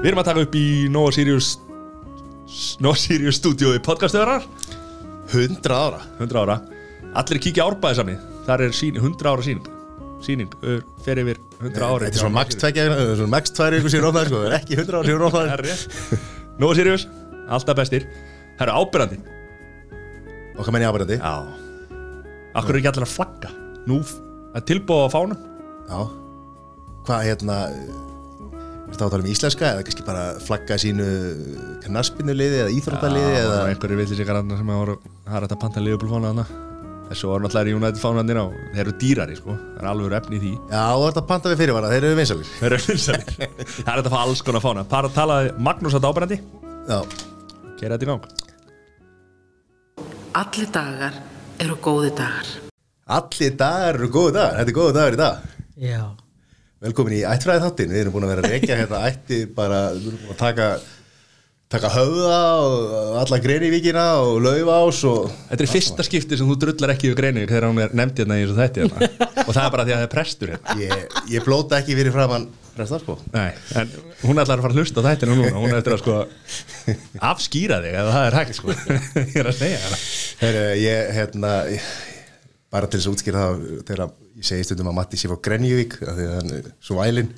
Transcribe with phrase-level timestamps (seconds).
[0.00, 1.50] Við erum að taka upp í Nova Sirius
[2.80, 4.46] Nova Sirius stúdíói podcastöðarar
[5.30, 6.00] 100 ára.
[6.18, 6.56] 100 ára.
[7.20, 8.14] Allir kíkja árbæði sami
[8.46, 9.68] Þar er sín, 100 ára síning
[10.24, 10.56] Síning,
[11.04, 12.72] fer yfir 100 ára Þetta er svona max 2
[13.20, 14.40] svona max 2 ykkur síðan opnaði sko.
[14.40, 16.26] Það er ekki 100 ára síðan rétt.
[16.60, 17.06] Nova Sirius,
[17.52, 18.08] alltaf bestir.
[18.56, 19.20] Það eru ábyrrandi
[20.60, 21.34] Okkar menni ábyrðandi Já.
[22.56, 23.52] Akkur er ekki allir að flagga?
[23.88, 25.44] Nú, það er tilbúið á fánum?
[25.92, 26.00] Já.
[27.06, 27.60] Hvað hérna
[28.90, 31.04] Þetta átala um íslenska eða kannski bara flagga sínu
[31.86, 35.58] knaspinuliði eða íþróttaliði Já, eða einhverju villi sig garanna sem að voru Það er þetta
[35.62, 36.44] panta liðbúlfána þarna.
[37.10, 38.46] Þessu var náttúrulega United fánandir á.
[38.74, 39.54] Þeir eru dýrari sko.
[39.58, 40.50] Það er alveg efni í því.
[40.70, 43.88] Já, þú ert að panta við fyrirvara, þeir eru vinsalir Þeir eru vinsalir Það er
[43.88, 44.84] þetta að fá alls konar fána.
[44.92, 46.38] Par að talaði Magnús að ábærandi
[46.90, 47.00] Já,
[47.80, 48.24] Kera þetta í gang.
[50.40, 51.16] Allir dagar
[51.60, 52.50] eru góði dagar.
[53.10, 54.58] allir dagar eru góðu dagar.
[54.60, 55.48] Þetta er góðu dagar í dag.
[55.80, 56.02] Já.
[56.80, 60.06] Velkomin í ættfræði þáttin, við erum búin að vera að reykja hérna ætti bara, við
[60.08, 60.68] erum búin að taka
[61.70, 66.94] taka höfða og alla greinivíkina og laufás og Þetta er fyrsta skipti sem þú drullar
[66.96, 69.10] ekki yfir greinu þegar hún er nefnd hérna í þessu þætti hérna.
[69.44, 70.76] og það er bara því að það er prestur hérna.
[70.80, 71.04] ég,
[71.36, 73.18] ég blóta ekki fyrir framann prestar sko.
[73.34, 73.92] Nei, en
[74.24, 75.52] hún ætlar að fara að hlusta þættinu núna.
[75.60, 76.16] Hún eftir að sko
[77.30, 78.76] afskýra þig ef það er hægt sko.
[79.20, 80.08] Ég er að segja það.
[80.40, 81.90] Heru, ég, hérna, ég,
[82.70, 85.96] bara til þess að útskýra það þegar ég segi stundum að Matti sé frá Grenjúvík
[86.04, 87.32] af því að hann er svo vælin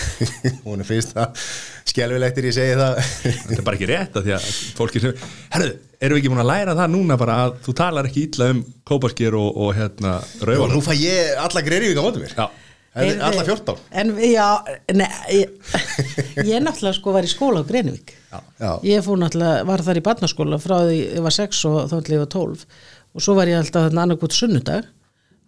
[0.66, 1.46] hún er fyrst það
[1.94, 2.98] skelvilegt er ég segi það.
[3.22, 6.42] Þetta er bara ekki rétt að því að fólki sem Herru, erum við ekki búin
[6.42, 10.18] að læra það núna bara að þú talar ekki illa um kópaskir og, og hérna
[10.24, 12.34] og rauðan nú fæ ég alla Grenjúvík á móti mér.
[12.34, 12.46] Já,
[12.94, 14.48] alla 14 En já,
[14.94, 15.54] ne, ég,
[16.50, 18.14] ég náttúrulega sko var í skóla á Greinvík
[18.58, 18.70] Já.
[18.86, 22.16] Ég fór náttúrulega, var þar í barnaskóla frá því ég var 6 og þá ætla
[22.16, 22.64] ég var 12
[23.14, 24.88] og svo var ég alltaf þarna annarkvot sunnudag.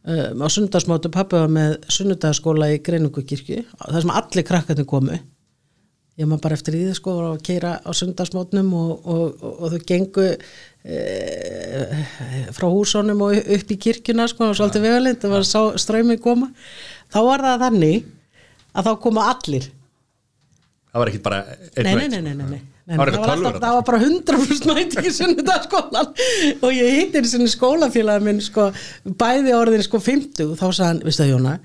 [0.06, 5.18] Um, á sunnudagsmótu pappi var með sunnudagsskóla í Greinvíkukirkju þar sem allir krakkarnir komu.
[6.16, 9.74] Ég maður bara eftir í þið sko að keira á sunnudagsmótnum og, og, og, og
[9.74, 11.00] þau gengu e,
[12.56, 16.48] frá húsónum og upp í kirkjuna sko og svolítið vegalind, það var sá ströymið koma.
[17.12, 18.06] Þá var það þannig
[18.72, 19.68] að þá koma allir.
[20.86, 21.42] Það var ekki bara
[21.74, 22.94] einn nei, nei, nei, nei, nei, nei.
[22.94, 26.12] Það var alltaf, það var bara 100% mæting í sunnudagskólan
[26.60, 28.70] og ég hittir sinni skólafélag minn sko,
[29.18, 31.56] bæði orðin sko 50 og þá sagði hann, veistu það Jóna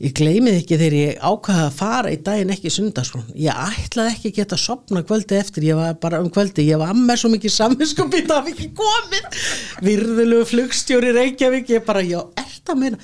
[0.00, 4.14] ég gleymið ekki þegar ég ákvaða að fara í daginn ekki í sunnudagskólan ég ætlaði
[4.14, 5.66] ekki að geta að sopna kvöldi eftir.
[5.68, 9.42] Ég var bara um kvöldi, ég var með svo mikið samvinskupið, það var ekki komið.
[9.84, 13.02] Virðulegu flugstjóri Reykjavík ég bara, já, er það meina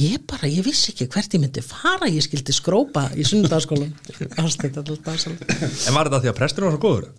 [0.00, 3.26] ég bara, ég vissi ekki hvert ég myndi fara ég skildi skrópa í
[5.04, 5.44] dásalegt
[5.88, 7.10] En var þetta því að presturinn var svo góður?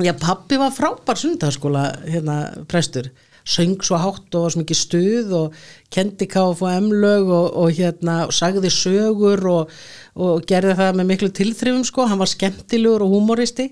[0.00, 2.36] Já, pappi var frábær sundarskóla hérna
[2.68, 3.10] prestur,
[3.44, 5.56] söng svo hátt og var svo mikið stuð og
[5.92, 6.70] kendi káf og
[7.32, 9.72] og, og hérna sagði sögur og,
[10.14, 13.70] og gerði það með miklu tilþrifum sko, hann var skemmtilegur og humoristi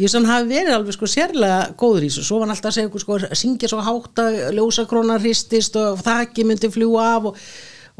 [0.00, 2.78] ég sem hafi verið alveg sko sérlega góður í þessu, svo var hann alltaf að
[2.78, 7.40] segja sko að syngja svo hátt að ljósakrónar hristist og þakki myndi fljúa af og,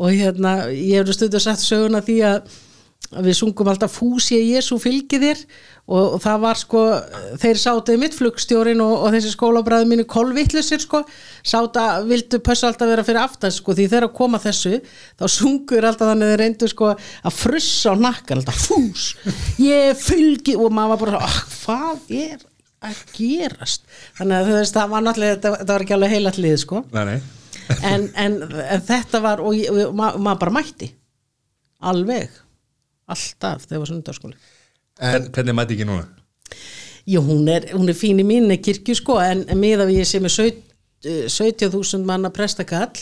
[0.01, 2.51] og hérna, ég hefði stundu sagt söguna því að
[3.11, 5.41] að við sungum alltaf fúsi að Jésu fylgi þér.
[5.91, 6.81] Og, og það var sko
[7.43, 11.01] þeir sátuði mitt flugstjórin og, og þessi skólabræði mínu kolvittlusir sko
[11.43, 14.77] sáta, vildu pössa alltaf vera fyrir aftan sko því þegar að koma þessu
[15.19, 19.09] þá sungur alltaf þannig þeir reyndu sko að frussa á nakkan alltaf fús
[19.59, 22.47] ég fylgi og maður var bara ah, hvað er
[22.87, 23.91] að gerast?
[24.21, 26.87] Þannig að þú veist það var náttúrulega þetta, var ekki alveg heilat lið sko.
[26.95, 27.19] Nei, nei
[27.83, 30.91] en, en, en þetta var og, ég- og ma- maður bara mætti.
[31.81, 32.29] Alveg.
[33.11, 34.37] Alltaf þegar var sundarskóli
[35.03, 36.05] En hvernig mæti ekki núna?
[37.11, 40.27] Jú, hún er, hún er fín í minni kirkju sko en, en miða við ég
[40.31, 40.61] saut-
[41.09, 42.93] eh, 17.000 manna prestakall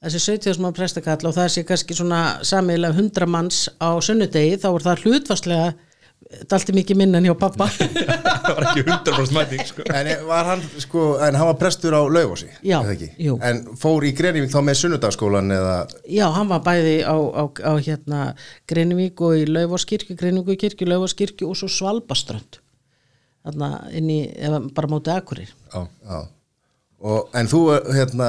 [0.00, 4.68] þessi 17.000 manna prestakall og það sé kannski svona samilega 100 manns á sunnudegi þá
[4.70, 5.68] er það hlutvarslega
[6.50, 9.86] dalti mikið minna en hjá pappa það var ekki 100% mæting sko.
[9.90, 12.02] En var hann sko, en hann var prestur á
[13.18, 13.36] jú.
[13.46, 15.76] En fór í Greinjúvík þá með sunnudagsskólan eða
[16.06, 18.24] Já, hann var bæði á, á, á hérna
[18.70, 22.60] Greinivík og í Laufarskirkju, Greinivíkukirkju, Laufarskirkju og svo Svalbaströnd
[23.46, 25.82] þarna inn í, eða bara móti Akurir Já.
[26.06, 26.20] Já.
[27.00, 27.62] Og, en þú,
[27.96, 28.26] hérna,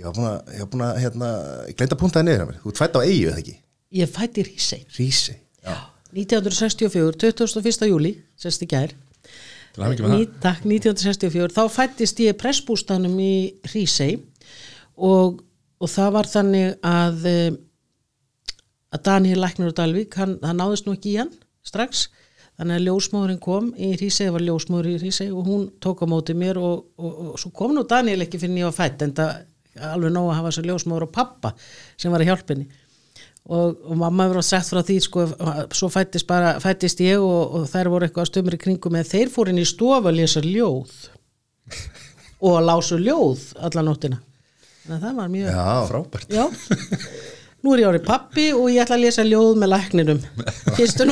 [0.00, 1.30] ég var búin að, ég var búin að, hérna,
[1.68, 2.60] ég glemt að puntaði niður að mér.
[2.62, 3.56] Þú ert fætt á eigu, eða ekki?
[4.00, 5.34] Ég fætti Rísei Rísi.
[5.60, 5.74] Já.
[6.16, 7.88] 1964, 21.
[7.90, 8.94] júli, sérst í gær.
[9.78, 14.16] Ný, Takk, 1964, þá fættist ég pressbústanum í Rísei
[14.98, 15.38] og,
[15.78, 17.52] og það var þannig að eh,
[18.90, 21.30] að Daniel Læknur og Dalvík, hann, hann náðist nú ekki í hann
[21.66, 22.08] strax,
[22.58, 26.06] þannig að ljósmóðurinn kom í Rísei, það var ljósmóður í Rísei og hún tók á
[26.10, 29.46] móti mér og, og, og svo kom nú Daniel ekki fyrir var fætt en það
[29.90, 31.52] alveg nóg að hafa svo ljósmóður og pappa
[31.94, 32.79] sem var að hjálpa henni
[33.48, 35.26] og, og mamma hefur sagt frá því sko,
[35.76, 39.32] svo fættist, bara, fættist ég og, og þær voru eitthvað stömmur í kringum en þeir
[39.32, 40.92] fóru inn í stofu að lesa ljóð
[42.44, 44.20] og að lásu ljóð alla nóttina.
[44.84, 46.32] Þannig að það var mjög Já, Frábært.
[46.34, 46.44] Já,
[47.60, 50.22] nú er ég árið pappi og ég ætla að lesa ljóð með lækninum
[50.78, 51.08] fyrstu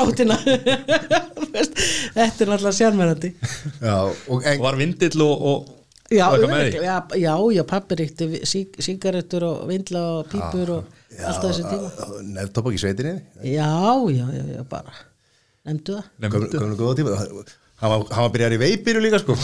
[1.53, 1.83] Veist,
[2.15, 5.75] Þetta er sjálfmærandi já, og en, Og var vindill og, og
[6.11, 10.85] Já, já, já, já, pappi ríkti sí- sígarettur og vindla og pípur og
[11.21, 11.91] allt á þessu tíma.
[12.33, 13.13] nefntopp ekki sveitinni?
[13.45, 13.69] Já,
[14.09, 14.95] já, já, já, bara.
[15.69, 16.05] Nefndu það.
[16.25, 16.49] Nefndu.
[16.63, 17.11] Gömlu góða tíma.
[17.79, 19.37] Hann var, byrjar í veipiru líka sko.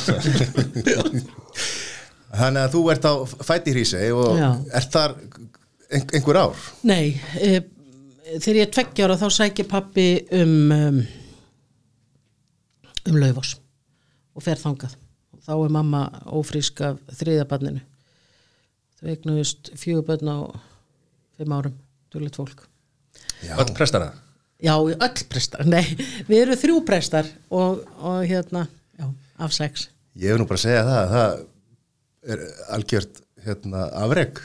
[2.34, 3.12] Þannig að þú ert á
[3.46, 4.48] fætti hrísi og Já.
[4.80, 5.12] ert þar
[5.94, 6.64] ein, einhver ár?
[6.82, 7.60] Nei, e,
[8.40, 10.06] þegar ég er tveggjára þá sækir pappi
[10.40, 10.98] um um,
[13.06, 13.54] um laufás
[14.34, 14.96] og fer þangað
[15.44, 17.82] þá er mamma ófrísk af þriðabarninu
[19.00, 20.38] þau eignuðust fjögur börn á
[21.34, 21.74] fimm árum,
[22.14, 22.64] dugleitt fólk.
[23.44, 24.20] Öll prestar það
[24.64, 25.82] Já, öll prestar, nei,
[26.28, 28.62] við erum þrjú prestar og, og hérna,
[28.96, 29.08] já,
[29.44, 29.88] af sex.
[30.16, 32.44] Ég hef nú bara að segja það að það er
[32.76, 34.40] algjört hérna, afreg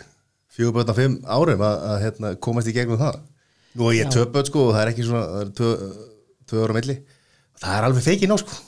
[0.52, 3.22] fjögur börn á fimm árum að, að hérna, komast í gegnum það.
[3.80, 4.26] Nú er ég Já.
[4.34, 5.72] börn sko og það er ekki svona það er tvö,
[6.50, 6.98] tvö ára milli.
[7.62, 8.60] Það er alveg feikin á sko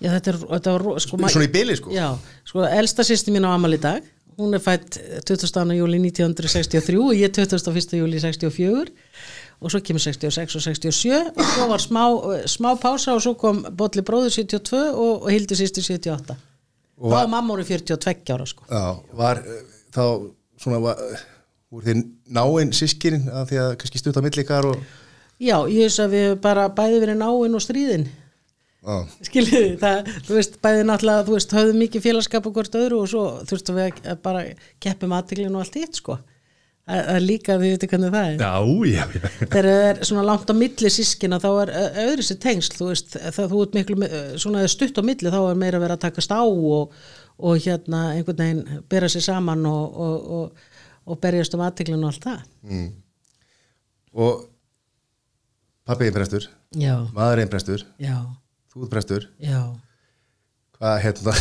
[0.00, 2.08] Já, þetta er, þetta var, ro- sko, Svona í bili sko Já,
[2.48, 4.02] sko, elsta sýsti mín á amal í dag
[4.38, 5.74] hún er fætt 22.
[5.74, 7.98] júli 1963 og ég 21.
[7.98, 8.92] júli 64
[9.58, 12.02] og svo kemur 66 og 67 og svo var smá,
[12.46, 16.36] smá pása og svo kom Bolli bróður 72 og, og Hildur sýsti 78
[16.98, 18.84] Og þá var- var mamma orðin 42 ára sko Já,
[19.18, 19.58] var uh,
[19.94, 20.04] þá
[20.62, 21.02] svona var,
[21.74, 22.04] voru þið
[22.38, 24.78] náinn sískinin að því að kannski stutt á milli ykkar og
[25.38, 28.06] Já, ég veist að við bara bæði verið náinn og stríðin
[28.78, 28.96] Já,
[29.26, 33.08] skiljiði, það, þú veist, bæði náttúrulega, þú veist, höfðum mikið félagskap og hvort öðru og
[33.10, 34.42] svo þurftum við að- að bara
[34.80, 36.18] keppum aðteglinu og allt hitt, sko.
[36.88, 38.38] Það er líka, þið veitir hvernig það er.
[38.38, 38.52] Já,
[38.88, 39.28] já, já.
[39.42, 41.72] Þegar það er svona langt á milli sískina þá er
[42.06, 44.08] öðru sér tengsl, þú veist, það þú ert miklu,
[44.40, 46.94] svona stutt á milli þá er meira verið að takast á og,
[47.38, 50.64] og hérna einhvern veginn bera sér saman og, og, og,
[51.12, 52.40] og berjast um aðteglinu og allt það.
[54.14, 54.48] og
[55.84, 56.48] pappi einn prestur.
[56.78, 58.16] Já, maður einn prestur, já,
[58.78, 59.62] þú ert prestur já.
[60.78, 61.34] hvað hérna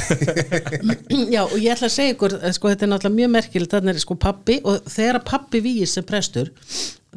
[1.36, 3.94] Já, og ég ætla að segja ykkur, eh, sko, þetta er náttúrulega mjög merkilegt, þannig
[3.94, 6.50] er sko pappi og þegar pappi vígir sem prestur,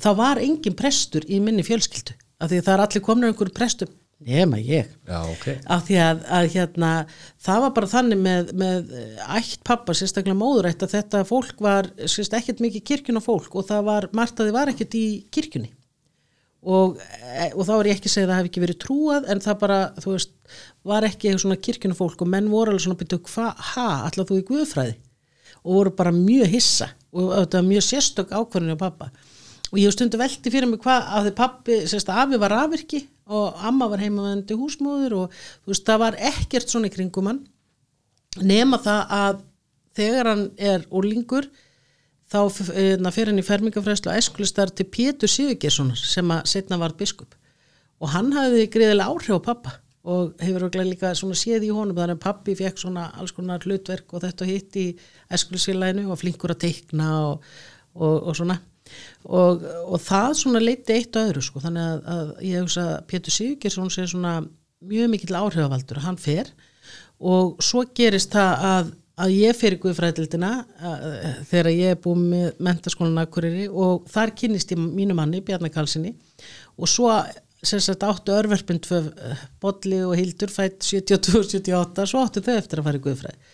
[0.01, 3.57] þá var engin prestur í minni fjölskyldu, af því að það er allir komnir einhverjum
[3.57, 5.47] prestum, nema ég, Já, ok.
[5.73, 6.89] Af því að, að hérna,
[7.41, 11.89] það var bara þannig með, með eh, ætt pappa, sérstaklega móðurætt, að þetta fólk var,
[12.05, 15.73] sérst, ekkert mikið kirkjuna fólk og það var, margt að þið var ekkert í kirkjunni
[16.61, 19.29] og, e, og þá er ég ekki að segja að það hef ekki verið trúað
[19.33, 20.33] en það bara, þú veist,
[20.91, 24.27] var ekki eitthvað svona kirkjuna fólk og menn voru alveg svona byrju, hva, ha, ætla
[24.29, 24.97] þú í guðfræði?
[25.61, 29.11] Og voru bara mjög hissa og þetta var mjög sérstök ákvörðinu á pappa
[29.71, 33.61] og ég stundu velti fyrir mig hvað að þið pappi, sérst, afi var afvirki og
[33.67, 37.43] amma var heimavendi húsmóður og þú veist, það var ekkert svona í kringum hann
[38.47, 39.43] nema það að
[39.99, 41.49] þegar hann er úrlingur
[42.31, 42.39] þá
[42.77, 47.35] hérna, fer hann í fermingafræslu og æskulistar til Pétur Sigurgeirssonar sem að setna var biskup.
[48.01, 52.17] Og hann hafði greiðilega áhrif á pappa og hefur örugglega líka séð í honum þannig
[52.17, 54.87] að pappi fekk svona alls konar hlutverk og þetta hitt í
[55.29, 57.51] æskulisfélaginu og flinkur að teikna og,
[57.95, 58.57] og, og svona.
[59.29, 61.61] Og, og það svona leiti eitt og öðru sko.
[61.67, 64.39] Þannig að, að ég hugsa að Pétur Sigurgeirsson sé svona
[64.81, 66.01] mjög mikill áhrifavaldur.
[66.07, 66.49] Hann fer
[67.21, 70.51] og svo gerist það að, að ég fyrir Guðfræðildina
[71.51, 76.15] þegar ég er búið með mentaskólan Akureyri og þar kynnist ég mínu manni Bjarnar Karlssoni
[76.81, 77.13] og svo
[77.67, 82.81] sem sagt áttu örverfin tvö eh, Bolli og Hildur fætt 72-78 svo áttu þau eftir
[82.81, 83.51] að fara í Guðfræði.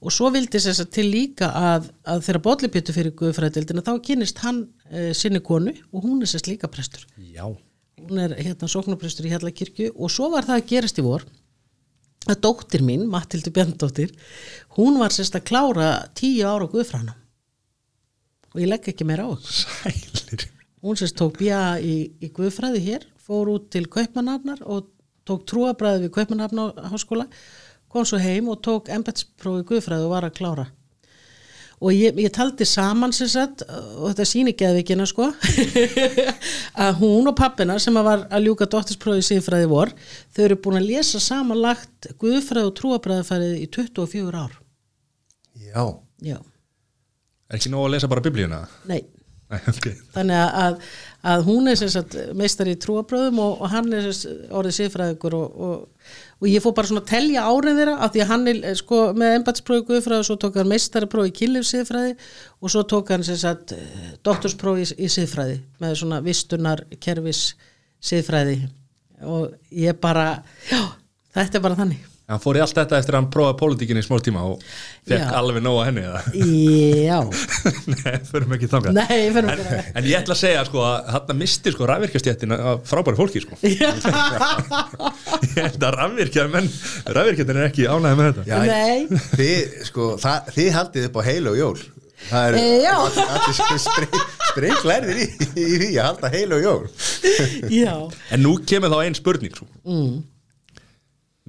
[0.00, 3.92] Og svo vildi sem sagt til líka að, að þegar Bolli pyttu fyrir Guðfræðildina þá
[4.06, 7.04] kynnist hann e, sinni konu og hún er sérst líka prestur.
[7.20, 7.44] Já,
[8.00, 11.28] hún er hérna sóknarprestur í Hjallakirkju og svo var það að gerast í vor
[12.28, 14.12] að dóttir mín, Matildur Bjarndóttir
[14.76, 17.16] hún var sérst að klára tíu ára á Guðfránum
[18.50, 20.48] og ég legg ekki meira á sælir.
[20.82, 24.90] Hún sérst tók bjá í, í Guðfræði hér fór út til Kaupmannafnar og
[25.28, 27.28] tók trúabræði við Kaupmannafnar háskóla
[27.90, 30.66] kom svo heim og tók embætsprófi í Guðfræði og var að klára
[31.80, 35.30] og ég, ég taldi saman sem sagt og þetta sýni geðvikina sko
[36.86, 39.94] að hún og pappina sem að var að ljúka dóttirsprófi síðfræði vor
[40.36, 44.58] þau eru búin að lesa samanlagt Guðfræði og trúabræðafærið í 24 ár
[45.56, 45.86] já,
[46.20, 46.38] já,
[47.50, 48.66] Er ekki nóg að lesa bara biblíuna?
[48.90, 49.00] nei
[49.50, 49.86] Nei, ok.
[50.14, 50.76] þannig að,
[51.26, 51.80] að, hún er
[52.38, 56.88] meistari í trúabröðum og, og hann er orðið siðfræðingur og, og, og ég fór bara
[56.88, 60.28] svona að telja árið þeirra af því að hann er sko með embætsprófi guðfræði og
[60.28, 62.14] svo tók hann meistariprófi í kynlif siðfræði
[62.60, 67.42] og svo tók hann sem sagt eh, doktorsprófi í, í siðfræði með svona vistunar kerfis
[68.00, 68.62] siðfræði.
[69.28, 70.80] Og ég bara, já,
[71.36, 74.06] þetta er bara þannig Hann fór í allt þetta eftir að hann prófaði pólitíkinni í
[74.06, 74.60] smá tíma og
[75.10, 75.30] fekk Já.
[75.40, 76.20] alveg nóga henni eða?
[76.38, 77.18] Já,
[77.94, 81.10] Nei, förum ekki þangað nei, fyrir en, mig en ég ætla að segja sko að
[81.16, 83.80] hann misti sko rafvirkjastjættin af frábæri fólki sko ég
[85.58, 86.68] held að rafvirkjar menn
[87.10, 89.22] rafvirkjarnir er ekki ánægði með þetta Já, Nei.
[89.34, 91.80] þið, sko, það, þið haldið upp á heilu og jól
[92.20, 92.96] Það er Eh, já.
[93.00, 94.16] allir spreng,
[94.50, 96.84] sprenglærðir í, í því að halda heilu og jól
[97.72, 97.94] Já,
[98.36, 99.64] en nú kemur þá ein spurning sko.
[99.88, 100.18] mm.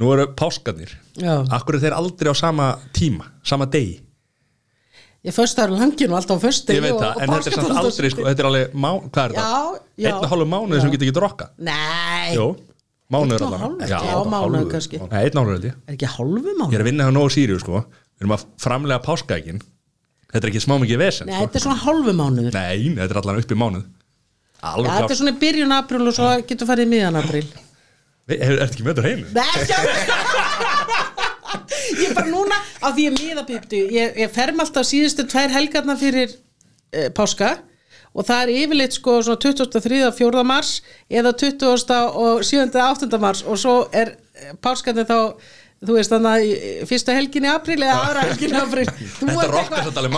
[0.01, 0.91] Nú eru páskarnir.
[1.21, 1.35] Já.
[1.53, 3.99] Akkur er þeir aldrei á sama tíma sama degi?
[5.21, 7.55] Ég först það er langin og alltaf á föstu ég veit það, en þetta er
[7.59, 9.43] samt aldrei sko, þetta er alveg, má, hvað er það?
[9.45, 10.07] Já, já.
[10.09, 10.93] einn og hálfu mánuði sem Já.
[10.95, 12.45] getur ekki drokka Nei, Jú,
[13.13, 13.91] mánuður Einn og allan hálfur?
[13.91, 15.01] Já, Já, mánuður kannski.
[15.11, 15.75] Nei, einn mánuður held ég.
[15.85, 16.73] Er ekki hálfu Ég mánu?
[16.73, 17.83] er að vinna hjá Nóa Sirius sko.
[17.85, 19.61] Við erum að framlega páskaækin
[20.31, 21.45] Þetta er ekki smá mikið vesen Nei, sko.
[21.45, 22.53] þetta er svona hálfu mánuður.
[22.57, 23.85] Nei, þetta er allan upp í mánuð.
[23.85, 27.21] Já, Alveg þetta er klart svona í byrjun april og svo getur farið í miðan
[27.21, 27.45] april
[28.29, 29.21] Hefur Ertu ekki með þetta á heim?
[29.35, 29.79] Nei, sjá
[32.01, 35.95] Ég er bara núna á því ég miðabýptu ég, ég ferm alltaf síðustu tvær helgarna
[35.99, 37.49] fyrir uh, páska
[38.11, 39.99] og það er yfirleitt sko svona 23.
[40.17, 40.43] 4.
[40.47, 40.71] mars
[41.11, 41.91] eða 20.
[42.21, 42.69] og 7.
[42.75, 43.19] 8.
[43.23, 44.13] mars og svo er
[44.63, 45.17] páskarnir þá
[45.81, 48.87] þú veist þannig að í- fyrsta helgin í april eða aðra helgin í april
[49.19, 50.13] Þú Þetta rokkar samt alveg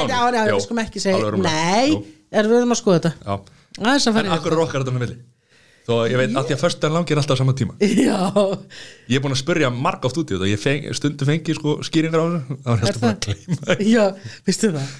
[1.38, 1.54] rúmlega.
[1.54, 2.18] Nei,
[2.50, 3.36] við erum að skoða þetta Já
[4.24, 5.20] En akkur rokkar þetta með milli
[5.84, 8.20] Þó ég veit að því að föstudagen langir alltaf á sama tíma Já,
[9.12, 11.74] Ég er búin að spyrja marg oft út í þetta Ég feng, stundu fengi sko
[11.84, 13.38] skýringar á þessu Það var Er að bara það?
[13.44, 13.92] að því.
[13.92, 14.06] Já,
[14.48, 14.96] veistu það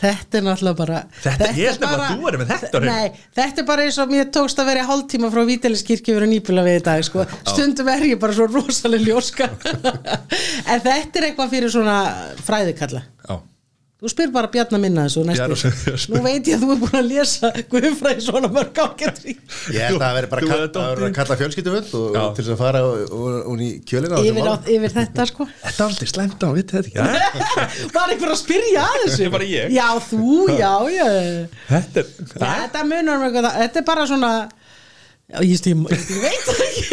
[0.00, 2.80] Þetta er náttúrulega bara Þetta- ég er held að þú værir með þetta.
[2.86, 6.30] Nei, þetta er bara eins og mér tókst að vera í hálftíma frá Vítelinskirkju fyrir
[6.30, 7.26] nýpula við í dag sko.
[7.50, 9.50] Stundum er ég bara svo rosalega ljóska
[10.72, 11.98] En þetta er eitthvað fyrir svona
[12.46, 13.36] fræðikalla Já
[14.00, 17.08] Þú spyr bara Bjarna minna þessu næstu Nú veit ég að þú er búin að
[17.10, 19.34] lesa Guðfræði svona mörg ágættri
[19.74, 22.20] Ég held að það veri bara að, að kalla fjölskyldufund og, Já.
[22.22, 22.80] og til þess að fara
[23.50, 25.46] hún í kjölina á yfir, á, yfir þetta sko.
[25.66, 27.90] Þetta er aldrei slæmt á, vitið þetta ekki?
[27.98, 29.20] Var einhver að spyrja að þessu?
[29.26, 29.76] Ég bara ég.
[29.76, 31.06] Já, þú, já, já.
[31.68, 32.08] Þetta er
[32.40, 36.64] þetta munar um eitthvað, þetta er bara svona já, ég, ég, ég, ég veit það
[36.70, 36.88] ekki.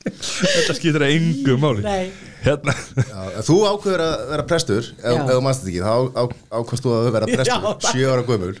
[0.00, 1.84] Þetta skýtur að engu máli.
[1.84, 2.29] Nei.
[2.40, 2.72] Hérna.
[2.96, 6.92] Já, Þú ákveður að vera prestur ef þú mannst þetta ekki, þá á- ákveðst þú
[6.96, 8.52] að vera prestur Já, það- sjö ára gömul.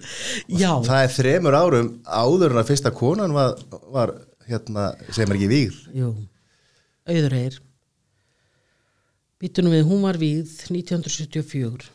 [0.60, 0.72] Já.
[0.88, 3.54] Það er þremur árum áður en að fyrsta konan var,
[3.94, 4.12] var
[4.50, 5.78] hérna, segir mér ekki vígð.
[5.96, 6.10] Jú,
[7.08, 7.58] auður heyr.
[9.40, 11.88] Býtunum við, hún var víð 1974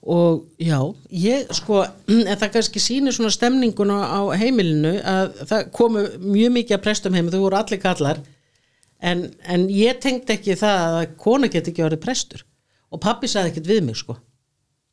[0.00, 0.78] og já,
[1.12, 6.76] ég sko en það kannski sýnir svona stemninguna á heimilinu að það komu mjög mikið
[6.78, 8.20] að prestum heim þau voru allir kallar
[9.02, 12.44] en, en ég tengdi ekki það að kona geti ekki orðið prestur.
[12.90, 14.16] Og pappi sagði ekkert við mig sko.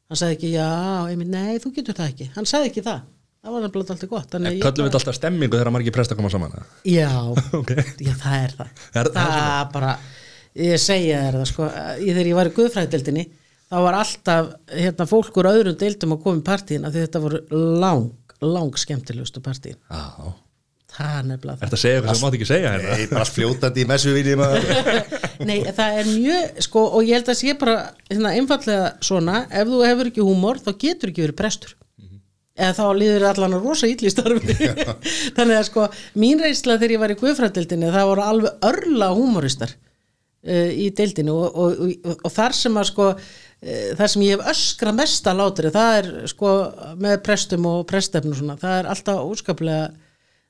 [0.08, 0.68] Hann sagði ekki, já,
[1.12, 2.28] einmitt, nei, þú getur það ekki.
[2.38, 3.02] Hann sagði ekki það,
[3.44, 4.38] það var nefnilega alltaf gott.
[4.38, 6.54] Að Köllum við bara- alltaf stemmingu þegar margir presta koma saman?
[6.88, 7.10] Já,
[7.60, 7.74] Ok.
[8.06, 8.72] já, það er það.
[9.02, 9.92] Er- Það er bara,
[10.68, 11.68] ég segja þér það sko,
[12.00, 13.26] ég, þegar ég var í guðfræðdeldinni
[13.68, 17.42] þá var alltaf hérna, fólk úr öðrum deildum að koma í partíin því þetta voru
[17.84, 18.08] lang,
[18.46, 19.76] lang skemmtilegustu partíin.
[19.92, 20.32] Já
[20.98, 22.98] það er nefnilega Ertu að segja eitthvað sem mátt ekki segja hérna?
[22.98, 24.68] Nei, bara fljótandi í maður.
[24.68, 27.76] Það Nei, það er mjög, sko, og ég held að sé bara
[28.10, 31.76] hérna, einfallega svona, ef þú hefur ekki húmor þá getur ekki verið prestur.
[32.58, 34.56] Eða þá líður allan að rosa ítli starfi.
[35.38, 39.76] Þannig að sko mín reynsla þegar ég var í guðfræðdeldinni það voru alveg örla húmoristar
[40.48, 44.34] uh, í deildinu og, og, og, og þar sem að sko uh, þar sem ég
[44.34, 46.56] hef öskra mesta látri það er sko
[46.98, 49.86] með prestum og prestefn og svona, það er alltaf óskaplega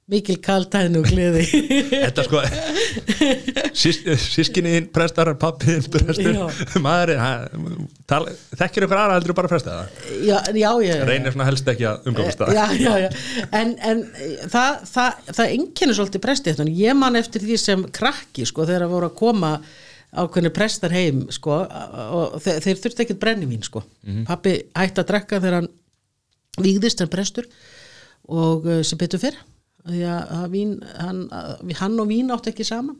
[0.07, 1.43] mikil kaltæðin og gleði
[1.91, 2.43] Þetta sko
[3.77, 6.45] Sískinniðin prestar, pappiðin prestur Já.
[6.83, 10.13] Maðurinn Þekkir ykkur aðra heldur bara presta það?
[11.09, 13.09] Reynir svona helst ekki að umgangast það já, já, já.
[13.59, 14.03] En, en
[14.51, 16.77] það, það, það einkennir svolítið prestéttunum.
[16.79, 19.51] Ég man eftir því sem krakki, sko, þegar voru að koma
[20.17, 23.83] ákveðni prestar heim, sko, og þeir, þeir þurfti ekkert brennivín, sko.
[24.29, 25.69] Pappi hætti að drekka þegar hann
[26.63, 27.49] vígðist en prestur
[28.27, 29.37] og uh, sem betur fyrr.
[29.87, 32.97] Því að, að vín, hann, að, hann og vín áttu ekki saman.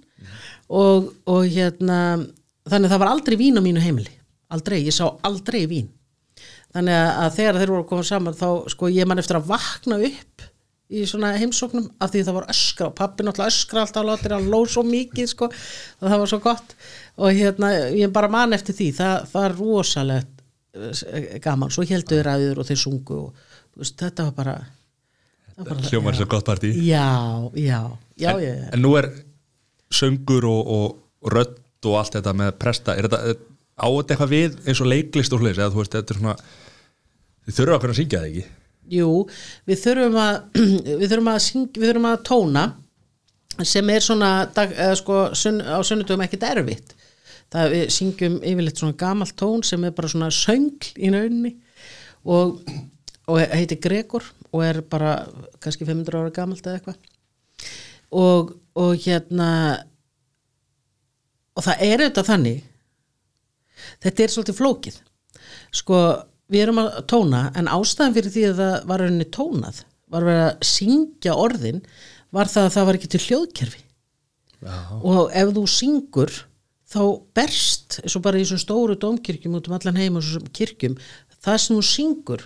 [0.67, 1.99] Og, og hérna
[2.67, 4.13] þannig að það var aldrei vín á mínu heimili.
[4.53, 5.89] Aldrei, ég sá aldrei vín.
[6.75, 9.49] Þannig að, að þegar þeir voru að koma saman þá sko ég man eftir að
[9.49, 10.47] vakna upp
[10.87, 14.47] í svona heimsóknum af því það var öskra og pappi náttúrulega öskra alltaf látir hann
[14.51, 16.75] lóð svo mikið sko og það var svo gott.
[17.19, 18.89] Og hérna ég bara man eftir því.
[18.99, 20.43] Það, er rosalegt
[20.77, 24.55] eh, gaman, svo heldur þeir ræður og þeir sungu og veist, þetta var bara,
[25.57, 26.71] hljómar svo gott partí.
[26.85, 27.79] Já, já,
[28.17, 28.69] já, en, já.
[28.73, 29.09] en nú er
[29.93, 30.97] söngur og, og,
[31.33, 32.95] rödd og allt þetta með presta.
[32.97, 33.39] Er þetta er-
[33.77, 36.35] á þetta eitthvað við eins og leiklist og hlis eða þú veist, þetta er svona
[37.47, 38.45] þið þurfa okkur að syngja það ekki?
[38.97, 39.09] Jú,
[39.67, 40.35] við þurfum að
[41.01, 42.65] við þurfum að, syng, við þurfum að tóna
[43.65, 46.93] sem er svona dag, eða sko, sunn, á sunnudum ekkert erfitt.
[47.53, 51.53] Það við syngjum yfirleitt svona gamalt tón sem er bara svona söngl í nauninni
[52.27, 52.59] og,
[53.31, 55.19] og heitir Gregor og er bara
[55.63, 56.97] kannski 500 ára gamalt eða eitthvað.
[58.17, 59.49] Og, og hérna
[61.57, 62.61] og það er auðvitað þannig
[64.05, 64.99] þetta er svolítið flókið.
[65.75, 66.01] Sko
[66.47, 70.45] við erum að tóna en ástæðan fyrir því að það var rauninni tónað var verið
[70.45, 71.81] að syngja orðin
[72.31, 73.81] var það að það var ekki til hljóðkerfi.
[74.57, 74.73] Já.
[75.05, 76.31] og ef þú syngur
[76.89, 77.01] þá
[77.37, 80.95] berst eins og bara í þessum stóru dómkirkjum út um allan heim og þessum kirkjum
[81.37, 82.45] það sem þú syngur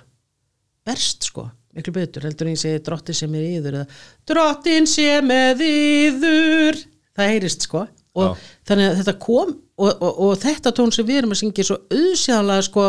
[0.88, 1.46] berst sko
[1.78, 4.00] miklu betur heldur en ég segi drottin sem er yður eða
[4.32, 6.80] drottin sem er yður.
[7.18, 7.86] Það heyrist sko.
[8.20, 8.48] Og Já.
[8.68, 11.70] þannig að þetta kom og, og, og þetta tón sem við erum að syngja er
[11.70, 12.88] svo auðsjáðanlega sko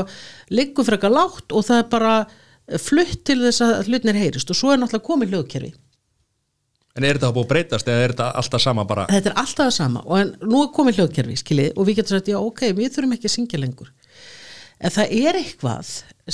[0.50, 2.14] liggur frekar lágt og það er bara
[2.82, 4.50] flutt til þess að hlutnir heyrist.
[4.50, 5.72] Og svo er náttúrulega komið hljóðkerfi.
[6.92, 9.06] En er þetta búið að breytast eða er þetta alltaf sama bara?
[9.08, 12.28] Þetta er alltaf sama og en, nú er komið hljóðkerfi skiljið og við getum sagt
[12.28, 13.92] já ok, við þurfum ekki að syngja lengur.
[14.82, 15.92] En það er eitthvað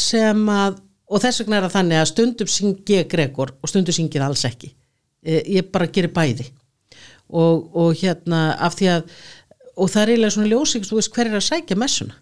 [0.09, 3.97] sem að og þess vegna er það þannig að stundum syngi ég Gregor og stundum
[3.97, 4.73] syngi ég það alls ekki.
[5.25, 6.49] Eh, ég bara gerir bæði.
[7.29, 9.11] Og, og hérna af því að
[9.79, 12.17] og það er eiginlega svona ljósing þú veist hver er að sækja messuna?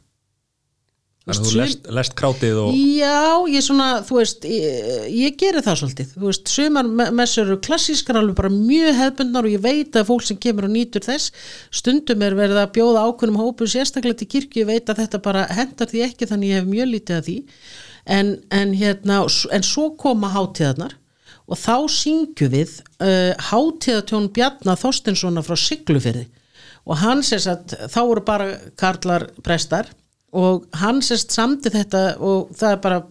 [1.27, 5.63] Þannig að þú lest, lest krátið og Já, ég svona, þú veist, ég, ég geri
[5.67, 9.65] það svolítið, þú veist, sumar me- messur eru klassískar alveg bara mjög hefbundnar og ég
[9.65, 11.33] veit að fólk sem kemur og nýtur þess,
[11.75, 15.43] stundum er verið að bjóða ákveðnum hópum sérstaklega til kirkju, ég veit að þetta bara
[15.51, 17.37] hendar því ekki þannig ég hef mjög lítið að því,
[18.07, 20.97] en, en hérna, en svo koma hátíðarnar
[21.47, 26.27] og þá syngjum við uh, hátíðatjón Bjarnar Þorstinssonar frá Siglufyrði
[26.87, 28.49] og hann sérst að þá voru bara
[28.79, 29.91] karlar prestar
[30.37, 33.05] og hann sérst samti þetta og það er bara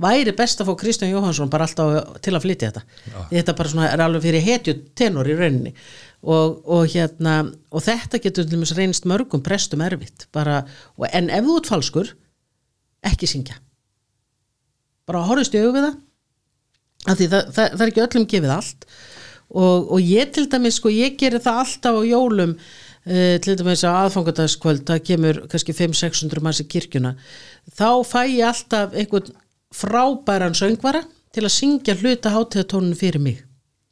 [0.00, 2.82] væri best að fá Kristján Jóhansson bara alltaf til að flytja þetta.
[3.30, 5.72] Því þetta bara svona er alveg fyrir hetju tenor í rauninni.
[6.20, 7.38] Og, og hérna
[7.72, 10.60] og þetta getur til dæmis reynst mörgum prestum erfitt bara,
[10.98, 12.10] og, en ef þú ert falskur
[13.08, 13.56] ekki syngja
[15.10, 15.98] bara horfist í augu við það.
[17.08, 18.86] Það, það, er ekki öllum gefið allt.
[19.50, 23.82] Og, og ég til dæmis sko ég gerir það alltaf á jólum uh, til dæmis
[23.82, 27.16] á aðfangadagskvöld það kemur kannski 500-600 manns í kirkjuna.
[27.74, 29.32] Þá fæ ég alltaf einhvern
[29.74, 31.02] frábæran söngvara
[31.34, 33.42] til að syngja hluta hátíðatónun fyrir mig.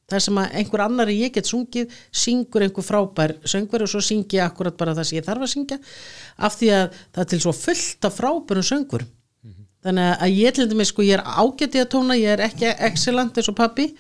[0.09, 4.39] Það sem að einhver annar ég get sungið syngur einhver frábær söngveri og svo syngi
[4.39, 5.79] ég akkurat bara það sem ég þarf að syngja.
[6.39, 9.11] Af því að það er til svo fullt af frábærum söngurum
[9.87, 13.39] þannig að ég til dæmis sko ég er ágætið að tóna ég er ekki excellent
[13.39, 13.93] eins og pappi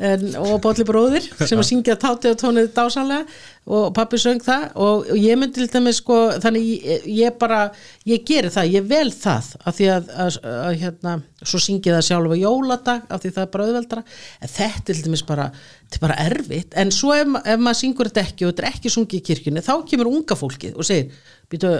[0.00, 3.24] en, og Bolli bróðir sem að syngja tátið að tónið dásanlega
[3.70, 7.66] og pappi söng það og, og ég myndi til dæmis sko þannig ég, ég bara,
[8.08, 12.06] ég geri það, ég vel það af því að, að, að hérna svo syngi það
[12.08, 14.04] sjálf á jóladag af því það er bara auðveldra,
[14.40, 18.10] en þetta til dæmis bara þetta er bara erfitt, en svo ef, ef maður syngur
[18.10, 21.28] þetta ekki og þetta er ekki sungið í kirkjunni þá kemur unga fólkið og segir
[21.50, 21.72] býtu,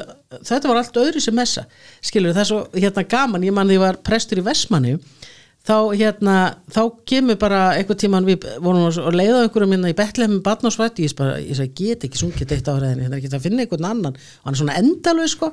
[0.46, 1.66] þetta var allt öðru sem messa.
[2.04, 4.96] Skilur það er svo hérna gaman, ég man því var prestur í Vestmanni
[5.60, 6.34] þá hérna,
[6.72, 11.04] þá kemur bara einhver tíman við vorum að leiða einhverjum minna í Betlehem með barnásvætti,
[11.04, 14.16] ég, bara, ég sagði, get ekki sungið eitt það er ekki að finna einhvern annan.
[14.16, 15.50] Og hann er svona endalög sko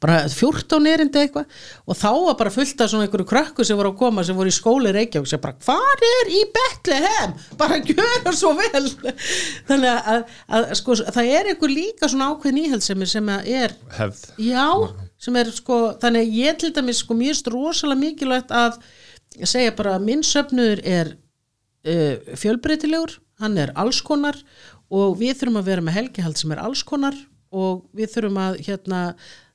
[0.00, 1.60] bara 14 erindi eitthvað.
[1.84, 4.52] Og þá var bara fullt af svona einhverju krökku sem voru að koma sem voru
[4.52, 7.36] í skóli Reykjavík sem bara, hvað er í Betlehem?
[7.60, 8.86] Bara gjöra svo vel.
[9.68, 10.24] Þannig að, að,
[10.56, 14.24] að sko, það er einhver líka svona ákveðin íhaldsemi sem er hefð.
[14.40, 14.66] Já,
[15.20, 18.80] sem er sko, þannig að ég til dæmis sko mjög rosalega mikilvægt að
[19.38, 24.38] segja bara að minn söfnuður er uh, fjölbreytilegur, hann er allskonar
[24.90, 27.16] og við þurfum að vera með helgihald sem er allskonar
[27.50, 29.00] og við þurfum að hérna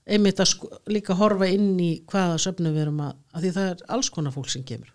[0.05, 3.69] einmitt að sko, líka horfa inn í hvaða söfnu við erum að, að því það
[3.71, 4.91] er allskonar fólk sem kemur.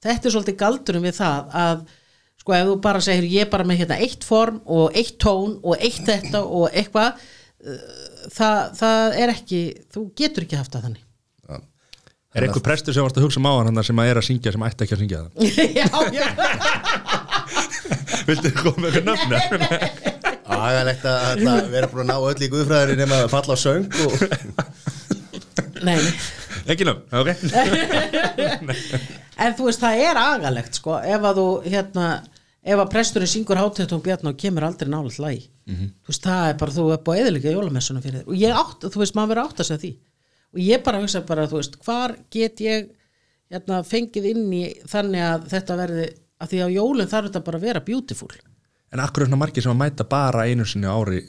[0.00, 1.82] Þetta er svolítið galdurum við það að
[2.40, 5.58] sko ef þú bara segir ég er bara með hérna eitt form og eitt tón
[5.60, 7.82] og eitt þetta og eitthvað uh,
[8.32, 9.60] það, það er ekki
[9.92, 11.06] þú getur ekki haft það þannig
[12.34, 14.54] er einhver prestur sem varst að hugsa um á hann sem að er að syngja
[14.54, 15.30] sem ætti ekki að syngja það?
[15.80, 16.26] Já, já,
[18.28, 19.68] viltu koma með eitthvað nöfna
[20.50, 23.86] Agalegt að hérna, vera búin að ná öll í guðfræðari nema að falla á söng
[24.04, 24.12] og
[25.86, 26.14] nei, nei.
[26.70, 27.28] Ekki nöfn, ok.
[29.40, 30.98] En þú veist það er agalegt sko.
[31.00, 32.08] Ef að þú hérna
[32.60, 36.58] ef að presturinn syngur hátíðatón bjarna og kemur aldrei nálega hlæg þú veist það er
[36.60, 38.28] bara þú er búið eðilega jólamessuna fyrir þér.
[38.28, 39.92] Og ég átt, þú veist maður verið átt að segja því
[40.54, 42.90] og ég bara hugsa bara, þú veist, hvar get ég
[43.50, 46.06] hérna, fengið inn í þannig að þetta verði,
[46.40, 48.30] að því að jólinn þarf þetta bara að vera beautiful.
[48.90, 51.24] En akkur er svona margir sem að mæta bara einu sinni á ári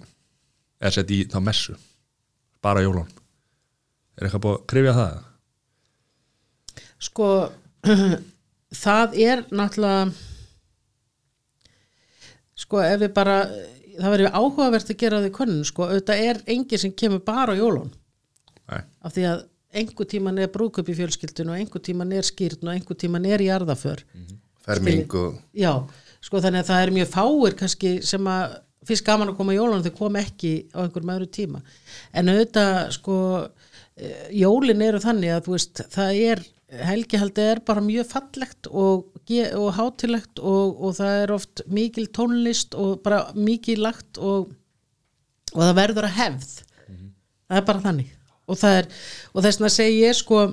[0.81, 1.75] eða sett í þá messu?
[2.61, 3.09] Bara jólun
[4.17, 5.19] Er eitthvað búið að krifja það?
[7.01, 7.27] sko
[8.83, 10.11] það er náttúrulega
[12.61, 13.37] sko ef við bara
[13.97, 17.59] það verður áhugavert að gera því konun sko auðvitað er enginn sem kemur bara á
[17.59, 17.89] jólun
[18.71, 19.43] Nei, af því að
[19.81, 23.43] einhver tíman er brúkup í fjölskyldun og einhver tíman er skýrn og einhver tíman er
[23.45, 24.03] jarðaför
[24.65, 25.71] ferming og já,
[26.21, 29.59] sko þannig að það er mjög fáir kannski sem að fyrst gaman að koma á
[29.59, 31.61] jólun þau kom ekki á einhverjum öðru tíma.
[32.17, 36.41] En auðvitað sko eh, jólin eru þannig að veist það er,
[36.89, 39.11] helgihaldi er bara mjög fallegt og,
[39.59, 44.49] og hátilegt og, og það er oft mikil tónlist og bara mikil lagt og,
[45.53, 46.57] og það verður að hefð.
[47.51, 48.17] Það er bara þannig
[48.51, 48.91] og það er,
[49.33, 50.43] og þess vegna segi ég sko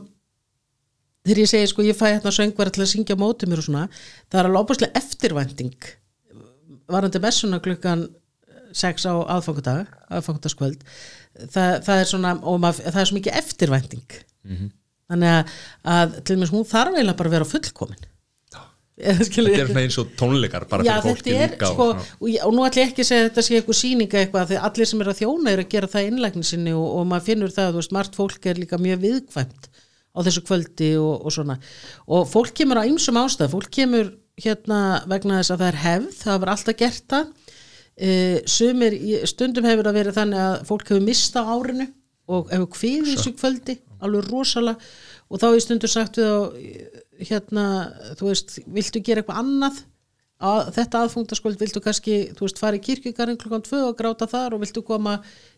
[1.27, 3.69] þegar ég segi sko ég fæ hérna söngvara til að syngja á móti mér og
[3.69, 3.87] svona
[4.31, 5.93] það er alveg óbúslega eftirvænting
[6.89, 8.09] varandi messuna klukkan
[8.79, 10.85] 6 á aðfangadag aðfangadaskvöld
[11.47, 14.19] það, það er svona, og mað, það er svo mikið eftirvænting.
[15.09, 15.59] Þannig að,
[15.95, 18.07] að til dæmis hún þarf eiginlega bara að vera fullkomin
[18.99, 22.65] þetta er eins og tónleikar bara Já, fyrir fólki er, líka sko, og og, nú
[22.67, 25.11] ætla ég ekki að segja að þetta sé eitthvað sýninga eitthvað, því allir sem er
[25.13, 27.95] að þjóna er að gera það innlægni sinni og, og maður finnur það, þú veist,
[27.99, 29.69] margt fólk er líka mjög viðkvæmt
[30.19, 31.59] á þessu kvöldi og, og svona,
[32.11, 34.81] og fólk kemur á ýmsum ástæð, fólk kemur hérna
[35.11, 37.31] vegna þess að það er hefð, það hefur alltaf gert það.
[37.99, 38.11] E,
[38.47, 41.89] sumir, stundum hefur það verið þannig að fólk hefur mista á árinu
[42.29, 44.91] og hefur kviðið þessu kvöldi alveg rosalega.
[45.29, 46.39] Og þá er stundur sagt við á
[47.19, 47.69] hérna,
[48.19, 49.85] þú veist, viltu gera eitthvað annað?
[50.39, 54.55] Að, þetta aðfungtaskvöld, viltu kannski þú veist, fara í kirkjugarinn klukkan 2 og gráta þar
[54.55, 55.17] og viltu koma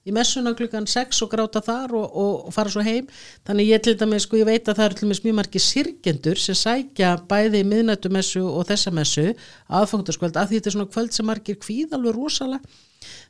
[0.08, 3.10] í messuna klukkan 6 og gráta þar og, og, og fara svo heim?
[3.44, 6.40] Þannig ég til dæmis, sko, ég veit að það eru til dæmis mjög margir sirgendur
[6.40, 9.26] sem sækja bæði í miðnættumessu og þessa messu
[9.68, 12.80] aðfungtaskvöld, að því þetta er svona kvöld sem margir kvíð alveg rosalega.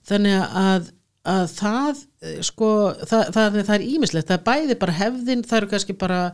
[0.07, 0.95] Þannig að,
[1.35, 5.65] að það eh, sko, það, það, það er ímislegt það er bæði bara hefðin, það
[5.65, 6.25] eru kannski bara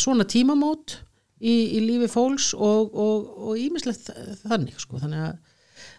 [0.00, 0.96] svona tímamót
[1.42, 4.10] í, í lífi fólks og, og, og ímislegt
[4.44, 5.34] þannig sko, þannig að,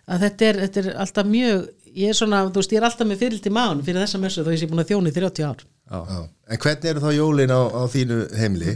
[0.08, 3.10] að þetta, er, þetta er alltaf mjög ég er svona, þú veist, ég er alltaf
[3.10, 5.48] með fyrild í mán fyrir þessa messu þó ég sé búin að þjóni í 30
[5.50, 6.20] ár Já.
[6.50, 8.74] En hvernig eru þá jólin á, á þínu heimili?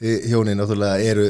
[0.00, 1.26] Þið hjónin náttúrulega eru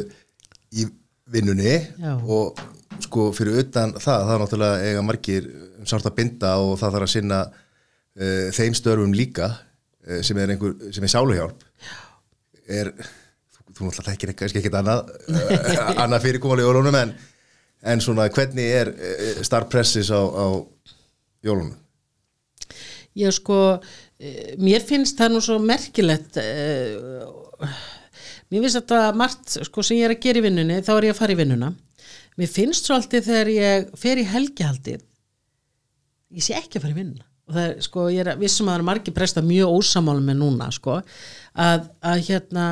[0.73, 0.87] í
[1.31, 2.15] vinnunni Já.
[2.17, 2.59] og
[3.05, 6.97] sko fyrir utan það, það er náttúrulega eiga margir um sárt að binda og það
[6.97, 9.51] þarf að sinna uh, þeim störfum líka
[10.27, 11.67] sem er einhver, sem er sáluhjálp
[12.71, 17.15] er, þú, þú náttúrulega þekkir kannski ekkert annað uh, annað fyrirkomali jólunum en,
[17.93, 20.47] en svona hvernig er uh, starfpressis á, á
[21.47, 21.77] jólunum?
[23.19, 23.59] ég sko
[24.21, 26.95] eh, mér finnst það nú svo merkilegt eh,
[28.51, 31.17] mér finnst þetta margt sko sem ég er að gera í vinnunni þá er ég
[31.17, 31.73] að fara í vinnuna
[32.39, 35.03] mér finnst svo alltaf þegar ég fer í helgihaldið
[36.39, 38.69] ég sé ekki að fara í vinnuna og það er sko ég er að vissum
[38.71, 42.67] að það er margir presta mjög ósamálum með núna sko að, að hérna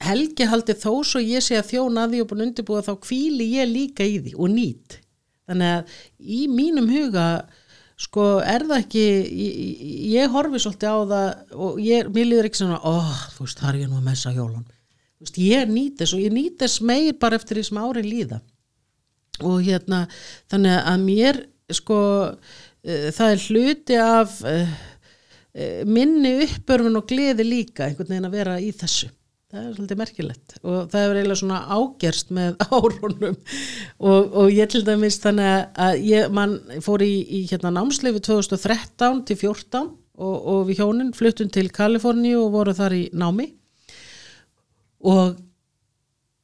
[0.00, 3.48] helgihaldið þó svo ég sé að þjóna að því og búin að undirbúa þá hvíli
[3.58, 4.96] ég líka í því og nýt.
[5.50, 5.96] Þannig að
[6.38, 7.26] í mínum huga
[8.00, 9.82] sko er það ekki ég,
[10.14, 12.94] ég- horfi svolítið á það og ég, mér líður ekki svona ó,
[13.34, 14.64] þú veist, það er ég nú að messa hjólun
[15.20, 18.38] veist, ég nýt þess og ég nýt þess meir bara eftir því sem árin líða.
[19.44, 20.06] Og hérna
[20.48, 21.42] þannig að mér
[21.76, 21.98] sko
[22.86, 24.74] það er hluti af uh,
[25.54, 29.10] uh, minni uppörfun og gleði líka einhvern veginn að vera í þessu.
[29.50, 34.70] Það er svolítið merkilegt og það er eiginlega svona ágerst með árunum og, og ég
[34.70, 36.52] til dæmis þannig að- ég man,
[36.86, 39.80] fór í, í hérna námsleifi 2013 til 14
[40.20, 43.48] og, og við hjónin fluttum til Kaliforníu og voru þar í námi.
[45.10, 45.34] Og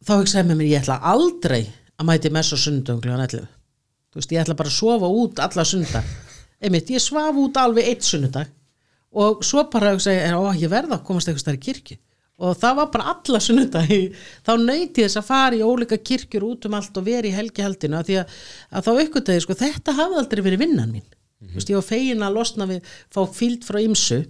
[0.03, 1.63] þá hugsaði með mér ég ætla aldrei
[1.97, 5.41] að mæti mess og sundum kljóðan 11 þú veist ég ætla bara að sofa út
[5.47, 6.11] alla sundag
[6.61, 8.53] einmitt ég svaf út alveg eitt sunnudag
[9.17, 11.99] og svo bara ég, ó ég verða að komast eitthvað stær í kirkju
[12.37, 13.93] og það var bara alla sunnudag
[14.47, 17.97] þá nöyti þess að fara í ólíka kirkjur út um allt og vera í helgihaldinu
[17.97, 18.35] að því að,
[18.71, 21.69] að þá aukvitaði sko þetta hafði aldrei verið vinnan mín mm -hmm.
[21.69, 24.25] ég var fegin að losna við fá fíld frá ymsu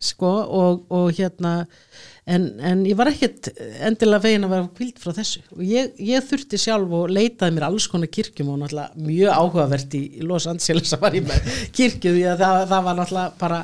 [0.00, 1.66] sko og, og hérna
[2.24, 3.50] en, en ég var ekkert
[3.86, 5.42] endilega fegin að vera kvild frá þessu.
[5.56, 9.96] Og ég, ég þurfti sjálf og leitaði mér alls konar kirkjum og náttúrulega mjög áhugavert
[9.98, 13.60] í Los Angeles að var ég með kirkju því að það, það var náttúrulega bara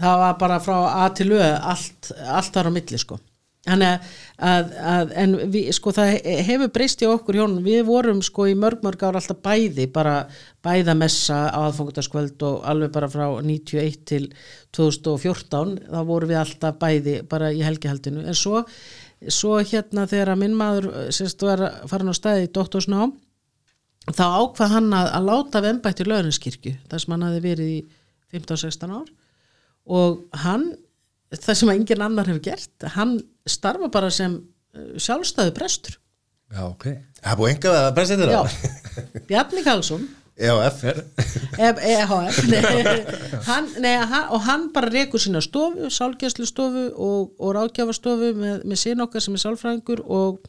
[0.00, 3.20] það var bara frá A til Ö allt, allt þar á milli sko
[3.64, 4.08] Þannig
[4.44, 6.10] að, að, en við, sko það
[6.44, 10.26] hefur breyst í okkur hjónum, við vorum sko í mörg mörg ár alltaf bæði, bara
[10.64, 14.28] bæða messa á aðfangundaskvöld og alveg bara frá 91 til
[14.76, 18.66] 2014, þá vorum við alltaf bæði bara í helgihaldinu, en svo,
[19.32, 23.16] svo hérna þegar að minn maður sérst var farin á staði í doktorsnám,
[24.12, 27.84] þá ákvað hann að, að láta vembætt í löðinskirkju, þar sem hann hafi verið í
[28.34, 29.08] 15-16 ár.
[29.84, 30.72] Og hann
[31.42, 33.16] það sem engin annar hefur gert hann
[33.48, 35.98] starfa bara sem uh, sjálfstæðu prestur.
[36.54, 36.90] Já, ok.
[37.20, 38.68] Það er búið enga að pressa þetta Já,
[39.30, 40.04] Bjarni Karlsson.
[40.34, 40.80] EHF
[41.62, 42.62] EHF nei,
[43.46, 48.64] hann, nei, hann, og hann bara rekur sína stofu, sálgæslu stofu og, og ráðgjafastofu með,
[48.66, 50.40] með sín okkar sem er sálfræðingur og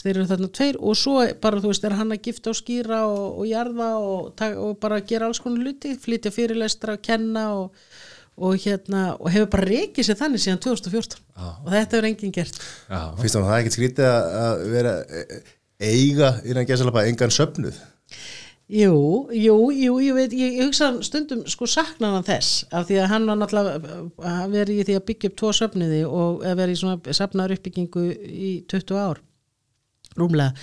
[0.00, 0.78] þeir eru þarna tveir.
[0.82, 4.42] Og svo bara þú veist er hann að gifta og skýra og, og jarða og,
[4.64, 7.86] og bara gera alls konar luti, flytja fyrirlestra, kenna og,
[8.36, 12.56] og hérna og hefur bara reikið sér þannig síðan 2014 og þetta hefur enginn gert.
[12.88, 15.42] Já, Fyrst og það er ekkert skrítið að- að vera e-
[15.82, 17.74] eiga innan gæsalapa engan söfnuð?
[18.72, 23.00] Jú, jú, jú, ég veit, ég, ég hugsa stundum sko saknar hann þess af því
[23.02, 23.96] að hann var náttúrulega
[24.30, 27.56] að vera í því að byggja upp tvo söfniði og að vera í svona safnaður
[27.58, 29.20] uppbyggingu í 20 ár
[30.16, 30.54] rúmlega.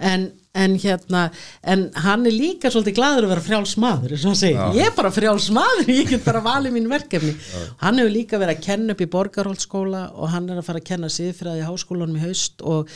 [0.00, 1.22] En, en hérna
[1.62, 4.90] en hann er líka svolítið gladur að vera frjáls maður eins og hann segir, ég
[4.90, 7.34] er bara frjáls maður ég get bara valið mín verkefni.
[7.82, 10.88] Hann hefur líka verið að kenna upp í Borgarholtskóla og hann er að fara að
[10.90, 12.92] kenna siðfræði í háskólanum í haust og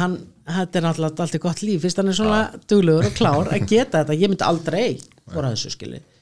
[0.00, 1.82] hann, þetta er náttúrulega alltaf gott líf.
[1.84, 4.86] Fyrst hann er svona duglegur og klár að geta þetta, ég myndi aldrei
[5.28, 6.17] fóra þessu skilið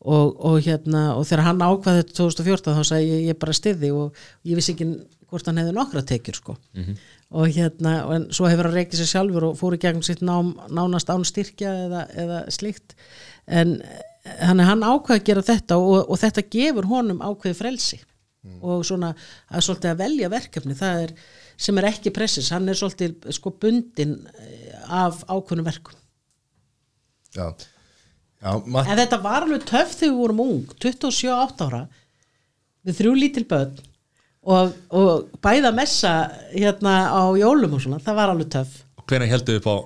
[0.00, 3.90] og, og hérna og þegar hann ákvaði þetta 2014 þá sagði ég, ég bara styði
[3.92, 4.88] og ég vissi ekki
[5.30, 6.56] hvort hann hefði nokkra tekjur sko.
[7.30, 10.22] Og hérna og en svo hefur hann reikið sér sjálfur og fór í gegnum sitt
[10.26, 12.96] nám, nánast án styrkja eða, eða slíkt.
[13.46, 13.76] En
[14.40, 18.00] hann, hann ákvaði að gera þetta og, og þetta gefur honum ákveði frelsi.
[18.64, 19.12] Og svona
[19.52, 21.10] að svolítið að velja verkefni það er
[21.60, 25.98] sem er ekki pressis, hann er svolítið sko bundin eh, af ákveðnum verkum.
[27.36, 27.52] Já,
[28.40, 31.84] já En þetta var alveg töff þegar við vorum ung 27-8 ára
[32.86, 33.80] við þrjú lítil börn
[34.40, 36.12] og, og bæða messa
[36.54, 38.78] hérna á jólum og svona, það var alveg töff.
[39.04, 39.76] Hvenær heldur við upp á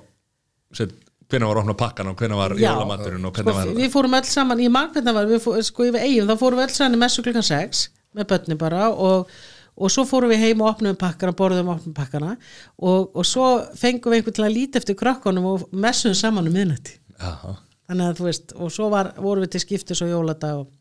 [1.30, 2.68] hvenær var opna pakkan og hvenær var Já.
[2.70, 5.42] jólamaturinn og sko, hvernig var við fórum öll saman, ég mann hvernig það var við
[5.42, 7.82] fó, sko yfir eigum, þá fórum við öll saman í messu klukkan 6
[8.14, 9.34] með börni bara og,
[9.74, 12.34] og svo fórum við heim og opnum pakkana borðum og opnum pakkana
[12.78, 13.48] og, og svo
[13.80, 16.98] fengum við einhvern til að líti eftir krökkunum og messum saman um miðnætti
[17.88, 20.72] þannig að þú veist, og svo var, vorum við til skiptis og jóladag og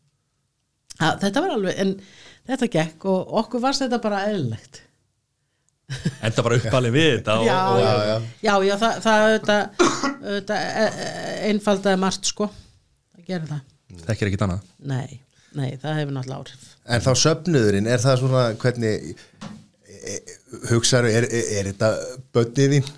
[1.00, 1.94] að, þetta var alveg, en
[2.48, 4.82] þetta gekk og okkur varst þetta bara eðlilegt.
[6.24, 8.14] Enda bara uppalið við þetta og, já, og, já, já.
[8.46, 9.82] já, já, það, það auðvitað,
[10.14, 13.66] auðvitað e, e, einfaldaði margt sko það gerir það,
[14.06, 14.70] þekkir ekkit annað?
[14.94, 15.18] Nei,
[15.58, 16.70] nei, það hefur náttúrulega áhrif.
[16.84, 19.14] En þá söfnuðurinn, er það svona hvernig
[20.04, 20.36] e,
[20.70, 21.90] hugsaðu, er, er, er þetta
[22.36, 22.88] bönnið þín,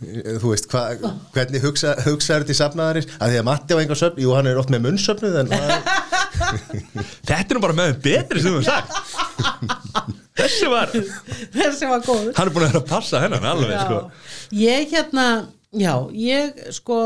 [0.42, 0.83] þú veist, hva,
[1.37, 4.51] hvernig hugsa, hugsaðu þetta í safnaðarins, að því að Matti á enga söfn, jú hann
[4.51, 5.81] er oft með munnsöfnuð en það er,
[7.31, 8.90] þetta er nú bara með þeim betri sem þú hefur sagt.
[10.37, 11.07] Þessi var hann
[11.55, 12.33] þessi var góður.
[12.37, 13.85] Er búin að vera að passa hennan alveg Já.
[13.87, 14.01] sko.
[14.53, 15.27] ég hérna
[15.73, 16.99] já, ég sko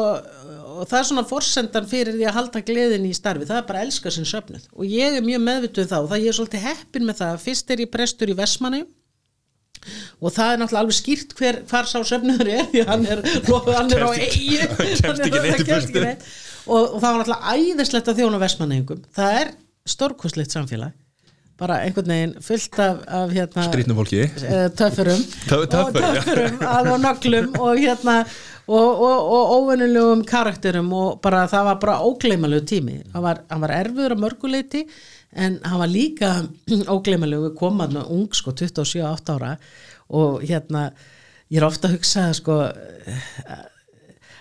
[0.80, 3.82] og það er svona forsendan fyrir því að halda gleðin í starfi, það er bara
[3.82, 4.66] að elska sinn söfnuð.
[4.74, 7.38] Og ég er mjög meðvituð um það og það ég er svolítið heppin með það,
[7.44, 8.82] fyrst er ég prestur í Vestmanni
[10.20, 13.22] og það er náttúrulega alveg skýrt hver, hvar sá söfnuður er því hann er,
[13.74, 14.58] hann er á eigi
[16.68, 19.52] og, og það var náttúrulega æðislegt að þjóna Vestmanningum það er
[19.90, 20.92] stórkostlegt samfélag.
[21.60, 24.20] Bara einhvern veginn fullt af, af hérna, skrýtnum fólki.
[24.24, 25.20] eh, töffurum.
[25.48, 28.14] Töff- töffurum, og töffurum á nöglum og hérna
[28.70, 32.96] og, og, og óvennulegum karakterum og bara það var bara ógleymalegu tími.
[33.12, 34.84] Hann var, var erfiður að mörguleiti
[35.32, 36.32] en hann var líka
[36.94, 39.54] ógleymalegu við komaðum ung sko 27-8 ára.
[40.10, 40.90] Og hérna
[41.50, 42.56] ég er ofta að hugsa sko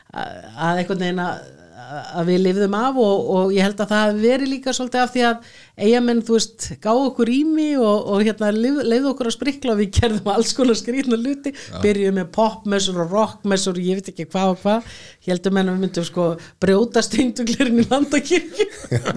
[0.09, 1.41] að einhvern veginn að,
[1.79, 5.23] að við lifðum af og, og ég held að það verið líka svolítið af því
[5.27, 9.73] að eigamenn, þú veist, gáðu okkur rými og, og hérna lif, leiðu okkur að sprikla
[9.73, 14.11] og við gerðum alls konar skrýtna luti byrjuðum með popmessur og rockmessur og ég veit
[14.11, 14.89] ekki hvað og hvað.
[15.29, 16.27] Heldum en við myndum sko
[16.61, 18.67] brjóta steinduglirinn í landakirkju.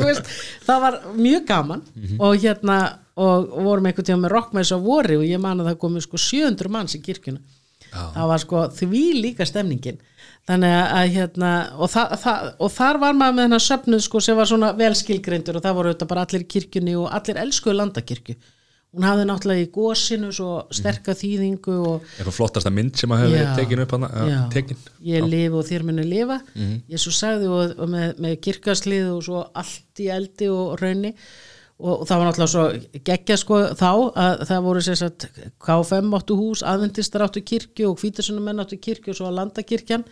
[0.69, 1.83] Það var mjög gaman
[2.19, 2.79] og hérna
[3.17, 6.21] og, vorum einhvern tíma með rockmessu á vori og ég man að það komið sko
[6.21, 7.43] 700 manns í kirkjuna.
[7.93, 9.99] Það var sko því líka stemningin
[10.49, 14.39] þannig að, hérna og, það, það, og þar var maður með hennar söfnuð sko sem
[14.39, 18.37] var svona velskilgreindur og það voru þetta bara allir kirkjunni og allir elskuðu landakirkju.
[18.93, 23.23] Hún hafði náttúrulega í gósinu svo sterka þýðingu eitthvað flottasta mynd sem Já.
[23.23, 24.41] verið tekin upp hana, Já.
[24.53, 24.83] tekin?
[25.09, 26.37] Ég lifi og þér muni lifa.
[26.93, 31.15] Ég svo sagði og, og með, með kirkaslið og svo allt í eldi og raunni
[31.83, 33.89] og það var náttúrulega svo geggja sko þá
[34.23, 35.27] að það voru sér satt
[35.65, 40.05] KFM áttu hús, aðvendistar áttu kirkju og hvítasunnumenn áttu kirkju og svo landakirkjan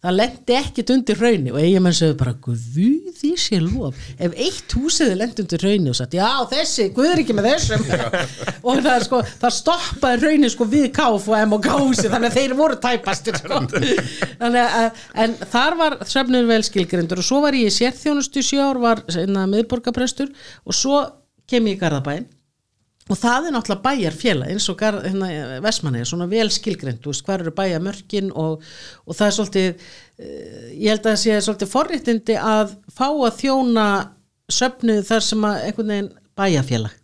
[0.00, 3.98] það lendi ekkit undir raunni og eigamenn sögðu bara guði sér lof.
[4.16, 7.86] Ef eitt húsið lendi undir raunni og sagt já þessi, guð er ekki með þessum.
[8.70, 12.80] Og það, sko, það stoppaði raunni sko við KF og kási þannig að þeir voru
[12.80, 13.60] tæpastir sko.
[14.40, 18.60] þannig að en þar var svefnur vel skilgrindur og svo var ég í sérþjónustu sjö
[18.64, 20.32] ár var hérna, miðborgarprestur
[20.64, 21.02] og svo
[21.50, 22.28] kem ég í Garðabæn
[23.10, 25.30] og það er náttúrulega bæjarfélag eins og hérna,
[25.64, 28.62] Vestmanni, svona vel veist, hvað eru bæjarmörkin og,
[29.06, 33.36] og það er svolítið uh, ég held að það sé svolítið forréttindi að fá að
[33.42, 33.90] þjóna
[34.50, 36.96] söfnuð þar sem að einhvern veginn bæjarfélag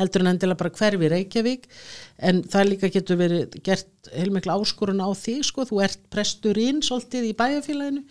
[0.00, 1.66] heldur en endilega bara hverfi Reykjavík.
[2.24, 7.28] En það líka getur verið gert heilmikla áskorun á því sko, þú ert presturinn svolítið
[7.28, 8.02] í bæjarfélaginu.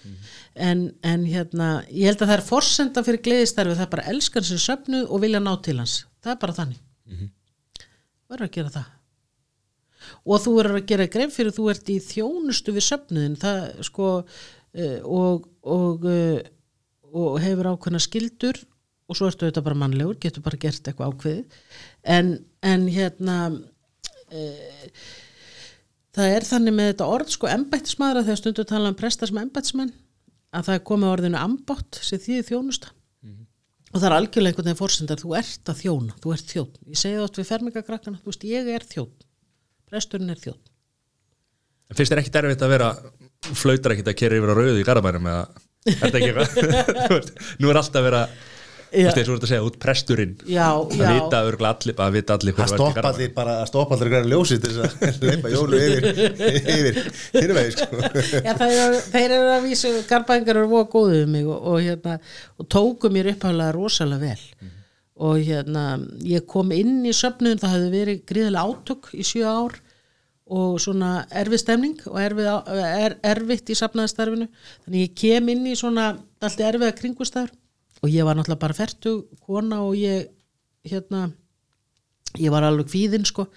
[0.54, 4.48] En, en hérna ég held að það er forsenda fyrir gleðistarfi það er bara elskar
[4.48, 6.02] sér söfnuð og vilja ná til hans.
[6.22, 6.82] Það er bara þannig
[8.32, 8.90] verður að gera það.
[10.26, 14.10] Og þú verður að gera grein fyrir þú ert í þjónustu við söfnuðin það sko
[14.22, 16.40] uh, og, og, uh,
[17.12, 18.62] og hefur ákveðna skildur
[19.12, 21.60] og svo ertu þetta bara mannlegur, getur bara gert eitthvað ákveðið.
[22.16, 22.32] En,
[22.66, 24.96] en hérna uh,
[26.16, 29.94] það er þannig með þetta orð sko embættismæðra þegar stundu tala um prestar sem embættismenn
[30.52, 32.92] að það er komið orðinu ambátt sem því þjónusta
[33.92, 37.02] og það er algjörlega einhvern veginn fórsendar þú ert að þjóna, þú ert þjótt ég
[37.02, 39.26] það oft við fermingakrakkana, þú veist ég er þjótt
[39.92, 40.70] presturinn er þjótt
[41.92, 42.90] En finnst þér ekkit erfitt að vera
[43.52, 45.42] flautar ekkit að kera yfir á rauðu í garabænum eða
[45.82, 47.32] er þetta ekki eitthvað?
[47.60, 48.22] Nú er alltaf að vera
[48.92, 50.34] þú veist eins og þú ert að segja út presturinn.
[50.52, 51.12] Já, að já.
[51.16, 54.32] vita örgla allir, að vita allir hver að stoppa allir bara að stoppa allir græna
[54.32, 56.08] ljósið til þess að leipa jólu yfir
[56.76, 57.00] yfir
[57.38, 58.02] þínu vegi sko.
[58.42, 61.78] Já, þeir eru, þeir eru að vísu, garbængar eru voða góðið um mig og, og,
[61.86, 62.18] hérna,
[62.60, 64.74] og tóku mér upphæflega rosalega vel.
[65.22, 65.86] Og hérna,
[66.26, 69.80] ég kom inn í söfnuðin, það hefði verið gríðilega átök í sjö ár
[70.52, 74.50] og svona erfið stemning og erfið, er, erfitt í safnaðastarfinu.
[74.84, 76.10] Þannig ég kem inn í svona
[76.42, 77.54] allt erfiða kringustafur
[78.02, 80.32] og ég var náttúrulega bara fertu kona og ég
[80.88, 81.30] hérna
[82.40, 83.48] ég var alveg kvíðinn sko.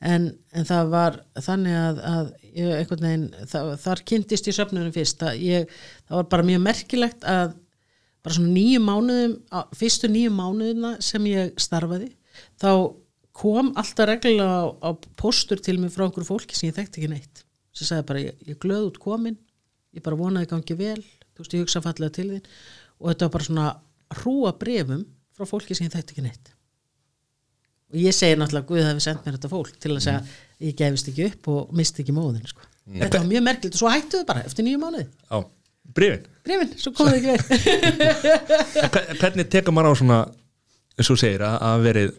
[0.00, 4.94] En, en það var þannig að, að ég, einhvern veginn, það, þar kynntist ég söfnunum
[4.94, 5.24] fyrst.
[5.40, 5.68] Ég,
[6.08, 7.54] það var bara mjög merkilegt að
[8.20, 9.36] bara svona nýju mánuðum
[9.80, 12.10] fyrstu nýju mánuðina sem ég starfaði
[12.60, 12.72] þá
[13.40, 17.12] kom alltaf reglulega á, á póstur til mig frá einhverju fólki sem ég þekkti ekki
[17.14, 17.46] neitt.
[17.72, 19.38] Sem sagði bara ég, ég glöð út komin
[19.96, 22.44] ég bara vonaði gangi vel þú veist ég hugsa fallega til þín
[23.00, 23.68] og þetta var bara svona
[24.20, 25.04] hrúa brefum
[25.36, 26.52] frá fólki sem þekkti ekki neitt.
[27.90, 30.76] Og ég segi náttúrulega Guð hafi sendt mér þetta fólk til að segja að ég
[30.78, 32.66] gefist ekki upp og misti ekki móðin sko.
[32.90, 35.06] þetta var mjög merkilegt og svo hættuðu bara eftir nýju mánuði.
[35.26, 35.38] Já,
[35.96, 40.20] brifin brefin, svo komið ekki verið Hvernig tekur maður á svona
[40.96, 42.12] eins og segir að, að verið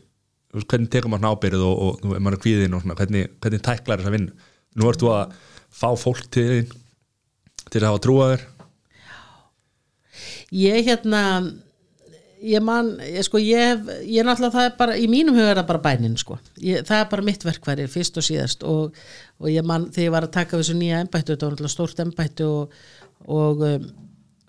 [0.66, 4.50] hvernig tekur maður svona ábyrð og, og, og og svona, hvernig, hvernig tæklar þessa vinnu?
[4.80, 5.36] Nú ert þú að
[5.72, 6.72] fá fólk til þín
[7.72, 8.46] til að hafa trúa þér
[10.52, 11.22] ég hérna
[12.42, 15.70] ég man, ég, sko ég ég náttúrulega það er bara, í mínum huga er það
[15.70, 18.98] bara bænin sko, ég, það er bara mitt verkværi fyrst og síðast og,
[19.40, 22.02] og ég man þegar ég var að taka þessu nýja embættu þetta var náttúrulega stórt
[22.04, 22.76] embættu og,
[23.28, 23.88] og, um,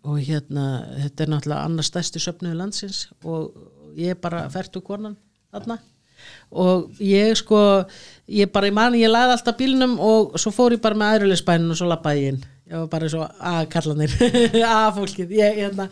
[0.09, 0.67] og hérna
[1.05, 3.53] þetta er náttúrulega annars stærsti söfnuðu landsins og
[3.99, 5.19] ég bara fertu konan
[5.53, 5.79] þarna.
[6.55, 7.59] Og ég sko
[8.31, 11.75] ég bara, ég man, ég laði alltaf bílnum og svo fór ég bara með aðrulisbænum
[11.75, 14.17] og svo lappaði ég inn ég var bara svo að kallanir
[14.65, 15.89] að fólkið ég, hérna,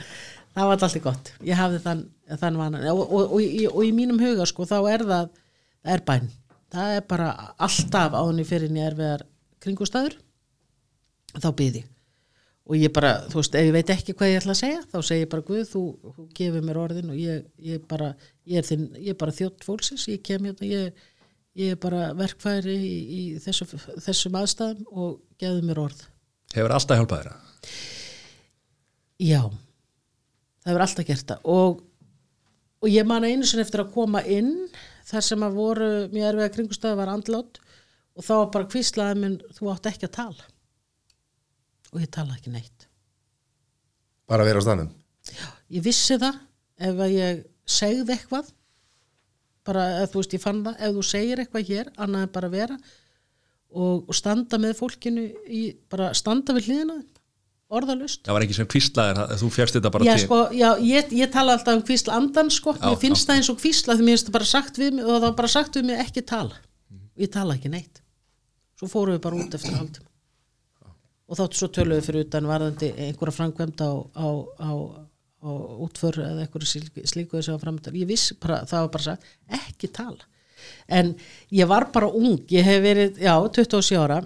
[0.57, 1.33] það var alltaf gott.
[1.45, 2.03] Ég hafði þann,
[2.41, 5.31] þann vanan og, og, og, og í mínum huga sko þá er það
[5.85, 6.29] það er bæn.
[6.71, 9.25] Það er bara alltaf áðunni fyrir ég er við
[9.61, 10.19] kringustæður
[11.41, 11.83] þá byði
[12.71, 14.99] og ég bara, þú veist, ef ég veit ekki hvað ég ætla að segja þá
[15.03, 15.83] segi ég bara Guð, þú,
[16.15, 18.13] þú gefur mér orðin og ég, ég bara
[18.47, 20.07] ég er, þinn, ég er bara þjótt fólksins.
[20.11, 21.09] Ég kem hérna, ég,
[21.59, 23.67] ég er bara verkfæri í, í þessu,
[24.05, 26.05] þessum aðstæðum og gefðu mér orð
[26.55, 27.33] Hefur alltaf hjálpað þér
[29.21, 29.43] Já,
[30.63, 31.43] það hefur alltaf gert það.
[31.53, 31.83] Og,
[32.81, 34.55] og ég man einu sinni eftir að koma inn
[35.11, 37.61] þar sem að voru mjög erfiða kringustæði var andlátt
[38.17, 40.49] og þá bara kvíslaði minn þú átt ekki að tala.
[41.93, 42.89] Og ég tala ekki neitt.
[44.31, 44.91] Bara að vera á stanum
[45.71, 46.41] ég vissi það
[46.81, 48.51] ef að ég segði eitthvað.
[49.69, 50.81] Bara þú veist ég fann það.
[50.81, 52.79] Ef þú segir eitthvað hér annað en bara vera
[53.71, 56.99] og, og standa með fólkinu í, bara standa við hliðina
[57.71, 60.27] orðalust Það var ekki sem kvíslaðir, þú fjast þetta bara já, til?
[60.27, 63.31] sko, já, ég, ég tala alltaf um kvísla andan sko, Já, mér finnst já.
[63.31, 65.37] það eins og kvísla því mér finnst það bara sagt við mig og það var
[65.43, 66.59] bara sagt við mig ekki tala.
[67.15, 68.03] Og ég tala ekki neitt.
[68.81, 70.11] Svo fórum við bara út eftir haldum
[71.31, 74.27] og þáttu svo töluðu fyrir utan varðandi einhverja framkvæmda á, á,
[74.59, 74.71] á,
[75.47, 76.67] á og útför eða eitthvað
[77.07, 79.29] slíku þessu á framöndan ég viss bara, það var bara sagt,
[79.61, 80.27] ekki tala
[80.89, 81.15] en
[81.55, 84.21] ég var bara ung ég hef verið, já, 27 ára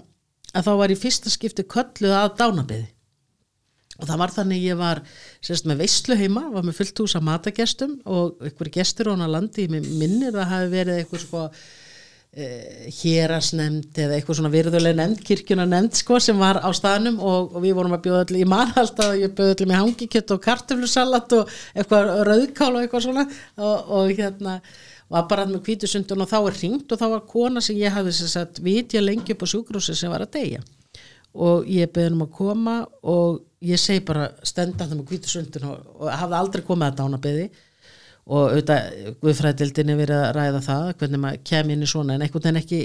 [0.55, 2.95] að þá var í fyrsta skipti kölluð að dánabiði
[3.95, 5.01] og það var þannig ég var
[5.43, 9.31] sérst með veislu heima, var með fullt hús af matagestum og einhverjir gestur á hana
[9.31, 11.43] landi mér minnir það hafi verið eitthvað sko
[12.35, 17.55] eh, hérasnemnd eða eitthvað svona virðuleg nefnd, kirkjuna nefnd sko sem var á staðnum og,
[17.55, 20.43] og við vorum að bjóða allir í marhald að ég bjóða allir með hangikjött og
[20.43, 23.25] kartöflusalat og eitthvað rauðkál og eitthvað svona.
[23.55, 24.59] Og, og hérna
[25.11, 28.15] var bara með kvítusundun og þá er ringt og þá var kona sem ég hafði
[28.17, 30.63] sér sagt vitja lengi upp á sjúkrúsi sem var að deyja.
[31.35, 32.75] Og ég beði um að koma
[33.11, 37.21] og ég segi bara stenda það með kvítusundun og, og hafði aldrei komið að dána
[37.21, 37.47] beði
[38.25, 42.47] og auðvitað Guðfræðildinni verið að ræða það hvernig maður kem inn í svona en einhvern
[42.47, 42.79] veginn ekki,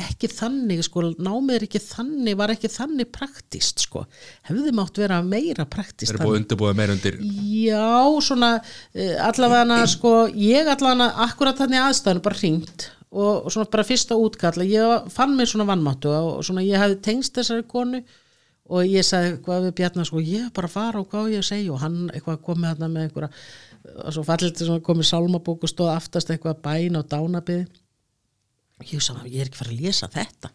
[0.00, 4.04] ekki þannig sko, námið er ekki þannig, var ekki þannig praktist sko,
[4.48, 7.18] hefði mátt vera meira praktist Það er búið undirbúið meir undir
[7.60, 7.90] Já,
[8.26, 8.54] svona
[8.94, 14.18] eh, allavega sko, ég allavega akkurat þannig aðstæðan bara hringt og, og svona bara fyrsta
[14.18, 18.02] útkalla ég fann mér svona vannmáttu og svona ég hefði tengst þessari konu
[18.70, 21.82] og ég sagði hvað við Bjarnar sko, ég bara fara og hvað ég segi og
[21.82, 23.30] hann eitthvað komið þarna með einhverja
[24.04, 27.64] og svo fallið til komið sálmabók og stóð aftast eitthvað bæn og dánabið
[28.88, 30.50] ég sagði, ég er ekki farið að lesa þetta?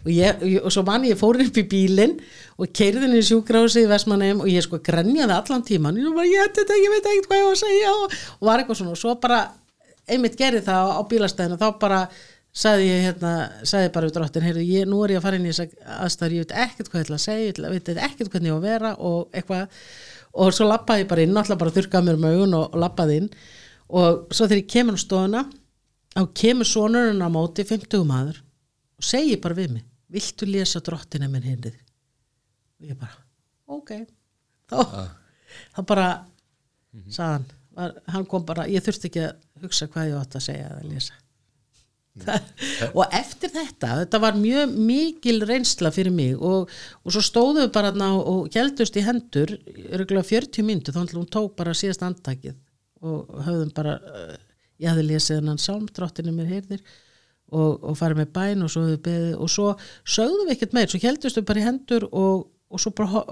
[0.00, 2.16] Og, ég, og svo mann ég fór upp í bílinn
[2.60, 6.28] og keirði henni í sjúkrási í Vestmannheim og ég sko grenjaði allan tíman ég, bara,
[6.28, 7.94] ég, þetta, ég veit ekkert hvað ég var að segja.
[7.94, 9.40] Og, og var eitthvað svona og svo bara
[10.10, 12.02] einmitt gerði það á bílastæðinu og þá bara
[12.50, 15.46] sagði ég hérna, sagði bara við drottin heyrðu, ég, nú er ég að fara inn
[15.46, 18.50] í þess aðstæður ég veit ekkert hvað ég ætla að segja, ég veit ekkert hvernig
[18.50, 19.84] ég á að vera og eitthvað.
[20.40, 23.20] Og svo lappaði ég bara inn, alltaf bara þurkaði mér um augun og, og lappaði
[23.20, 23.30] inn.
[23.90, 25.44] Og svo þegar ég kemur á stofuna
[26.14, 28.42] þá kemur sonurinn á móti 50 maður
[29.00, 31.78] og segi bara við mig viltu lesa drottin en minn hinnið
[32.80, 33.16] og ég bara,
[33.70, 33.94] ok.
[34.70, 35.08] Þá,
[35.76, 36.06] þá bara
[37.12, 40.70] sagðan, var, hann kom bara ég þurfti ekki að hugsa hvað ég átt að segja
[40.70, 41.18] eða lesa.
[42.90, 46.72] Og eftir þetta, þetta var mjög mikil reynsla fyrir mig og,
[47.04, 49.54] og svo stóðum við bara ná og heldust í hendur,
[49.94, 52.58] örgulega 40 myndu þá hún tók bara síðast andtakið
[53.06, 53.94] og höfðum bara
[54.80, 56.84] ég hafði lesið hennan sálmdrottinu mér heyrðir
[57.50, 59.68] og, og farið með bæn og svo, beðið, og svo
[60.04, 63.24] sögðum við ekkert meir, svo heldust við bara í hendur og, og svo bara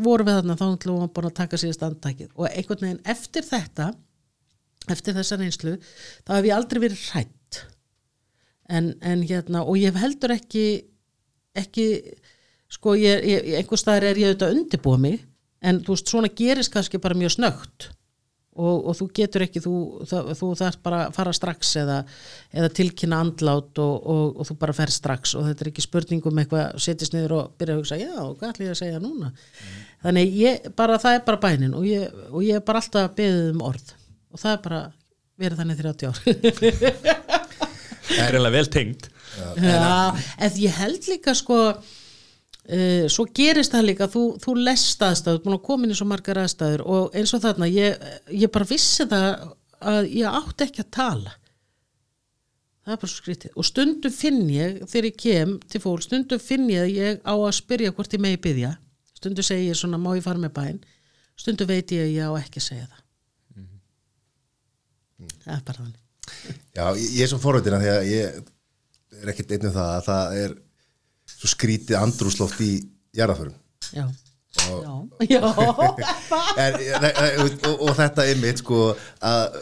[0.00, 3.46] vorum við þarna þá hún var bara að taka síðast andtakið og einhvern veginn eftir
[3.46, 3.90] þetta
[4.92, 5.76] eftir þessa reynslu
[6.26, 7.62] þá hef ég aldrei verið hrætt
[8.70, 10.66] en, en hérna og ég heldur ekki
[11.56, 11.86] ekki
[12.72, 15.20] sko ég, ég, einhver staðar er ég auðvitað undirbúið mig
[15.66, 17.90] en þú veist svona gerist kannski bara mjög snögt
[18.56, 19.74] og, og þú getur ekki þú,
[20.10, 21.96] það, þú þarf bara að fara strax eða,
[22.56, 25.34] eða tilkynna andlát og, og, og þú bara fer strax.
[25.38, 28.68] Og þetta er ekki spurningum eitthvað setjast niður og byrja að hugsa já, hvað ætlum
[28.68, 29.32] ég að segja núna?
[29.32, 29.82] Mm.
[30.06, 33.66] þannig ég, bara það er bara bænin og ég, ég er bara alltaf beðið um
[33.68, 33.92] orð.
[34.32, 34.82] Og það er bara
[35.40, 36.18] verið þannig 30 ár.
[38.06, 39.08] Það er reyna vel tengt.
[39.58, 41.56] Já, en ég held líka sko
[42.72, 46.08] uh, svo gerist það líka þú, þú lest aðstæður, búin að koma inn í svo
[46.10, 49.28] margar aðstæður og eins og þarna ég, ég bara vissi það
[49.86, 51.36] að ég átti ekki að tala.
[52.86, 53.54] Það er bara svo skrítið.
[53.58, 57.34] Og stundum finn ég þegar ég kem til fólk, stundum finn ég að ég á
[57.34, 58.76] að spyrja hvort ég megi byggja
[59.16, 60.82] stundum segi ég svona má ég fara með bæn
[61.36, 63.00] stundum veit ég að ég á ekki að segja það.
[63.54, 65.32] Mm -hmm.
[65.44, 66.02] það er bara þannig.
[66.76, 68.38] Já, ég, er svo forveitina því að ég
[69.22, 70.56] er ekkert einnum það að það er
[71.36, 72.72] svo skrítið andrúsloft í
[73.16, 73.54] jarðaförum
[73.94, 74.06] Já,
[74.72, 75.40] og, já, já.
[76.64, 76.76] Er,
[77.44, 79.58] og, og, og þetta er mitt sko að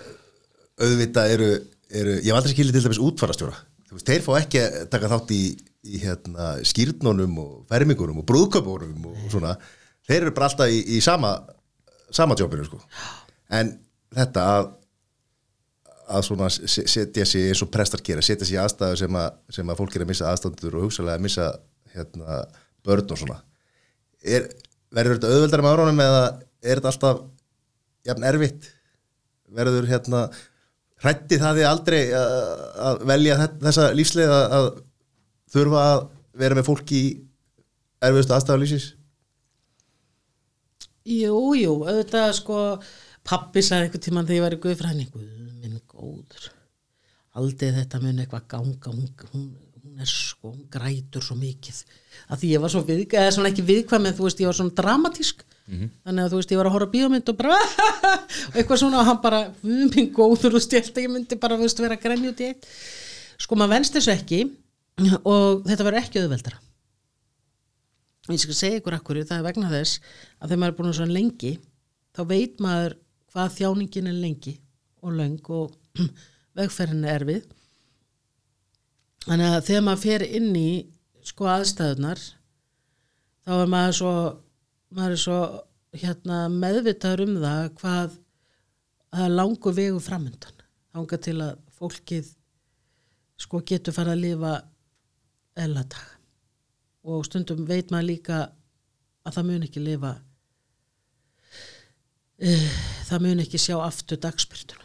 [0.81, 1.53] auðvitað eru,
[1.91, 3.59] eru ég hef aldrei skilið til dæmis útfarastjóra
[3.95, 5.43] veist, þeir fá ekki að taka þátt í,
[5.87, 9.55] í hérna, skýrnunum og fermingunum og brúðköpunum og svona.
[10.05, 11.37] Þeir eru bara alltaf í, í sama
[12.15, 12.81] sama jobbinu sko.
[13.55, 13.75] En
[14.15, 14.73] þetta að
[16.09, 19.71] að svona setja sig eins og prestar gera, setja sig í aðstæðu sem að, sem
[19.71, 21.47] að fólk er að missa aðstændur og hugsalega að missa
[21.95, 22.41] hérna,
[22.85, 23.39] börn og svona.
[24.25, 24.49] Er,
[24.95, 26.25] verður þetta auðveldar með áránum eða
[26.65, 27.23] er þetta alltaf
[28.09, 28.69] jafn erfitt?
[29.55, 30.25] Verður hérna
[31.05, 32.35] hrætti það því aldrei að,
[32.89, 34.69] að velja þessa lífslega að,
[35.55, 36.05] þurfa að
[36.45, 37.05] vera með fólk í
[38.05, 38.91] erfiðustu aðstæðu lífsins?
[41.05, 42.59] Jú, jú, auðvitað sko
[43.25, 45.25] pappi sagði eitthvað tíman þegar ég var í Guðfræningu
[46.05, 46.51] góður.
[47.35, 49.49] Aldrei þetta mun eitthvað ganga hún, hún,
[49.83, 51.81] hún er sko, hún grætur svo mikið.
[52.29, 54.59] Að því ég var svo við, eða svona ekki viðkvæm en þú veist ég var
[54.61, 55.45] svona dramatísk.
[55.65, 55.91] Mm -hmm.
[56.05, 57.57] þannig að þú veist ég var að horfa bíómynd og bara
[58.49, 61.97] og eitthvað svona og hann bara minn góður og stjælt ég myndi bara veist, vera
[61.97, 62.67] grenni út í eitt.
[63.39, 64.41] Sko maður venst þessu ekki
[65.25, 66.59] og þetta verður ekki auðveldara.
[68.29, 70.01] Ég skal segja ykkur akkur það er vegna þess
[70.41, 71.59] að þegar maður er búin svona lengi
[72.15, 72.97] þá veit maður
[73.33, 74.55] hvað þjáningin er lengi
[75.03, 75.73] og löng og
[76.59, 77.45] vegferðin er erfið
[79.25, 80.71] þannig að þegar maður fer inn í
[81.25, 82.21] sko aðstæðunar
[83.45, 84.15] þá er maður svo
[84.95, 85.39] maður er svo
[85.95, 88.19] hérna, meðvitaður um það hvað
[89.15, 90.65] það er langur vegu framöndan
[90.95, 92.31] ánga til að fólkið
[93.45, 94.53] sko getur fara að lifa
[95.59, 96.05] elladag
[97.05, 98.39] og stundum veit maður líka
[99.25, 100.13] að það mun ekki lifa
[102.43, 102.71] uh,
[103.11, 104.84] það mun ekki sjá aftur dagspyrtuna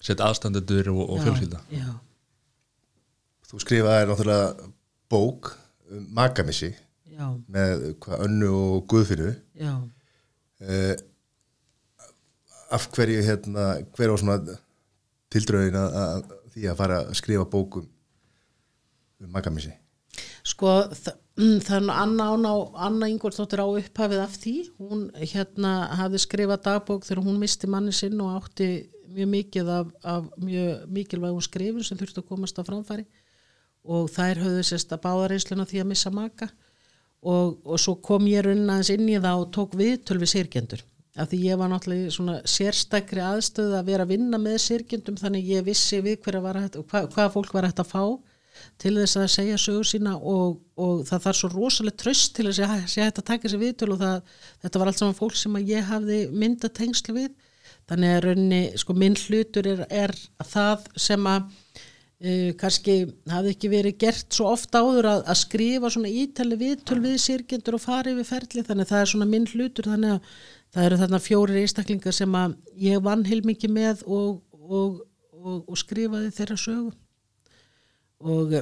[0.00, 1.60] Sett aðstandendur og, og fjölskylda.
[1.74, 1.88] já,
[3.50, 4.70] Þú skrifaði náttúrulega
[5.10, 5.52] bók
[5.90, 9.74] um makamissi já, með hvað önnu og guðfinu já.
[10.60, 10.94] Uh,
[12.70, 14.56] af hverju hérna, hver var svona
[15.32, 17.88] tildröðin að, að því að fara að skrifa bókum
[19.20, 19.72] um makamissi?
[20.46, 22.52] Sko þa það er nú Anna, Anna,
[22.86, 24.54] Anna Ingolsdóttir á upphafið af því.
[24.80, 28.68] Hún hérna hafði skrifað dagbók þegar hún misti manni sinn og átti
[29.14, 33.06] mjög mikið af, af mjög mikilvægum skrifum sem þurfti að komast á framfæri
[33.84, 36.50] og þær höfðu sérst að báða reynsluna því að missa maka
[37.20, 40.84] og, og svo kom ég runna aðeins inn í það og tók viðtöl við sirkjendur
[41.20, 45.18] af því ég var náttúrulega í svona sérstakri aðstöð að vera að vinna með sirkjendum
[45.20, 48.04] þannig ég vissi við hverja var hægt, hva, hvað fólk var hægt að fá
[48.80, 52.62] til þess að segja sögur sína og, og það þarf svo rosalega tröst til þess
[52.66, 54.34] að sé hægt að taka sér viðtöl og það,
[54.64, 57.30] þetta var allt saman fólk sem ég hafði mynda tengslu við
[57.90, 60.14] þannig að raunni, sko minn hlutur er, er
[60.46, 62.96] það sem að uh, kannski
[63.30, 67.78] hafði ekki verið gert svo oft áður að, að skrifa svona ítali viðtöl við sirkjendur
[67.78, 70.34] og fara yfir ferli þannig að það er svona minn hlutur þannig að
[70.70, 75.00] það eru þarna fjórir einstaklingar sem að ég vann heilmikið með og, og,
[75.34, 76.92] og, og skrifaði þeirra sögu.
[78.20, 78.52] Og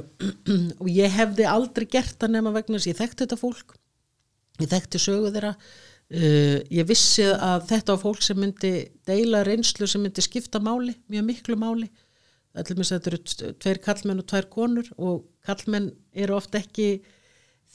[1.03, 3.75] ég hefði aldrei gert það nema vegna þess að ég þekkti þetta fólk
[4.59, 5.53] ég þekkti sögu þeirra
[6.15, 8.73] uh, ég vissi að þetta var fólk sem myndi
[9.07, 11.89] deila reynslu sem myndi skipta máli, mjög miklu máli.
[12.55, 13.19] Þetta eru
[13.61, 17.03] tveir kallmenn og tvær konur og kallmenn eru oft ekki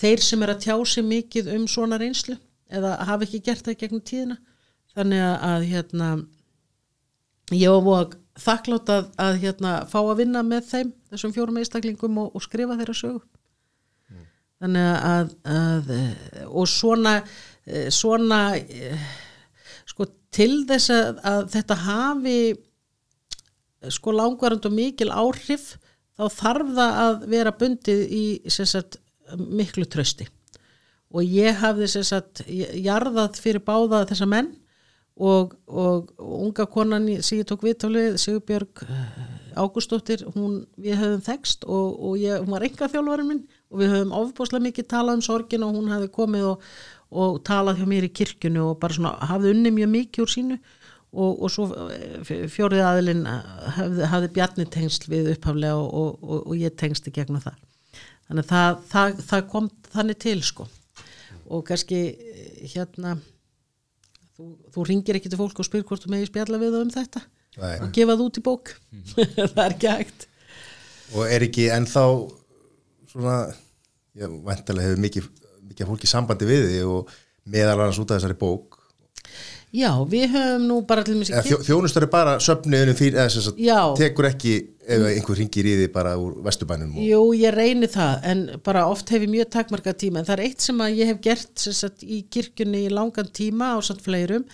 [0.00, 2.36] þeir sem er að tjá sig mikið um svona reynslu
[2.74, 4.38] eða hafa ekki gert það gegnum tíðina.
[4.94, 6.08] Þannig að, hérna
[7.54, 12.34] ég var þakklátt að, að hérna, fá að vinna með þeim þessum fjórum eistaklingum og,
[12.34, 13.22] og skrifa þeirra sögu.
[14.62, 15.90] Þannig að, að
[16.46, 17.16] og svona
[17.94, 18.40] svona
[19.88, 22.38] sko til þess að, að þetta hafi
[23.92, 25.74] sko langvarand og mikil áhrif
[26.14, 28.98] þá þarf það að vera bundið í sagt,
[29.34, 30.26] miklu trösti
[31.14, 34.50] og ég hafði sagt, jarðað fyrir báða þessa menn
[35.14, 38.82] og, og, og unga konan ég tók viðtálið, Sigurbjörg
[39.54, 43.92] Ágústóttir, hún við höfum þekst og, og ég, hún var enga þjálfarinn minn og við
[43.94, 46.64] höfum ofbúslega mikið talað um sorgin og hún hefði komið og
[47.46, 50.58] talað hjá mér í kirkjunu og bara svona hafði unni mjög mikið úr sínu
[51.14, 51.68] og svo
[52.50, 53.22] fjórið aðilinn
[53.76, 57.60] hafði, hafði bjarni tengsl við upphaflega og ég tengsti gegnum það.
[58.24, 60.66] Þannig að það, það, það kom þannig til sko.
[61.52, 62.00] Og kannski
[62.72, 63.14] hérna
[64.34, 66.94] þú, þú ringir ekki til fólk og spyr hvort þú megi spjalla við það um
[66.94, 67.74] þetta Nei.
[67.84, 68.72] og gefa það út í bók.
[69.54, 70.26] Það er ekki hægt.
[71.14, 72.04] Og er ekki ennþá
[73.12, 73.36] svona
[74.18, 75.28] ég vantilega hefur mikið,
[75.70, 77.12] mikið fólki sambandi við þig og
[77.44, 78.80] meðal annars út af þessari bók
[79.74, 83.58] Já, við höfum nú bara til Eða þjó, þjónustar er bara söfniðunum fyrir eða sagt,
[83.58, 83.78] Já.
[83.98, 84.52] tekur ekki
[84.86, 88.84] ef einhver ringir í því bara úr vesturbænum og, Jú, ég reyni það en bara
[88.86, 91.64] oft hef ég mjög takmarka tíma en það er eitt sem að ég hef gert
[91.64, 94.46] sagt, í kirkjunni í langan tíma á samt fleirum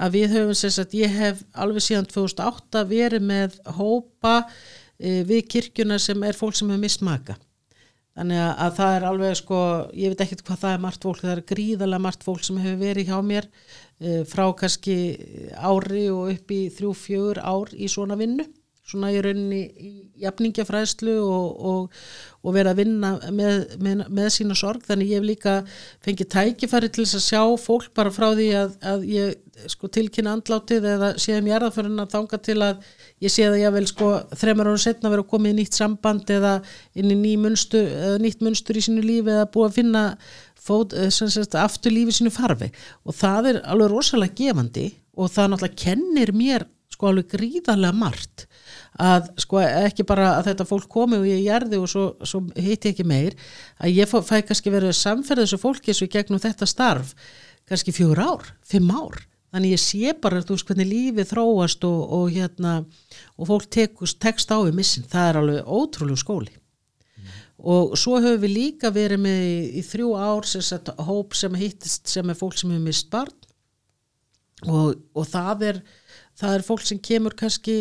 [0.00, 4.38] að við höfum sagt, ég hef alveg síðan 2008 verið með hópa
[4.96, 7.36] e, við kirkjuna sem er fólk sem hefur mist maka
[8.18, 9.60] þannig að, að það er alveg sko
[9.96, 12.82] ég veit ekkert hvað það er margt fólk það er gríðarlega margt fólk sem hefur
[12.82, 14.96] verið hjá mér e, frá kannski
[15.56, 18.48] ári og upp í þrjú, fjögur ár í svona vinnu.
[18.82, 19.90] Svona í rauninni í
[20.24, 22.00] jafningjafræðslu og, og,
[22.42, 24.82] og vera að vinna með, með, með sína sorg.
[24.88, 25.54] Þannig ég hef líka
[26.02, 30.34] fengið tækifæri til þess að sjá fólk bara frá því að, að ég sko tilkynna
[30.34, 32.82] andlátið eða séðum ég erða fyrir að þanga til að
[33.22, 36.56] ég sé það ég vel sko þreymar ára setna vera komið í nýtt samband eða
[36.98, 37.88] inn í ný munstur,
[38.22, 40.04] nýtt munstur í sínu lífi eða búið að finna
[40.62, 42.70] fót, sagt, aftur lífi sínu farfi
[43.06, 48.46] og það er alveg rosalega gefandi og það náttúrulega kennir mér sko alveg gríðarlega margt
[49.00, 52.92] að sko ekki bara að þetta fólk komi og ég gerði og svo, svo hitti
[52.92, 53.36] ekki meir
[53.80, 57.14] að ég fæ kannski verið samferð þessu fólki svo gegnum þetta starf
[57.68, 59.22] kannski fjögur ár, fimm ár
[59.52, 62.74] þannig ég sé bara þú veist hvernig lífið þróast og, og hérna
[63.36, 67.32] og fólk tekust, tekst á við missin það er alveg ótrúlega skóli mm.
[67.74, 72.12] og svo höfum við líka verið með í, í þrjú ár sem hóp sem hittist
[72.12, 73.36] sem er fólk sem hefur mist barn
[74.68, 75.82] og, og það er
[76.38, 77.78] það er fólk sem kemur kannski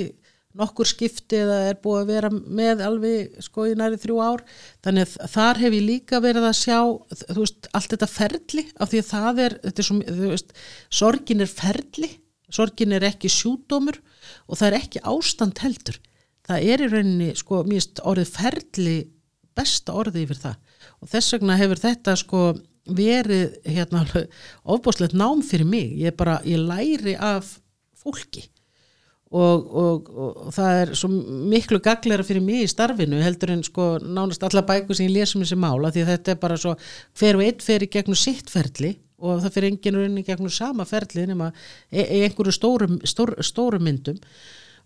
[0.58, 4.44] nokkur skipti eða er búið að vera með alveg sko í næri þrjú ár.
[4.84, 6.78] Þannig að þar hef ég líka verið að sjá
[7.22, 10.54] þú veist, allt þetta ferli af því að það er, þetta er svo, þú veist
[11.02, 12.12] sorgin er ferli,
[12.52, 14.02] sorgin er ekki sjúdómur
[14.48, 16.02] og það er ekki ástand heldur,
[16.48, 18.98] það er í rauninni sko, mýst orðið ferli
[19.58, 20.60] besta orðið yfir það.
[21.02, 22.46] Og þess vegna hefur þetta sko
[22.92, 24.04] verið hérna
[24.74, 27.60] ofbúslegt nám fyrir mig, ég bara, ég læri af
[28.02, 28.50] fólki
[29.32, 31.10] og, og, og það er svo
[31.52, 35.46] miklu gaglera fyrir mig í starfinu heldur en sko nánast alla bækur sem ég lesum
[35.46, 36.76] þessi mála því þetta er bara svo
[37.20, 40.52] hver og einn fer í gegnum sitt ferli og það fer enginn raunin í gegnum
[40.52, 41.52] sama ferli nema
[41.94, 44.18] í e einhverju stóru, stóru, stóru myndum.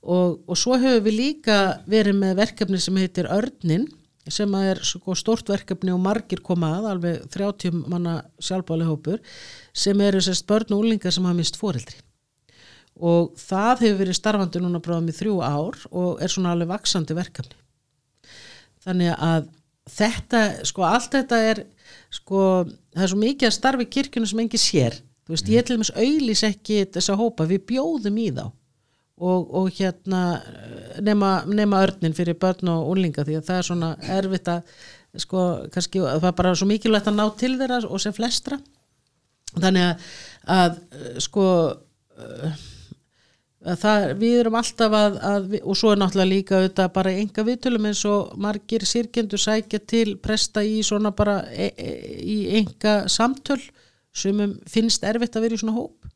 [0.05, 3.87] Og, og svo hefur við líka verið með verkefni sem heitir Örnin
[4.29, 9.21] sem er sko stort verkefni og margir koma að, alveg 30 manna sjálfbáli hópur
[9.73, 12.04] sem eru sérst börn og úlingar sem hafa mist fóreldri
[12.95, 17.17] og það hefur verið starfandi núna bráðum í þrjú ár og er svona alveg vaksandi
[17.17, 17.57] verkefni.
[18.85, 19.49] Þannig að
[19.91, 21.63] þetta, sko allt þetta er
[22.13, 22.41] sko,
[22.95, 25.91] það er svo mikið að starfi kirkjunu sem engi sér, þú veist, ég til dæmis
[25.95, 28.45] auðlýs ekki þessa hópa, við bjóðum í þá.
[29.15, 30.21] Og, og hérna
[30.99, 34.73] nema, nema örnin fyrir börn og úlinga því að það er svona erfitt að
[35.23, 38.59] sko, kannski, það er bara svo mikilvægt að ná til þeirra og sem flestra.
[39.55, 40.09] Þannig að,
[40.51, 40.81] að
[41.23, 41.45] sko
[43.65, 47.87] það, við erum alltaf að, að og svo er náttúrulega líka auðvitað bara enga viðtölum
[47.89, 53.61] eins og margir sirkjendur sækja til presta í svona bara e, e, í enga samtöl
[54.15, 56.11] sem finnst erfitt að vera í svona hóp.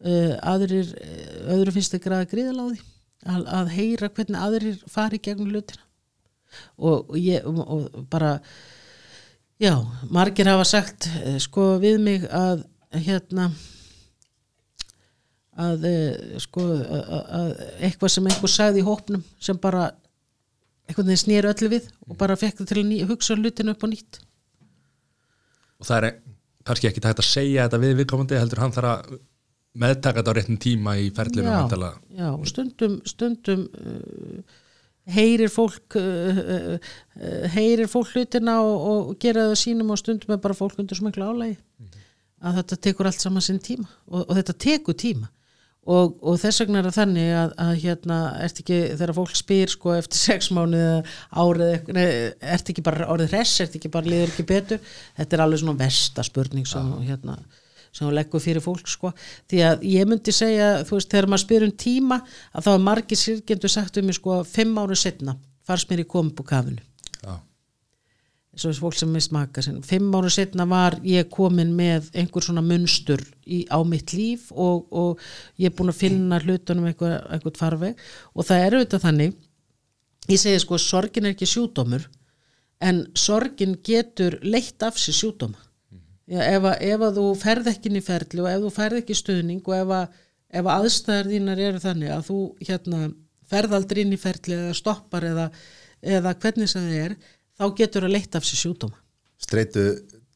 [0.00, 0.94] Uh, aðrir
[1.52, 2.78] öðru finnst ekki að gríðaláði
[3.28, 5.84] að, að heyra hvernig aðrir fari gegnum hlutina.
[6.80, 8.38] Og, ég, og bara
[9.60, 9.74] já,
[10.08, 11.10] margir hafa sagt
[11.44, 12.64] sko við mig að
[13.04, 13.50] hérna
[15.60, 17.50] að eh, sko að
[17.80, 19.90] eitthvað sem einhver sagði í hópnum sem bara
[20.88, 23.88] eitthvað þeir snýr öllu við og bara fekk það til að hugsa hlutinu upp á
[23.90, 24.20] nýtt.
[25.80, 26.14] Og það er
[26.66, 29.20] kannski ekki tægt að segja þetta við viðkomandi heldur hann þarf að
[29.80, 34.40] meðtaka þetta á réttin tíma í ferlinu já, já, stundum stundum uh,
[35.14, 36.94] heyrir fólk uh, uh,
[37.54, 41.28] heyrir fólk hlutina og, og gera það sínum og stundum er bara fólk undir miklu
[41.28, 42.08] álægi mm -hmm.
[42.48, 45.30] að þetta tekur allt saman sinn tíma og, og þetta tekur tíma
[45.88, 49.72] og, og þess vegna er það þannig að, að hérna, ert ekki, þegar fólk spyr
[49.72, 50.82] sko eftir sex mánu
[51.30, 52.04] árið, nei,
[52.56, 54.84] ert ekki bara orðið hress, ert ekki bara liður ekki betur,
[55.18, 57.14] þetta er alveg svona versta spurning sem, ja.
[57.14, 57.38] hérna,
[57.90, 59.14] sem hún leggur fyrir fólk sko,
[59.50, 62.20] því að ég myndi segja, þú veist, þegar maður spyr um tíma
[62.52, 66.08] að þá er margir sirkjendur sagt um mig sko, fimm áru setna fars mér í
[66.10, 66.84] kombu kafinu
[68.68, 69.80] þess fólk sem mist maka sinna.
[69.86, 74.86] fimm ára setna var ég komin með einhver svona munstur í, á mitt líf og,
[74.92, 75.20] og
[75.56, 78.04] ég er búin að finna hlutunum einhver, einhvert farveg.
[78.34, 79.38] Og það er auðvitað þannig
[80.30, 82.06] ég segi sko sorgin er ekki sjúdómur
[82.84, 85.60] en sorgin getur leitt af sér sjúdóma
[86.30, 88.98] Já, ef, að, ef að þú ferð ekki inn í ferli og ef þú ferð
[89.00, 90.18] ekki stuðning og ef að,
[90.60, 92.36] ef að aðstæðar þínar eru þannig að þú
[92.68, 93.00] hérna,
[93.50, 95.46] ferð aldrei inn í ferli eða stoppar eða,
[96.18, 97.16] eða hvernig það er
[97.60, 98.96] þá getur það leitt af sér sjúdóma.
[99.40, 99.84] Streitu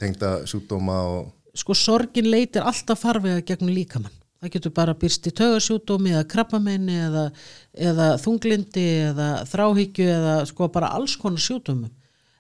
[0.01, 1.33] tengda sjúdóma og...
[1.55, 4.13] Sko sorgin leitir alltaf farvega gegnum líkamann.
[4.43, 7.29] Það getur bara byrst í tögarsjúdómi eða krabbamenni eða,
[7.91, 11.93] eða þunglindi eða þráhyggju eða sko bara alls konar sjúdómum.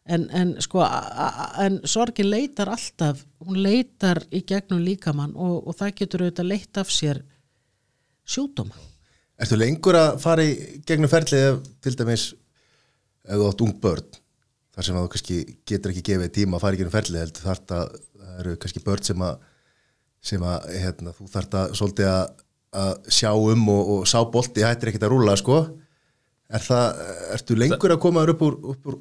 [0.04, 5.94] En, en sko en sorgin leitar alltaf, hún leitar í gegnum líkamann og, og það
[6.02, 7.22] getur auðvitað leitt af sér
[8.28, 8.76] sjúdóma.
[9.40, 12.26] Erstu lengur að fara í gegnum ferlið til dæmis
[13.24, 14.20] þú átt ung börn
[14.74, 15.38] þar sem að þú kannski
[15.70, 18.82] getur ekki gefið tíma að fara ekki um ferli held þart að það eru kannski
[18.84, 19.48] börn sem að,
[20.24, 22.44] sem að hérna, þú þart að svolítið að,
[22.84, 25.62] að sjá um og, og sá bolti hættir ekkert að rúla sko.
[26.54, 27.02] Er það,
[27.36, 29.00] ertu lengur að koma upp úr, upp úr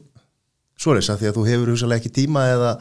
[0.80, 2.71] svoleis að því að þú hefur hugsalega ekki tíma eða,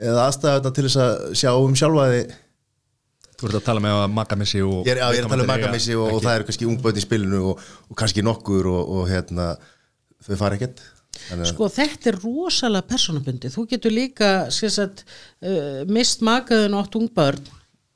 [0.00, 2.24] eða aðstæða til þess að sjá um sjálfaði
[3.42, 5.42] Þú ert að tala með að makamissi og ég er, já, ég er að tala
[5.42, 9.00] um makamissi og, og það eru kannski ungbönd í spilinu og, og kannski nokkur og
[9.10, 9.46] hérna
[10.22, 10.82] þau fara ekkert
[11.48, 15.04] Sko þetta er rosalega personabundi, þú getur líka sagt,
[15.44, 17.46] uh, mist makaðun átt ungbörn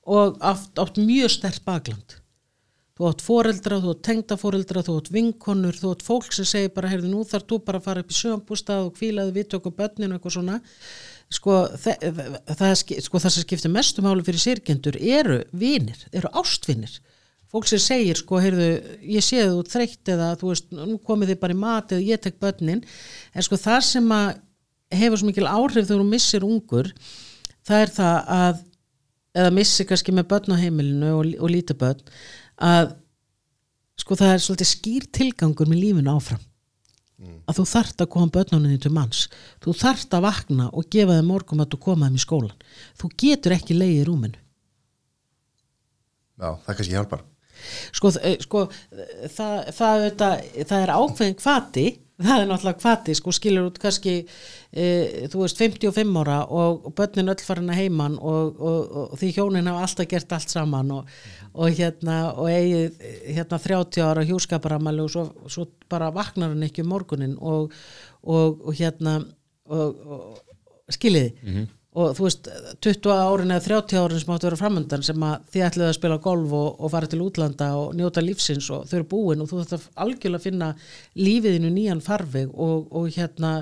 [0.06, 2.16] og átt, átt mjög stert bakland.
[2.96, 6.88] Þú átt foreldra, þú átt tengdaforeldra þú átt vinkonur, þú átt fólk sem segir bara
[6.92, 10.16] heyrðu nú þarf þú bara að fara upp í sjöambústað og kvílaði viðtöku börninu og
[10.16, 10.60] eitthvað svona.
[11.36, 12.06] Sko það,
[12.54, 12.72] það,
[13.02, 17.00] sko, það sem skiptir mestum áli fyrir sirkjendur eru vinir, eru ástvinir
[17.52, 18.68] fólk sem segir sko, heyrðu,
[19.06, 22.22] ég sé þú þreytt eða þú veist, nú komið þið bara í mat eða ég
[22.24, 22.82] tek börnin,
[23.32, 24.32] en sko það sem að
[24.96, 26.90] hefur svo mikil áhrif þegar þú missir ungur,
[27.66, 28.64] það er það að
[29.36, 32.04] eða missi kannski með börn á heimilinu og, og lítið börn
[32.66, 32.94] að
[34.00, 36.44] sko það er svolítið skýr tilgangur með lífinu áfram.
[37.48, 39.22] Að þú þarft að koma börnunni til manns.
[39.64, 42.66] Þú þarft að vakna og gefa þeim morgum að þú koma þeim í skólan.
[43.00, 44.42] Þú getur ekki leiði í rúminu.
[46.36, 47.24] Já, það kannski hjálpar
[47.92, 48.66] sko, eh, sko
[49.36, 51.86] það, það, það, það er ákveðin kvati
[52.16, 54.14] það er náttúrulega kvati, sko skilur út kannski
[54.72, 54.84] e,
[55.28, 59.32] þú veist 55 ára og, og börnin öll farin að heiman og, og, og því
[59.36, 63.04] hjónin hafa alltaf gert allt saman og hérna og eigið
[63.36, 67.72] hérna 30 ára hjúskaparamæli og svo, svo bara vaknar hann ekki um morgunin og
[68.80, 69.18] hérna
[69.66, 70.40] og
[70.94, 71.66] skiljiði
[71.96, 72.48] og þú veist
[72.84, 75.94] 20 árin eða 30 árin sem áttu að vera framöndan sem að þið ætluðu að
[75.96, 79.48] spila golf og, og fara til útlanda og njóta lífsins og þau eru búin og
[79.50, 80.68] þú ætti að algjörlega finna
[81.16, 83.54] lífiðinu nýjan farveg og, og hérna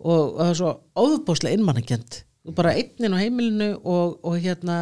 [0.00, 0.72] og það er svo
[1.04, 4.78] óðbóslega innmannakjönd þú bara einnin á heimilinu og, og hérna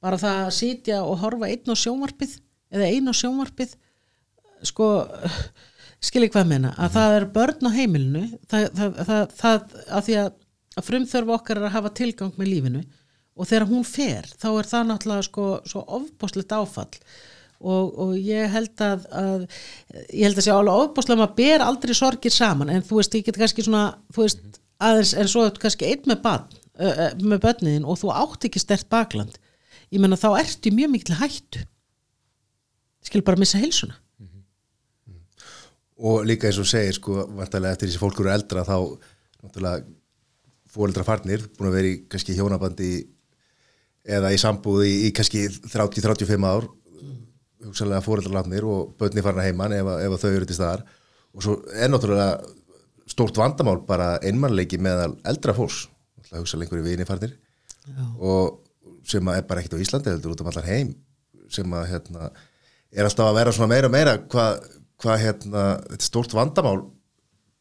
[0.00, 2.38] bara það að sitja og horfa einn á sjónvarpið
[2.72, 3.76] eða einn á sjónvarpið
[4.70, 4.90] sko
[6.00, 10.22] skilji hvað meina að það er börn á heimilinu það, það, það, það að því
[10.22, 10.38] að
[10.78, 12.82] að frumþörf okkar er að hafa tilgang með lífinu
[13.40, 16.90] og þegar hún fer þá er það náttúrulega sko svo ofbóstlegt áfall.
[17.60, 19.42] Og, og ég held að, að
[20.16, 23.26] ég held að sé alveg ofbóstlega maður ber aldrei sorgir saman en þú veist, ég
[23.26, 23.82] get kannski svona
[24.16, 24.40] veist,
[24.80, 26.56] aðeins, en svo kannski einn með barn,
[27.20, 29.36] með börniðin og þú átt ekki stert bakland.
[29.92, 31.66] Ég menna þá ertu mjög mikil hættu.
[33.04, 33.98] Skil bara missa heilsuna.
[36.00, 38.76] Og líka eins og segir sko, vantarlega eftir þessi fólk eru eldra þá
[39.42, 39.84] náttúrulega
[40.70, 42.90] fóreldra farnir, búin að vera í kannski hjónabandi
[44.06, 46.68] eða í sambúði í, kannski 30-35 ár
[47.66, 50.84] hugsalega fóreldra látnir og börni farna heimann ef, ef þau eru til staðar
[51.34, 52.40] og svo er náttúrulega
[53.10, 55.84] stórt vandamál bara einmannleiki meðal eldra fólks,
[56.32, 57.36] hugsalega einhverju vini farnir
[57.84, 58.04] Já.
[58.18, 58.60] og
[59.08, 60.94] sem er bara ekkert á Íslandi heldur út af allar heim
[61.50, 62.30] sem að hérna,
[62.94, 64.68] er alltaf að vera svona meira og meira hvað
[65.00, 66.84] hva, hérna, þetta er stórt vandamál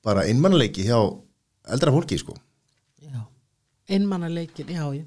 [0.06, 1.00] bara einmannleiki hjá
[1.72, 2.36] eldra fólki sko
[3.90, 5.06] einmannaleikin, já, já.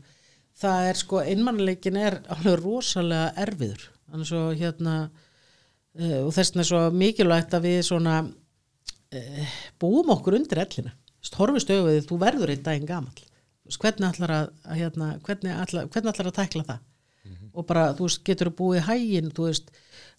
[0.63, 3.89] Það er sko, einmannaleikin er alveg rosalega erfiður.
[4.13, 10.13] Þannig svo hérna uh, og þess vegna er svo mikilvægt að við svona uh, búum
[10.17, 10.95] okkur undir ellina,
[11.39, 13.29] horfist auðvið þú verður einn daginn gamal
[13.81, 16.81] hvernig ætlar að, að hérna, hvernig ætlar, hvernig ætlar að tækla það?
[17.23, 17.49] Mm -hmm.
[17.55, 19.71] og bara, þú veist, getur þú búið hægin, þú veist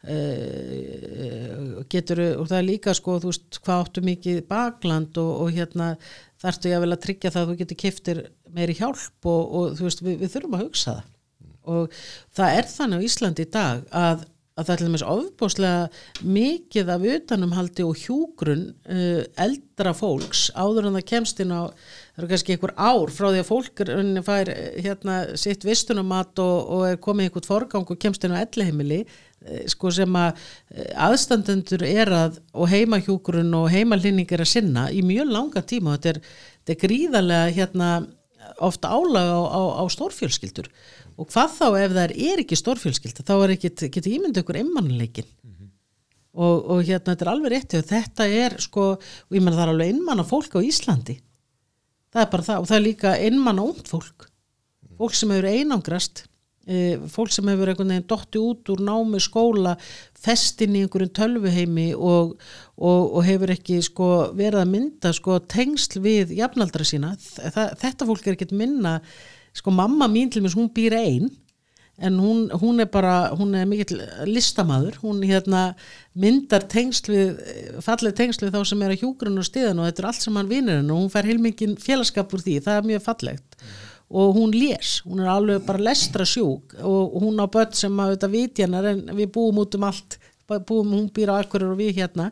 [0.07, 5.51] uh, getur og það er líka sko, þú veist, hvað áttu mikið bakland og, og
[5.51, 5.97] hérna
[6.43, 8.21] þarftu ég að að tryggja það að þú getur kiftir
[8.53, 11.57] meiri hjálp og, og þú veist við, við þurfum að hugsa það mm.
[11.73, 11.97] og
[12.37, 16.93] það er þannig á Íslandi í dag að, að það er til dæmis ofbúslega mikið
[16.93, 22.31] af utanumhaldi og hjúgrun uh, eldra fólks áður en það kemst inn á það eru
[22.33, 23.85] kannski einhver ár frá því að fólk
[24.27, 29.05] fær hérna sitt vistunumat og, og er komið einhvert forgang og kemst inn á ellihemili
[29.71, 35.03] sko sem að uh, aðstandendur er að og heimahjúgrun og heimalhinning er að sinna í
[35.05, 35.97] mjög langa tíma.
[35.97, 36.19] Þetta er,
[36.61, 37.89] þetta er gríðarlega hérna
[38.63, 40.69] ofta álaga á, á, á stórfjölskyldur.
[41.17, 43.25] Og hvað þá ef það er ekki stórfjölskylda?
[43.27, 45.69] Þá er ekki, getur ímyndu ykkur einmannleikin mm -hmm.
[46.33, 49.65] og, og hérna þetta er alveg rétti og þetta er sko og ég menna það
[49.67, 51.19] er alveg einmanna fólk á Íslandi.
[52.13, 54.29] Það er bara það og það er líka einmanna ónt fólk.
[54.97, 56.25] Fólk sem hefur einangrast
[56.63, 59.75] fólk sem hefur einhvern veginn dotti út úr námi skóla
[60.23, 62.37] festin í einhverjum tölvuheimi og,
[62.79, 67.13] og, og hefur ekki sko verið að mynda sko tengsl við jafnaldra sína.
[67.19, 68.99] Þa, þetta fólk er ekkert minna
[69.53, 71.31] sko mamma mín til mér, hún býr einn
[72.03, 75.75] en hún, hún er bara, hún er mikill listamæður, hún hérna
[76.17, 77.41] myndar tengsl við,
[77.85, 80.39] fallið tengsl við þá sem er að hjúgrun og stiðan og þetta er allt sem
[80.39, 83.59] hann vinir henn og hún fær heilmikinn félagskap úr því, það er mjög fallegt.
[83.59, 83.91] mm.
[84.13, 88.13] Og hún les, hún er alveg bara lestra sjúk og hún á börn sem að
[88.15, 90.19] þetta viti hennar en við búum út um allt,
[90.67, 92.29] búum, hún býr á akkurir og við hérna.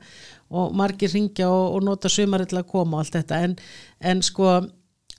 [0.51, 3.37] Og margir ringja og, og nota sömari til að koma og allt þetta.
[3.47, 3.53] En,
[4.11, 4.59] en sko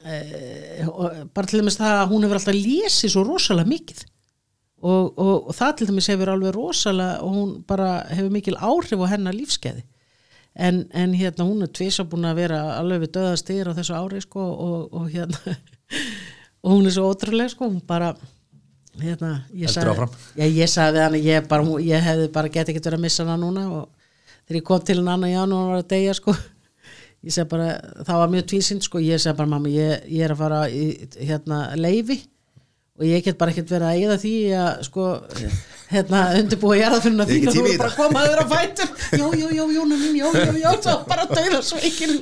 [0.03, 0.87] Eh,
[1.35, 4.01] bara til dæmis það að hún hefur alltaf lésið svo rosalega mikið.
[4.83, 9.05] Og, og, og það til dæmis hefur alveg rosalega og hún bara hefur mikil áhrif
[9.07, 9.85] á hennar lífskeiði
[10.59, 14.25] en, en hérna hún er tvisa búin að vera alveg við döðastýr á þessu ári
[14.25, 14.43] sko
[14.91, 15.55] og hérna
[16.63, 18.13] og hún er svo ótrúlega sko hún bara
[19.01, 22.99] hérna ég sagði, já, ég sagði hann ég, bara, ég hefði bara gett ekki verið
[22.99, 23.87] að missa hana núna og
[24.47, 26.35] þegar ég kom til hann annan já nú var það að deyja sko.
[27.23, 27.69] Ég segi bara,
[28.03, 30.87] það var mjög tvísind sko, ég segi bara mamma, ég, ég er að fara í
[31.23, 32.19] hérna leifi
[33.01, 35.05] og ég get bara ekkert verið að eða því að sko
[35.93, 38.93] hérna undirbúa þín ekki og þú tíma í er bara að koma þér á fætur.
[39.21, 42.15] Jú, jú, jú, Jónu mín, jú, jú, jú svo bara dauða sveikin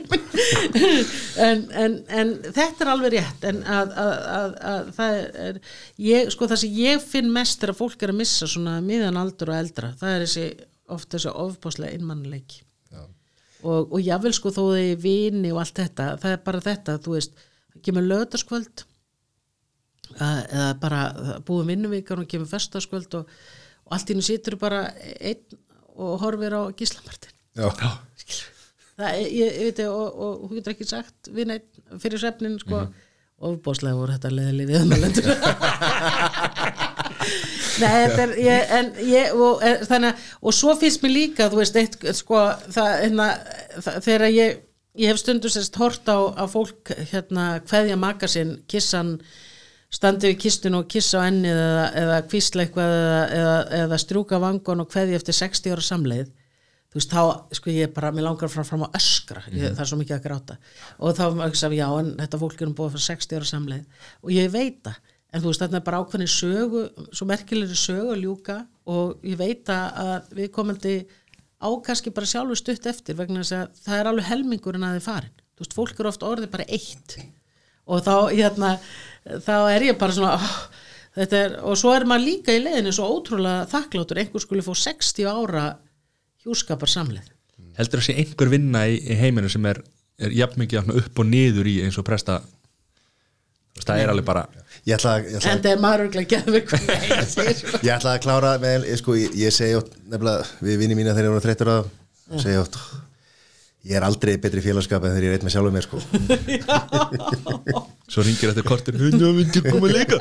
[1.47, 3.47] en, en, en þetta er alveg rétt.
[3.51, 5.61] En að, að, að, að það er
[6.07, 9.21] ég, sko það sem ég finn mest er að fólk er að missa svona miðan
[9.21, 10.49] aldur og eldra það er þessi,
[10.91, 12.63] oft þessi ofbáslega innmannleiki
[13.61, 17.17] og, og jável sko þó er vini og allt þetta það er bara þetta, þú
[17.19, 18.85] veist það kemur lögdaskvöld
[20.51, 21.01] eða bara
[21.47, 23.25] búum vinnuvíkan og kemur festaskvöld og,
[23.87, 24.81] og allt í nú situr bara
[25.21, 25.43] einn
[26.01, 27.67] og horfir á gíslamartin Já,
[28.97, 31.71] það, ég, ég veit og, og hún getur ekki sagt við neitt
[32.03, 33.07] fyrir svefnin sko, mm
[33.41, 35.29] ofbóðslega voru þetta leðileg viðmælendur
[37.81, 37.89] Nei,
[38.21, 41.77] er ég, en ég, og, er, þannig, að- og svo finnst mér líka, þú veist,
[41.81, 42.37] eitt, sko,
[42.75, 43.29] það, hérna,
[43.79, 44.59] það, þegar ég
[45.01, 49.15] ég hef stundu sérst hort á að fólk hérna kveðja maka sinn kissan
[49.91, 54.41] standi við kistun og kissa á ennið eða, eða kvísla eitthvað eða, eða, eða strjúka
[54.43, 56.31] vangon og kveðja eftir 60 ára samleið.
[56.91, 57.23] Þú veist, þá,
[57.55, 60.25] sko, ég bara, mér langar fram, fram á öskra, ég, það er svo mikið að
[60.25, 60.57] gráta.
[60.99, 64.01] Og þá að já, en þetta fólk er um búið fyrir 60 ára samleið.
[64.25, 66.83] Og ég veit það, en þú veist, þetta er bara ákveðin sögu,
[67.15, 68.59] svo merkilegri sögu að ljúka.
[68.91, 70.97] Og ég veit að við komandi
[71.61, 75.07] á kannski bara sjálfur stutt eftir vegna þess að það er alveg helmingurinn að þið
[75.07, 77.21] farin, þú veist, fólk eru oft orðið bara eitt
[77.87, 78.75] og þá, hérna,
[79.47, 80.57] þá er ég bara svona, oh,
[81.17, 84.73] þetta er, og svo er maður líka í leiðinu svo ótrúlega þakklátur, einhver skuli fá
[84.75, 85.65] 60 ára
[86.45, 87.29] hjúskapar samleið.
[87.81, 89.83] heldur að sé einhver vinna í, í heiminu sem er,
[90.21, 92.41] er jafn mikið upp og niður í eins og presta?
[93.81, 94.43] Það er alveg bara
[94.85, 98.51] ég ætla, að- ég ætla, En það er maður geðvik að- ég ætla að klára
[98.61, 101.71] með, ég, sko, ég, ég segi ótt, nefnilega við vinni mína þegar ég voru þreyttur
[101.77, 101.89] að
[102.43, 102.77] segi ótt
[103.89, 105.99] ég er aldrei betri félagskap en þegar ég reit með sjálfum mér sko.
[108.11, 110.19] Svo ringir þetta kortir hundu myndi koma líka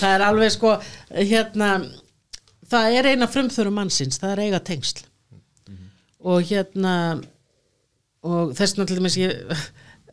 [0.00, 0.76] það er alveg sko
[1.10, 1.72] hérna
[2.70, 5.04] það er eina frumþöru mannsins það er eiga tengsl.
[6.20, 6.94] Og hérna
[8.20, 9.32] og þess dæmis ég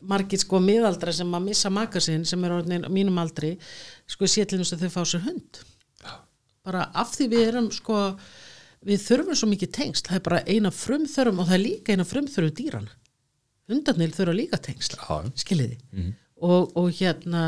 [0.08, 3.56] margir sko miðaldra sem að missa maka sinn sem er orðin á mínum aldri
[4.08, 5.62] sko sé til þess að þau fá sér hund.
[6.68, 7.98] Bara af því við erum sko
[8.88, 12.08] við þurfum svo mikið tengsl það er bara eina frumþörum og það er líka eina
[12.08, 12.90] frumþöru dýran
[13.68, 15.18] hundarnir þurfa líka tengsl Já.
[15.44, 15.78] skiljiði.
[16.38, 17.44] Og, og hérna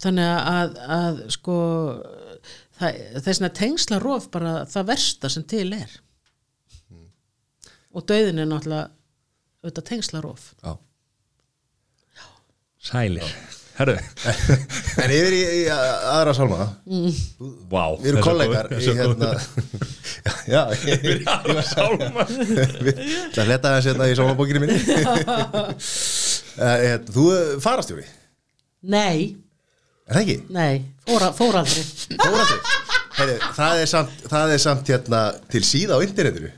[0.00, 1.56] þannig að, að sko
[2.78, 5.96] það, þessna tengsla rof bara það versta sem til er.
[7.90, 8.92] Og döðin er náttúrulega
[9.60, 10.76] auðvitað tengsla rof Já.
[12.80, 13.34] sælir
[13.80, 13.94] herru.
[15.04, 16.66] En yfir í, í aðra sálma?
[17.70, 19.30] Vá, við erum kollegar í hérna
[20.54, 22.24] já, ég góð- aðra sálma.
[22.28, 24.80] Það fletta þess hérna í sólabókinu minni.
[26.60, 28.02] Eh, hérna, Þú eh, farastjóri,
[28.92, 29.30] nei,
[30.10, 30.34] er það ekki?
[30.52, 31.84] nei, fór, fór aldrei.
[32.20, 32.88] Fórastjóri
[33.20, 35.20] Heyri, það, er samt, það er samt hérna
[35.54, 36.50] til síða á internetinu.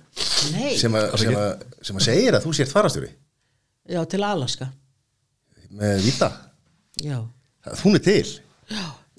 [0.57, 3.13] Nei, sem að, sem, að, sem að segir að þú sért farastjóri
[3.93, 4.69] já til Alaska.
[5.79, 6.29] Með Vita,
[7.01, 7.19] já.
[7.83, 8.27] Hún er til.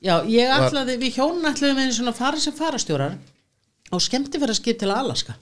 [0.04, 4.60] Já, ég ætlaði, við hjónin ætlaðum við svona fara sem farastjórar á skemmti fyrir að
[4.60, 5.38] skip til Alaska.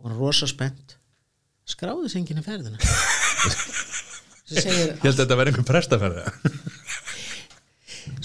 [0.00, 0.96] Og var rosa spennt.
[1.68, 2.80] Skráði sig enginn í ferðina.
[4.52, 6.24] Segir, ég held að þetta verði einhver prestaferði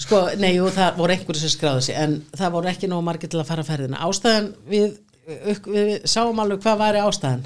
[0.08, 3.30] sko, nei, jú, það voru einhverju sem skráði sig en það voru ekki nóg margir
[3.30, 4.00] til að fara ferðina.
[4.06, 4.98] Ástæðan, við,
[5.68, 7.44] við, sáum alveg hvað væri ástæðan.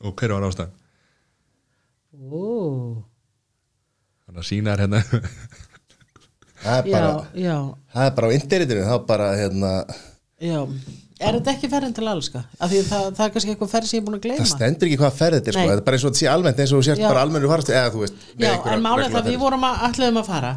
[0.00, 0.74] Og hver var ástæðan?
[2.20, 2.42] Ó,
[4.30, 5.02] þannig að sína er hérna.
[6.60, 7.54] Það er já, bara, já,
[7.88, 9.70] það er bara á internetinu þá bara hérna,
[10.44, 10.58] já.
[11.20, 12.42] Er þetta ekki ferðin til Alaska?
[12.60, 14.40] Af því það, það er kannski eitthvað ferð sem ég er búin að gleyma.
[14.40, 16.28] Það stendur ekki hvað ferð þetta er sko, þetta er bara eins og þetta sé
[16.32, 17.06] almennt eins og þú sért Já.
[17.08, 20.30] bara almennu farastjóri eða þú veist Já, en er það við vorum að ætlaðum að
[20.30, 20.52] fara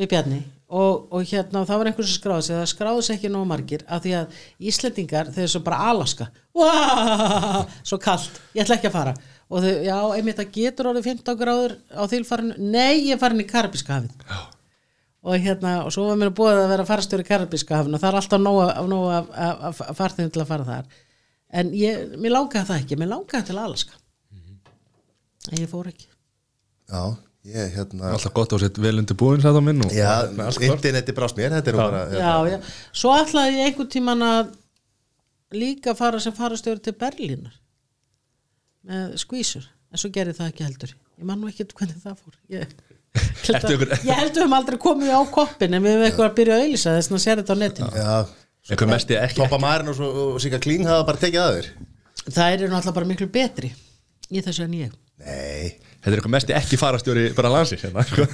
[0.00, 0.38] við Bjarni
[0.72, 3.84] og, og hérna það var einhver sem skráði sig, það skráði sig ekki nóg margir
[3.84, 4.40] af því að
[4.72, 6.30] Íslendingar þeir eru svo bara Alaska.
[6.56, 9.12] Wow, svo kallt, ég ætla ekki að fara
[9.52, 13.42] og þau, já, einmitt það getur orðið 15 gráður á þýlfarinu, nei, ég er farin
[13.42, 14.26] í Karabíska hafið.
[14.28, 14.38] Já.
[15.22, 18.08] og hérna, og svo var mér búið að vera farastjóri í Karabíska hafinu og það
[18.08, 20.88] er alltaf nóg af farþegum til að fara þar.
[21.52, 24.00] En ég, mér langaði það ekki, mér langaði til Alaska.
[25.50, 26.08] En ég fór ekki.
[26.90, 27.04] Já,
[27.52, 30.58] ég hérna alltaf gott á sitt vel undir búin á minn og Já, með allt
[30.58, 30.76] klart.
[30.78, 32.74] interneti brást mér, þetta er nú bara hérna, já, já.
[33.02, 34.52] svo ætlaði ég einhvern tíman að
[35.52, 37.61] líka fara sem farastjóri til Berlínar
[38.88, 40.94] með skvísur en svo gerði það ekki heldur.
[41.20, 42.36] Ég man nú ekki hvernig það fór.
[42.52, 42.72] Ég,
[43.46, 46.36] held að, ég held við höfum aldrei komið á koppin en við höfum eitthvað að
[46.40, 47.90] byrja að auðlýsa þess að sér þetta á netinu.
[48.00, 48.14] Já,
[48.72, 51.56] einhver mest ég ekki Toppa Marin og, svo, og Sigga Kling hafa bara tekið að
[51.58, 51.70] þér.
[52.22, 53.72] Það eru náttúrulega bara miklu betri
[54.32, 54.92] í þessu en ég.
[55.22, 58.24] Nei, þetta er eitthvað mest ég ekki farastjóri bara landsins hérna sko.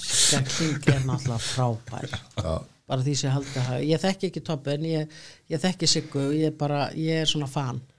[0.00, 2.14] Sigga King er náttúrulega frábær.
[2.38, 2.52] Já.
[2.90, 5.18] bara því sem ég haldi það ég þekki ekki Tobbi en ég,
[5.52, 7.78] ég þekki Siggu ég er bara, ég er svona fan.
[7.78, 7.89] ég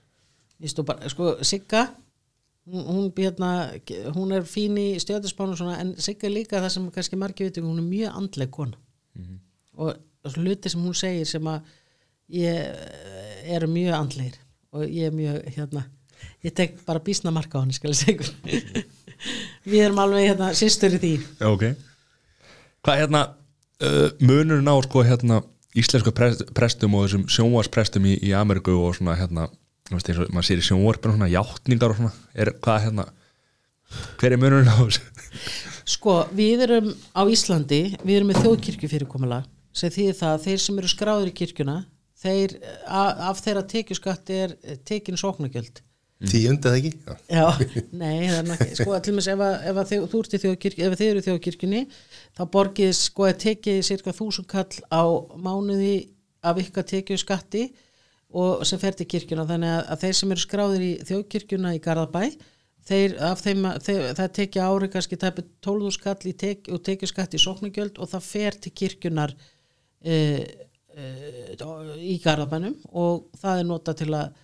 [0.87, 1.89] bara, sko Sigga
[2.65, 3.71] hún, hún, hérna,
[4.15, 7.81] hún er fín í stjórnarspánu en Sigga er líka það sem kannski margir veitum hún
[7.81, 8.77] er mjög andleg kona.
[9.73, 11.65] Og hluti sem hún segir sem að
[12.31, 14.37] ég eru mjög andlegir
[14.71, 15.85] og ég er mjög hérna
[16.45, 17.71] ég tek bara bísna marka á hann
[19.71, 21.13] við erum alveg hérna sýstur í því.
[21.37, 21.63] Já, ok.
[22.81, 23.21] Hvað hérna
[23.85, 25.41] uh, munurinn á sko hérna
[25.77, 29.45] íslensku prest, prestum og þessum sjónvarsprestum í, í Ameriku og svona hérna
[29.97, 32.13] veist, eins og maður sér í sjónvarpinu svona játningar og svona
[32.45, 33.05] er hvað hérna
[34.21, 35.03] hver er munurinn á þessu?
[35.91, 40.61] Sko, við erum á Íslandi, við erum með þjóðkirkju fyrirkomulag sem þýðir það að þeir
[40.65, 41.77] sem eru skráður í kirkjuna
[42.21, 45.81] þeir, a- af þeirra tekjuskatti er tekin sóknagjöld
[46.21, 46.91] Tíund eða ekki?
[47.01, 47.15] Já.
[47.33, 47.45] Já,
[47.97, 50.39] nei, það er náttúrulega sko, til dæmis ef, að, ef að þið, þú ert í
[50.43, 51.79] þjóðkirkju ef þið eru í þjóðkirkjunni
[52.37, 55.01] þá borgið sko að tekið cirka þúsund kall á
[55.47, 55.95] mánuði
[56.45, 57.63] af ykkar tekjuskatti
[58.31, 61.81] og sem fer til kirkjuna þannig að, að þeir sem eru skráðir í þjóðkirkjuna í
[61.83, 62.23] Garðabæ
[62.87, 67.99] þeir, þeim, þeir, það tekja ári kannski tæpi 12 skall tek, og tekjuskatti í sóknugjöld
[68.01, 69.35] og það fer til kirkjunar
[70.01, 70.15] e,
[70.95, 71.11] e,
[72.01, 74.39] í Garðabænum og það er nota til að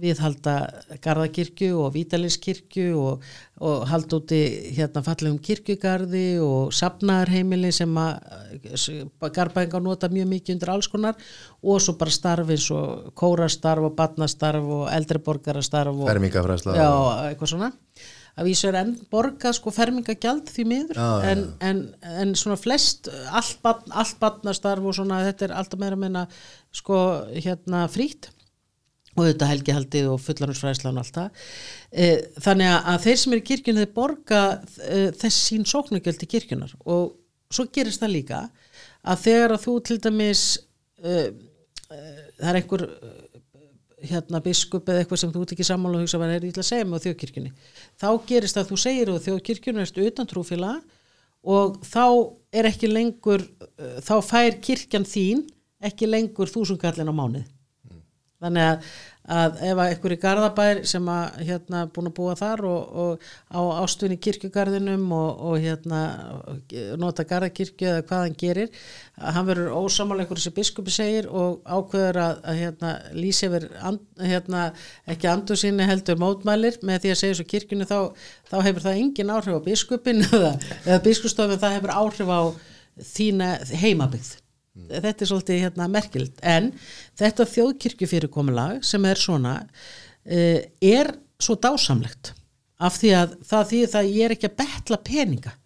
[0.00, 0.54] viðhalda
[1.02, 3.24] Garðakirkju og Vítaliskirkju og,
[3.62, 4.38] og halda úti
[4.76, 11.18] hérna fallegum kirkjugarði og safnaðarheimili sem að Garðbængar nota mjög mikið undir alls konar
[11.60, 16.88] og svo bara starf eins og kórastarf og batnastarf og eldriborgarastarf og Fermingafræðsla já,
[17.30, 17.70] eitthvað svona.
[18.40, 21.80] Að vísu er enn borgað sko fermingagjald því miður já, en, en,
[22.22, 26.28] en svona flest allt, allt barnastarf og svona þetta er alltaf meira meina
[26.72, 27.00] sko
[27.34, 28.30] hérna frýtt
[29.20, 31.44] og þetta helgihaldið og fullanusfræðslan og allt það.
[31.90, 32.08] E,
[32.46, 34.42] þannig að, að þeir sem eru í kirkjunni þeir borga
[34.86, 37.14] e, þess sín sóknugjöld til kirkjunar og
[37.50, 38.42] svo gerist það líka
[39.00, 40.44] að þegar að þú til dæmis
[41.02, 41.16] e,
[41.90, 42.86] það er einhver
[44.10, 46.70] hérna biskup eða eitthvað sem þú ert ekki sammála og hugsa hvað er ítla að
[46.70, 47.50] segja með þjóðkirkjunni
[48.00, 50.96] þá gerist það að þú segir að þjóðkirkjunni erstu utan trúfélag
[51.56, 52.04] og þá
[52.56, 53.44] er ekki lengur
[54.06, 55.44] þá fær kirkjan þín
[55.84, 57.48] ekki lengur þúsungallin á mánuð
[58.40, 58.90] þannig að,
[59.30, 63.28] að ef að einhver í Garðabær sem að hérna búin að búa þar og, og
[63.54, 66.00] á ástunni kirkjugarðinum og, og hérna
[67.00, 68.74] nota Garðakirkju eða hvað hann gerir
[69.20, 73.68] að hann verður ósamála einhverju sem biskupi segir og ákveður að, að hérna lýsi yfir
[73.86, 74.66] and, hérna,
[75.10, 76.80] ekki andur sinni heldur mótmælir.
[76.86, 77.98] Með því að segja svo kirkjunni þá,
[78.50, 80.54] þá hefur það engin áhrif á biskupin eða,
[80.86, 82.40] eða biskustofin það hefur áhrif á
[83.14, 84.39] þína heimabygð
[84.88, 86.72] þetta er svolítið hérna merkild en
[87.20, 92.34] þetta þjóðkirkjufyrirkomulag sem er svona uh, er svo dásamlegt
[92.80, 95.56] af því að það því það ég er ekki að betla peninga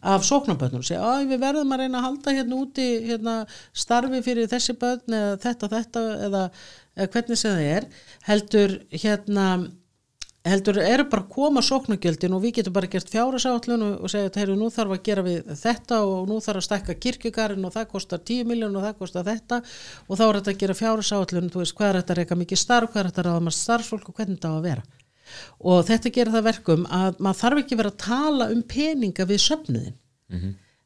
[0.00, 3.34] af sóknarbönnum og segja að við verðum að reyna að halda hérna úti hérna,
[3.74, 6.42] starfi fyrir þessi bönn eða þetta þetta eða,
[6.94, 7.88] eða hvernig sem það er.
[8.28, 9.46] Heldur hérna
[10.46, 14.30] heldur eru bara að koma sóknugjöldin og við getum bara gert fjárasállun og, og segja
[14.30, 17.88] að nú þarf að gera við þetta og nú þarf að stækka kirkjugarinn og það
[17.94, 19.60] kostar 10 miljón og það kostar þetta.
[20.06, 22.62] Og þá er þetta að gera fjárasállun þú veist hvað er þetta að reyka mikið
[22.62, 24.86] starf, hvað er þetta að ráða maður starfsfólk og hvernig þetta á að vera.
[25.66, 29.42] Og þetta gerir það verkum að maður þarf ekki vera að tala um peninga við
[29.42, 29.96] söfnuðin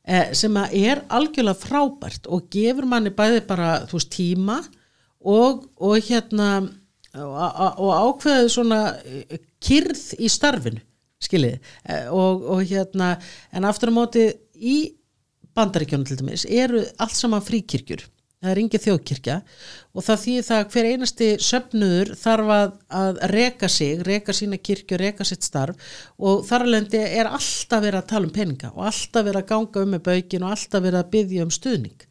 [0.04, 4.62] eh, sem er algjörlega frábært og gefur manni bæði bara þú veist tíma
[5.20, 6.48] og, og hérna
[7.18, 10.84] og, og ákveðið svona eh, kyrð í starfinu
[11.20, 13.14] skiljið Eh, og, og hérna
[13.52, 14.94] en aftur á móti í
[15.56, 18.06] bandaríkjónu til dæmis eru allt saman fríkirkjur.
[18.40, 19.34] Það er engin þjóðkirkja
[19.92, 24.56] og það þýðir það að hver einasti söfnuður þarf að, að reka sig, reka sína
[24.56, 28.86] kirkju, reka sitt starf og þar alveg er alltaf verið að tala um peninga og
[28.88, 32.06] alltaf verið að ganga um með baukin og alltaf verið að byggja um stuðning.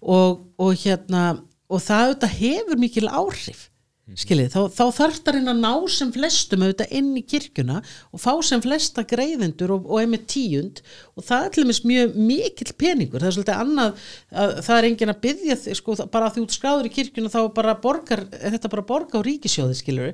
[0.00, 1.24] Og, og hérna
[1.70, 3.69] og það auðvitað hefur mikil áhrif
[4.18, 7.76] skiljið, þá, þá þarf það reyna að ná sem flestum auðvitað inn í kirkjuna
[8.10, 10.80] og fá sem flesta greiðendur og, og einmitt tíund
[11.14, 14.08] og það er til dæmis mjög mikill peningur, það er svolítið annað
[14.42, 17.76] að það er engin að byggja sko, bara því út skráður í kirkjuna þá bara
[17.84, 20.10] borgar, þetta bara borga á ríkisjóði skiljur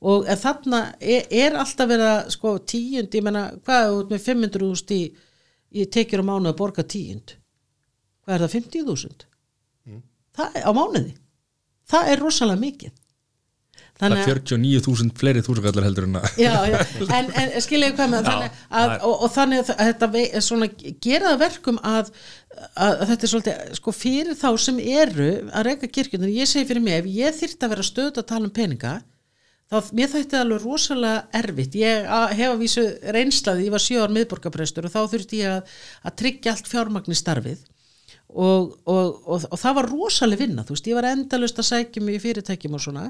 [0.00, 4.24] og þarna er, er alltaf verið að sko tíund, ég menna hvað er út með
[4.28, 5.02] 500.000 í,
[5.74, 7.34] í tekjur á mánu að borga tíund?
[8.24, 9.28] Hvað er það, 50.000
[10.38, 11.14] það er á mánuði?
[11.90, 12.99] Það er rosalega mikið
[14.00, 16.78] Það er 49.000 fleiri þúsugallar heldur en að já, já,
[17.18, 20.70] en, en skilja ég hvað með þannig að, og, og þannig að þetta vei- svona,
[21.04, 22.10] gera verkum að,
[22.74, 26.84] að, þetta er svolítið sko fyrir þá sem eru að reyka kirkjunum, ég segi fyrir
[26.86, 28.94] mig ef ég þyrfti að vera stöð að tala um peninga
[29.70, 31.76] þá, mér þætti það alveg rosalega erfitt.
[31.78, 32.86] Ég hef að vísu
[33.16, 35.76] reynslaði, ég var sjö ár miðborgarprestur og þá þurfti ég að,
[36.08, 37.66] að tryggja allt fjármagn í starfið.
[38.30, 42.02] Og, og, og, og það var rosalega vinna, þú veist, ég var endalust að sækja
[42.06, 43.06] mig í fyrirtækjum og svona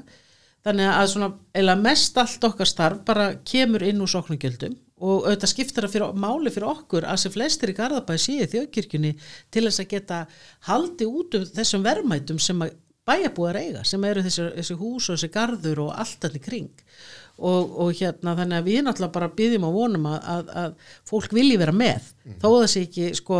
[0.65, 5.49] þannig að svona, eða mest allt okkar starf bara kemur inn úr sóknargjöldum og auðvitað
[5.49, 9.11] skiptir það fyrir, máli fyrir okkur að sem flestir í Garðabæði séu í þjóðkirkjunni
[9.53, 10.19] til þess að geta
[10.67, 12.75] haldi út um þessum verðmætum sem að
[13.09, 16.85] bæjarbúar eiga, sem eru þessi, þessi hús og þessi garður og allt þannig kring
[17.41, 21.35] og, og hérna þannig að við náttúrulega bara byggjum og vonum að, að, að fólk
[21.35, 22.09] vilji vera með.
[22.41, 23.39] Þó það sé ekki sko,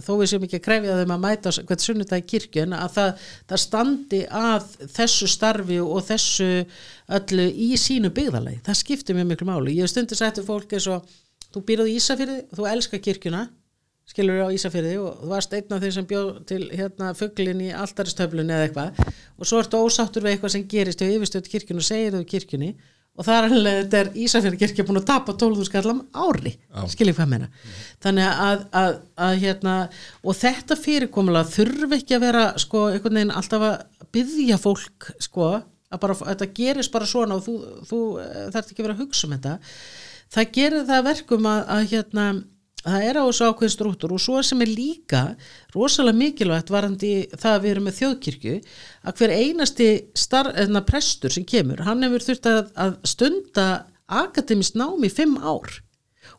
[0.00, 2.94] þó við séum ekki að krefja þeim að mæta hvert sunnudag í kirkju en að
[2.96, 6.50] það, það standi að þessu starfi og þessu
[7.18, 10.88] öllu í sínu byggðalagi það skiptir mjög miklu máli, ég hef stundir til fólk eins
[10.88, 11.04] og
[11.52, 13.42] þú býrðu í Ísafyrði þú elskar kirkjuna
[14.08, 17.70] skilur á Ísafyrði og þú varst einn af þeir sem bjóð til hérna fugglin í
[17.76, 19.02] altaristöflunni eða eitthvað
[19.38, 22.72] og svo ertu ósáttur við eitthvað sem gerist hjá yfirstöð kirkjunni og segir þú kirkjunni
[23.12, 26.54] og það er alveg, þetta er Ísafjörði kirkja búin að tapa 12.000 skallam ári
[26.94, 27.48] skiljið hvað meina.
[28.04, 28.94] Þannig að, að,
[29.26, 29.74] að hérna
[30.22, 35.50] og þetta fyrirkomulega þurfi ekki að vera sko einhvern veginn alltaf að byggja fólk sko
[35.52, 37.58] að bara, þetta gerist bara svona og þú,
[37.90, 38.00] þú
[38.54, 39.58] þarf ekki að vera að hugsa um þetta.
[40.32, 42.26] Það gerir það að verkum að, að hérna
[42.82, 45.22] það er á þessu ákveðin strúttur og svo sem er líka
[45.74, 48.56] rosalega mikilvægt varandi það að við erum með þjóðkirkju
[49.06, 53.68] að hver einasti star, eðna, prestur sem kemur, hann hefur þurft að, að stunda
[54.12, 55.80] akademist nám í fimm ár.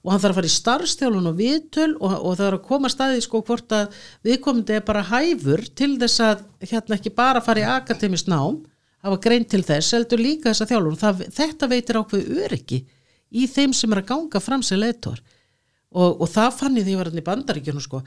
[0.03, 2.91] Og hann þarf að fara í starfstjálun og viðtöl og, og það er að koma
[2.91, 7.63] staði sko hvort að viðkomandi er bara hæfur til þess að hérna ekki bara fara
[7.63, 8.61] í akademist nám
[9.03, 10.99] hafa grein til þess, heldur líka þessa þjálfun.
[10.99, 12.81] Það, þetta veitir ákveð öryggi
[13.33, 15.19] í þeim sem er að ganga fram sem leitor
[15.93, 18.01] og, og það fann ég því að ég var hérna í bandaríkjunum sko,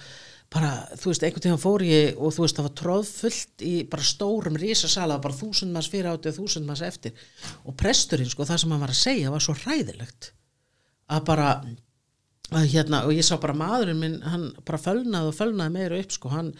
[0.52, 4.06] bara, þú veist, einhvern tíðan fór ég og þú veist, það var tróðfullt í bara
[4.06, 7.16] stórum risasala, bara þúsund manns fyrir átti og þúsund manns eftir.
[7.66, 10.30] Og presturinn, sko, það sem hann var að segja var svo hræðilegt
[11.06, 11.50] að bara
[12.54, 16.12] að hérna, og ég sá bara maðurinn minn, hann bara fölnaði og fölnaði meira upp,
[16.14, 16.52] sko, hann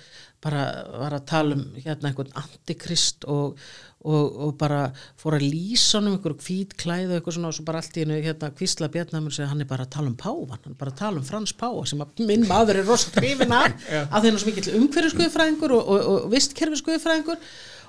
[0.43, 3.61] bara var að tala um hérna einhvern antikrist og,
[4.03, 4.81] og, og bara
[5.19, 7.97] fór að lýsa hann um einhverju hvít klæðu og eitthvað svona og svo bara allt
[7.97, 10.81] í hennu hérna kvísla bjarnamur segja hann er bara að tala um pávan, hann er
[10.83, 14.21] bara að tala um Frans Páva sem að minn maður er rosa hrifin af að
[14.21, 17.41] þeir eru svo mikill umhverfiskuðfræðingur og, og, og vistkerfiskuðfræðingur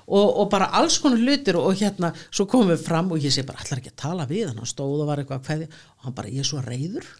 [0.08, 3.34] og, og bara alls konar hlutir og, og hérna svo komum við fram og ég
[3.34, 5.72] sé bara allar ekki að tala við hann, hann stóð og var eitthvað að kveði
[5.74, 7.10] og hann bara ég er svo reyður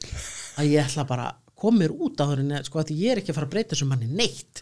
[0.58, 1.28] að ég ætla bara
[1.58, 3.88] kom mér út á þörunni sko að ég er ekki að fara að breyta þessum
[3.90, 4.60] manni neitt.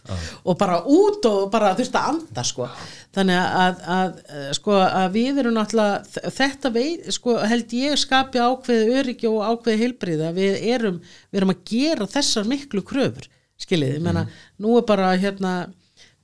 [0.49, 2.69] Og bara út og bara þú veist að anda sko.
[3.13, 4.15] Þannig að, að,
[4.57, 9.83] sko að við erum náttúrulega þetta veit, sko held ég skapi ákveði öryggi og ákveði
[9.83, 13.29] heilbriði að við erum, við erum að gera þessar miklu kröfur
[13.61, 14.27] skiljið, ég menna
[14.61, 15.53] nú er bara hérna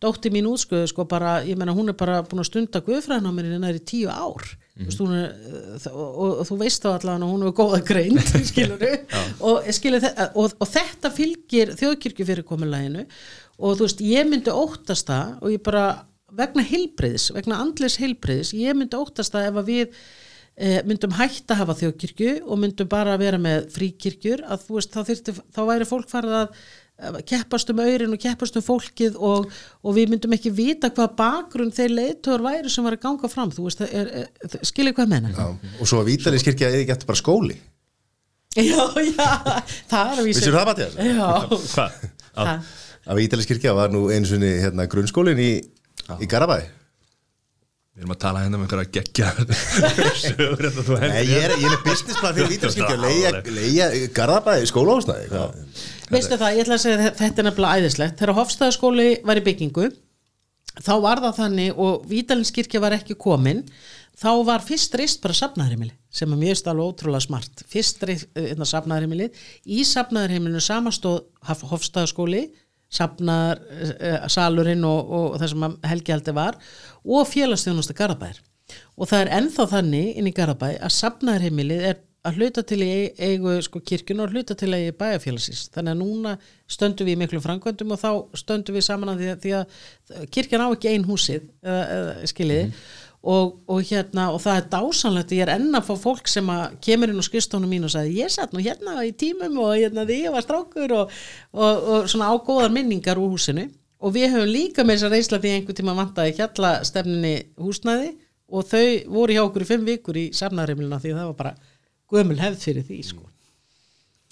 [0.03, 3.31] dótti mín útskuðu sko bara, ég menna hún er bara búin að stunda guðfræðin á
[3.33, 4.43] mér í næri tíu ár.
[4.73, 5.13] Mm -hmm.
[5.13, 7.81] er, og, og, og þú veist þá allavega að hún er góða
[8.51, 8.85] skilur
[9.39, 13.05] og, skilur, og, og þetta fylgir þjóðkirkju fyrirkomuleginu
[13.59, 15.85] og þú veist ég myndi óttast það og ég bara
[16.33, 19.83] vegna heilbreyðis, vegna andlis heilbreyðis ég myndi óttast það ef að við
[20.57, 24.95] e, myndum hægt að hafa þjóðkirkju og myndum bara vera með fríkirkjur að þú veist
[24.95, 26.63] þá, þyrti, þá væri fólk farið að
[27.29, 29.49] keppast um aurin og keppast um fólkið og,
[29.83, 33.51] og við myndum ekki vita hvað bakgrunn þeir leitur væri sem var að ganga fram.
[33.53, 35.45] Þú veist, er, er, skilir hvað menna Já,
[35.79, 37.59] og svo að Vítalinskirkja eða ekki eftir bara skóli.
[38.53, 39.29] Já, já,
[39.89, 40.97] það er að vísa Vissir það þess?
[41.09, 41.87] Já,
[42.37, 42.71] það
[43.03, 45.51] Að Vítalinskirkja var nú einu svonni hérna, grunnskólin í,
[46.23, 46.61] í Garabæ.
[47.93, 49.27] Við erum að tala hérna um einhverja geggja
[50.23, 50.69] sögur
[51.03, 55.27] Nei, ég er, ég er businessplan fyrir Vítalinskirkja leia, leia Garabæ skólahúsnaði?
[56.11, 58.17] Veistu það, ég ætla að segja þetta er nefnilega æðislegt.
[58.19, 59.89] Þegar Hofstæðaskóli var í byggingu
[60.81, 63.61] þá var það þannig og Vítalinskirkja var ekki komin
[64.19, 67.63] þá var fyrst reist bara safnaðarheimili sem er mjög stálega ótrúlega smart.
[67.69, 69.29] Fyrst reist hérna, safnaðarheimili
[69.65, 71.23] í safnaðarheimilinu samastóð
[71.71, 72.47] Hofstæðaskóli
[72.93, 76.57] safnaðar uh, salurinn og, og það sem Helgi haldi var
[77.03, 78.41] og félagsþjónusta Garabær
[78.97, 82.91] og það er ennþá þannig inn í Garabæ að safnaðarheimilið er að hluta til í
[83.19, 85.67] eigu sko, kirkjun og hluta til í bæjarfélagsins.
[85.75, 86.35] Þannig að núna
[86.71, 90.29] stöndum við í miklu framkvæmdum og þá stöndum við saman að því að, því að
[90.37, 91.49] kirkjan á ekki ein húsið
[92.31, 92.79] skiljiði mm.
[93.33, 96.79] og, og hérna og það er dásanlegt ég er enn að fá fólk sem að
[96.87, 100.07] kemur inn á skrifstónum mín og sagði ég satt nú hérna í tímum og hérna
[100.07, 101.15] því ég var strákur og,
[101.51, 103.67] og, og svona ágóðar minningar úr húsinu.
[104.03, 108.09] Og við höfum líka með þess að reysla því einhver tíma vantaði hjalla stefninni húsnæði
[108.53, 111.53] og þau voru hjá okkur í fimm vikur í safnarimluna því það var bara
[112.13, 113.23] gömul hefð fyrir því sko.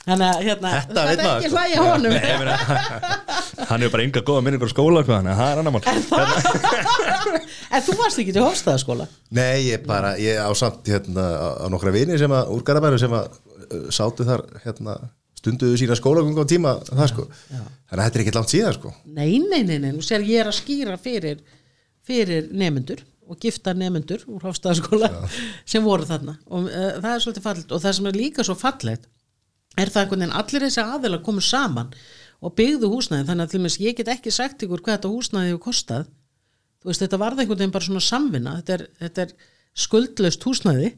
[0.01, 1.57] þannig að hérna, Þetta er ekki sko.
[1.57, 2.13] hlæja honum.
[2.15, 2.55] Nei, meina,
[3.69, 5.83] hann hefur bara enga góða minningur skóla sko, það er annar mál.
[7.71, 9.05] En þú varst ekki til hofstæðaskóla?
[9.37, 13.13] Nei, ég bara, ég á samt hérna á, nokkra vini sem að, úr Garabæru sem
[13.15, 14.97] að uh, sátu þar hérna
[15.39, 17.27] stunduðu sína skólagöngu á tíma það sko.
[17.53, 18.91] Þannig að þetta er ekki langt síðan sko.
[19.05, 21.39] Nei, nei, nei, nei, nú sér ég er að skýra fyrir
[22.05, 25.09] fyrir nefnendur og gifta nefnendur úr hofstæðaskóla
[25.71, 26.37] sem voru þarna.
[26.49, 27.75] Og uh, það er svolítið fallegt.
[27.75, 29.07] Og það sem er líka svo fallegt
[29.79, 31.93] er það einhvern veginn allir þessi aðeila komu saman
[32.41, 33.27] og byggðu húsnæði.
[33.29, 36.09] Þannig að til mér ég get ekki sagt ykkur hvað þetta húsnæði hefur kostað.
[36.81, 38.55] Þú veist þetta varða einhvern veginn bara svona samvinna.
[38.59, 39.35] Þetta er, þetta er
[39.85, 40.89] skuldlaust húsnæði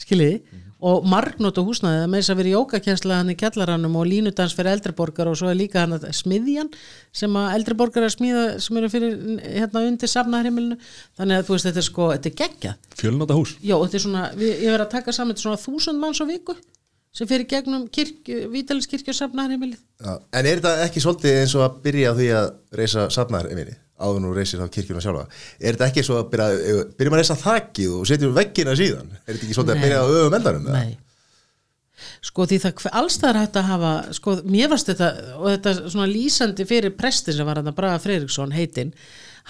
[0.00, 4.54] skiljiði og margnóta húsnæði það með þess að vera jókakensla hann í kjallaranum og línudans
[4.56, 6.70] fyrir eldriborgar og svo er líka hann að smiðjan
[7.16, 10.78] sem að eldriborgar er að smíða sem eru fyrir hérna undir safnaðarheimilinu.
[11.18, 12.88] Þannig að þú veist þetta er sko, þetta er geggjað.
[13.02, 15.64] Fjölnóta hús Já, þetta er svona, við, ég verið að taka saman þetta er svona
[15.64, 16.56] þúsund manns á viku
[17.16, 20.12] sem fyrir gegnum og safnaðarheimilið Já.
[20.36, 24.22] En er þetta ekki svolítið eins og að byrja því að reysa safnar einminni áður
[24.24, 25.24] nú reysir þá kirkjuna sjálfa
[25.58, 29.10] er þetta ekki svo að byrja, byrja maður að reysa þakið og setjum veggina síðan
[29.16, 29.80] er þetta ekki svolítið Nei.
[29.80, 30.84] að byrja á öfum endanum eða?
[30.84, 31.02] Nei
[32.24, 35.08] Sko því það alls það er hægt að hafa sko mér varst þetta
[35.38, 38.92] og þetta svona lýsandi fyrir prestin sem var hann að Braga Freiriksson heitinn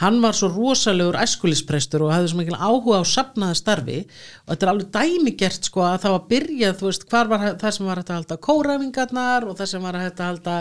[0.01, 4.66] hann var svo rosalegur æskulisprestur og hafði svo mikil áhuga á safnaða starfi og þetta
[4.66, 8.01] er alveg dæmigert sko að það var byrjað þú veist hvar var það sem var
[8.02, 10.56] hægt að halda kóræfingarnar og það sem var hægt að halda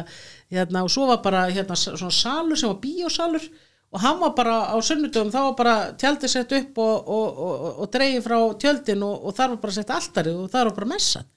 [0.56, 3.49] hérna og svo var bara hérna svona salur sem var bíósalur
[3.96, 7.54] og hann var bara á sunnudöfum þá var bara tjaldið sett upp og, og, og,
[7.56, 10.78] og, og dreigið frá tjöldin og, og þar var bara sett altarið og þar var
[10.82, 11.30] bara messað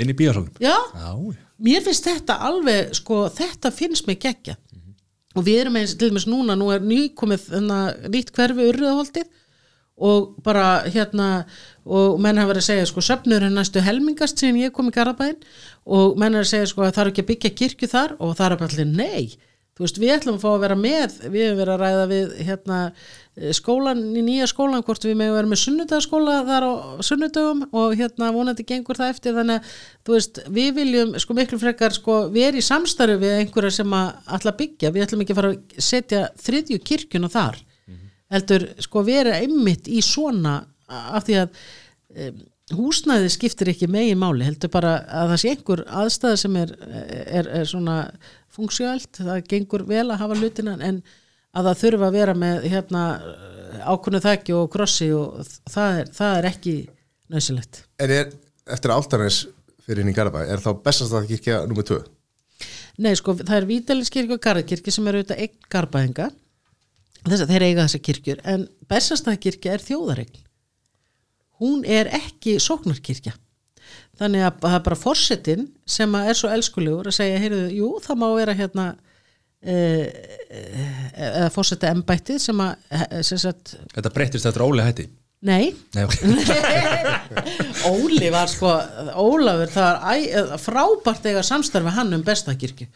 [0.00, 1.10] inn í bíasalunum Já, Já,
[1.60, 4.56] mér finnst þetta alveg, sko, þetta finnst mér geggja
[5.36, 7.52] og við erum eins, til dæmis núna, nú er nýkomið
[8.10, 9.28] nýtt hverfi urriðaholtið
[10.00, 11.28] og bara hérna
[11.84, 14.94] og menn hafa verið að segja, sko, söfnur er næstu helmingast síðan ég kom í
[14.96, 15.36] Garabæn
[15.84, 18.32] og menn er að segja, sko, að það er ekki að byggja kirkju þar og
[18.38, 19.49] það er bara allir, nei
[19.80, 22.34] þú veist, við ætlum að fá að vera með við hefum verið að ræða við
[22.44, 26.72] hérna eh, skólan, í nýja skólan, hvort við megum vera með sunnudagaskóla þar á
[27.08, 29.38] sunnudagum og hérna vonandi gengur það eftir.
[29.38, 29.72] Þannig að
[30.04, 34.36] þú veist, við viljum sko miklu frekar sko vera í samstarfi við einhverja sem að
[34.36, 37.62] að byggja, við ætlum ekki að fara að setja þriðju kirkjuna þar.
[38.30, 41.62] Heldur sko vera einmitt í svona af því að
[42.28, 42.44] um,
[42.76, 46.74] húsnæði skiptir ekki megin máli heldur bara að það sé einhver aðstæða sem er,
[47.24, 47.96] er, er svona
[48.54, 51.00] funksjóalt, það gengur vel að hafa hlutina en
[51.56, 53.04] að það þurfa að vera með hérna
[53.86, 55.40] ákunnu þekki og krossi og
[55.70, 56.74] það er, það er ekki
[57.30, 57.82] nöðsilegt.
[58.02, 58.32] En er,
[58.70, 59.42] eftir áltarnes
[59.86, 62.00] fyrir inn í Garabæ, er þá bestast að kirkja nummer 2?
[63.00, 66.28] Nei, sko, það er Vítalinskirkja og Garðakirkja sem eru auðvitað einn garbaðinga
[67.24, 70.42] þess að þeir eiga þessa kirkjur en Bessastæðkirkja er þjóðaregn
[71.60, 73.34] hún er ekki sóknarkirkja.
[74.20, 78.20] Þannig að það er bara forsetin sem er svo elskulegur að segja, heyrðu, jú, það
[78.20, 78.84] má vera hérna
[79.64, 80.10] eh,
[80.50, 85.08] eh, eða forseti embættið sem að eh, sem sagt, Þetta breytist eftir Óli hætti.
[85.48, 85.70] Nei.
[85.96, 86.18] Nei, ok.
[87.94, 88.74] Óli var sko
[89.16, 92.90] Ólafur, það var frábært eiga samstarfi hann um bestakirkju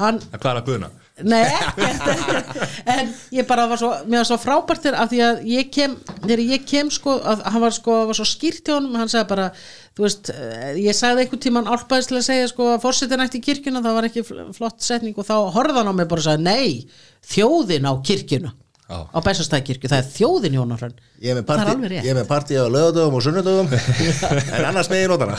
[0.00, 0.90] hann að guðna?
[1.22, 2.48] Nei, ekkert,
[2.96, 5.94] en ég bara var svo, mér var svo frábært þér af því að ég kem,
[6.24, 9.28] þegar ég kem sko, að hann var sko, var svo skýrt hjá honum hann sagði
[9.30, 9.44] bara,
[9.94, 13.42] þú veist eh, ég sagði einhvern tímann álpaðis til að segja sko að fórsetin í
[13.46, 16.26] kirkjuna, það var ekki fl- flott setning og þá horfði hann á mig bara og
[16.26, 16.98] sagði nei,
[17.30, 18.54] þjóðin á kirkjuna
[18.84, 18.98] Já.
[19.08, 22.04] á Bessastæðkirkju, það er þjóðin Jónar Hrönn Ég er með það er partí, alveg rétt.
[22.04, 23.70] ég er með partí á lögadöfum og sunnudöfum
[24.58, 25.38] en annars með ég nótana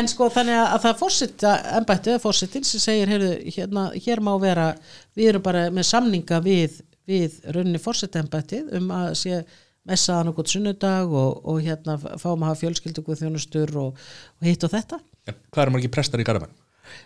[0.00, 4.22] en sko þannig að það er fórseta embættu eða fórsetin sem segir heyrðu, hérna, hér
[4.26, 4.66] má vera,
[5.14, 9.38] við erum bara með samninga við, við rauninni fórseta embættið um að sé
[9.84, 13.98] messaðan okkur sunnudag og, og hérna fáum að hafa fjölskyldu guð þjónustur og,
[14.40, 14.96] og hitt og þetta.
[15.28, 16.54] En Hvað er margir prestar í Garabæn?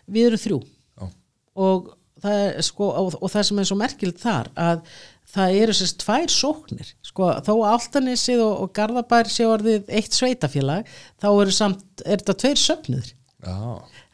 [0.07, 0.59] við erum þrjú.
[0.99, 1.09] Já.
[1.59, 1.89] og
[2.23, 4.81] það, er, sko, og, og það sem er svo merkilegt þar að
[5.39, 6.91] það eru sérst tvær sóknir.
[7.07, 10.91] Sko, þó Altanissið og, og Garðabær sé orðið eitt sveitafélag
[11.23, 13.55] þá eru samt, er þetta tveir söfnuður Já,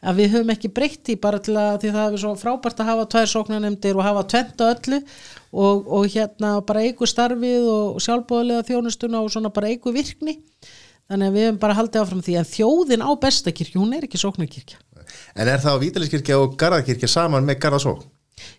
[0.05, 2.89] að við höfum ekki breytt í bara til að því það er svo frábært að
[2.91, 8.03] hafa tvær sóknarnemndir og hafa tvent á öllu og, og hérna bara eigu starfið og
[8.05, 10.37] sjálfbóðlega þjónustuna og svona bara eigu virkni.
[11.09, 14.21] Þannig að við höfum bara haldið áfram því að þjóðin á bestakirkju, hún er ekki
[14.21, 14.77] sóknarkirkja.
[15.37, 18.05] En er það Vítaliskirkja og Garðakirkja saman með Garðasók?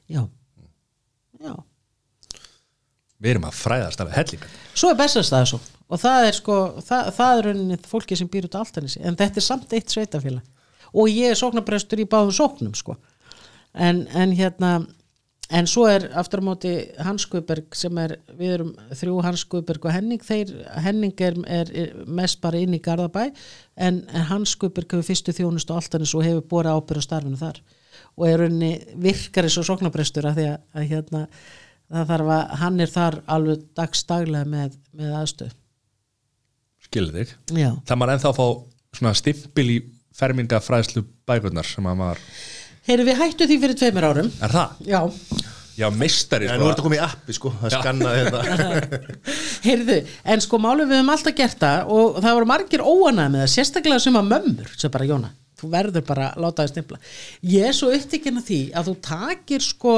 [0.08, 0.22] já,
[1.42, 1.54] já
[3.22, 4.50] við erum að fræðast alveg hellinga.
[4.74, 8.58] Svo er bestastæðasókn og það er sko, það, það er rauninni fólki sem býr út
[8.58, 12.74] á altanissi, en þetta er samt eitt sveitafélag og ég er sóknarprestur í báðum sóknum
[12.76, 12.96] sko.
[13.76, 14.78] En, en hérna
[15.54, 16.72] en svo er aftur á móti
[17.04, 20.22] Hans Guðberg sem er, við erum þrjú Hans Guðberg og Henning.
[20.24, 20.52] Þeir,
[20.82, 25.36] Henning er, er, er mest bara inn í Garðabæ en, en Hans Guðberg hefur fyrstu
[25.36, 27.60] þjónust og alltanis og hefur borið ábyrð á starfinu þar.
[28.16, 28.72] Og er rauninni
[29.02, 31.22] virkar eins og sóknabrestur að því að, að hérna
[31.92, 35.52] það þarf að hann er þar alveg dagstaglega með, með aðstöð
[36.86, 37.70] skilur þig Já.
[37.86, 38.46] það maður ennþá að fá
[38.96, 39.80] svona stimpil í
[40.16, 42.24] fermingafræðslu bækurnar sem að maður
[42.86, 44.76] Heyrðu við hættu því fyrir tveimur árum er það?
[44.86, 45.00] Já,
[45.76, 46.60] Já, meistari En sko.
[46.62, 49.00] nú er þetta komið í appi sko, það skanna þetta
[49.66, 49.96] heyrðu,
[50.32, 53.50] en sko málum við höfum alltaf gert það og það voru margir óanæð með það,
[53.56, 57.00] sérstaklega sem að mömmur sem bara Jóna, þú verður bara að láta það stimpla.
[57.52, 59.96] Ég er svo upptikinn að því að þú takir sko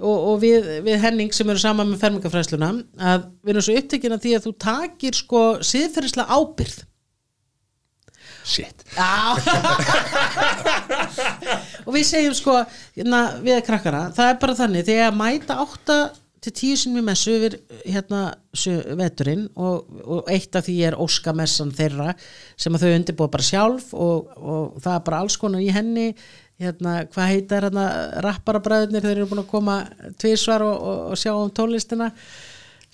[0.00, 2.72] og, og við, við Henning sem eru saman með fermingafræðsluna,
[3.12, 6.82] að við erum svo upptikinn að því að þú takir sko siðferðislega ábyrð
[8.44, 8.82] Shit.
[11.86, 12.58] Og við segjum sko
[12.92, 15.98] hérna, við krakkana, það er bara þannig þegar að mæta átta
[16.44, 17.54] til tíu sinni með messu yfir
[17.88, 18.20] hérna
[19.00, 22.12] veturinn og, og eitt af því er óskamessan þeirra
[22.60, 26.10] sem að þau undirbúa bara sjálf og, og það er bara alls konar í henni
[26.62, 27.86] hérna, hvað heitar hérna
[28.24, 29.78] rapparabræðurnir, þeir eru búin að koma
[30.20, 32.12] tvisvar og, og, og sjá um tónlistina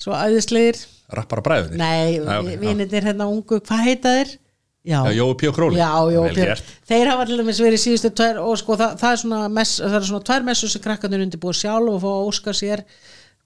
[0.00, 0.80] svo æðislegir
[1.10, 2.60] Rappara bræðunni nei, Já, ok, já.
[2.62, 4.36] vinirnir hérna ungu, hvað heita þeir?
[4.86, 5.48] Já, Jói P.
[5.50, 6.44] og Króli Já, Jói Vel P.
[6.46, 6.68] gert.
[6.88, 9.74] Þeir hafa til dæmis verið síðustu tvær og sko það, það, er svona mess,
[10.06, 12.84] svona tvær messur sem krakkarnir undirbúið sjálf og fá að óska sér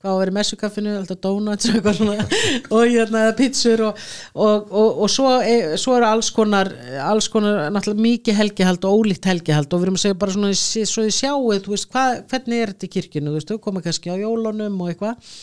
[0.05, 2.25] hvað á að vera í messukaffinu, alltaf donuts og eitthvað svona.
[2.77, 4.01] Og hérna pizzur og,
[4.35, 6.71] og, og, og svo, e, svo eru alls konar
[7.05, 9.73] alls konar náttúrulega mikið helgihald og ólíkt helgihald.
[9.73, 12.75] Og við erum að segja bara svona svo þið sjáu, þú veist, hvað, hvernig er
[12.75, 15.41] þetta í kirkjunu, þú veist, þau koma kannski á jólunum og eitthvað.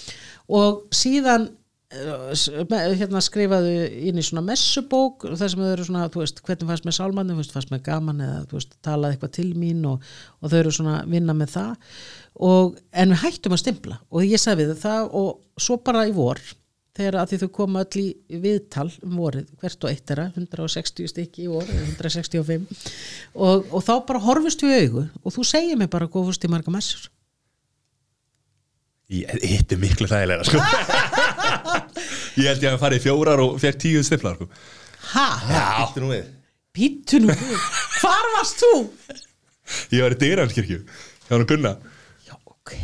[0.52, 1.50] Og síðan
[1.96, 3.76] eh, hérna skrifaðu
[4.12, 7.38] inn í svona messubók þar sem þau eru svona, þú veist, hvernig fannst með sálmanni,
[7.40, 10.12] þú fannst með gaman eða þú veist, talaði eitthvað til mín og,
[10.42, 11.96] og þau eru svona vinna með það
[12.40, 16.14] og, en við hættum að stimpla og ég sagði við það og svo bara í
[16.16, 16.40] vor
[16.98, 21.08] þegar að því þau koma öll í viðtal um vorið, hvert og eitt þeirra 160
[21.08, 22.66] stykki í vor, eða 165
[23.36, 26.74] og, og þá bara horfist við augu og þú segir mér bara fórst í marga
[26.74, 27.08] messur
[29.12, 30.60] Ég hitti miklu þægilega sko.
[32.40, 34.48] Ég held ég að fara í fjórar og fekk tíu stiflar sko.
[35.12, 36.30] ha, Þetta nú við
[36.72, 37.42] pítu nú við.
[38.00, 38.70] hvar varst þú?
[39.92, 42.01] Ég var í Dyranskirkju Hjá hann Gunna Já,
[42.62, 42.76] ok.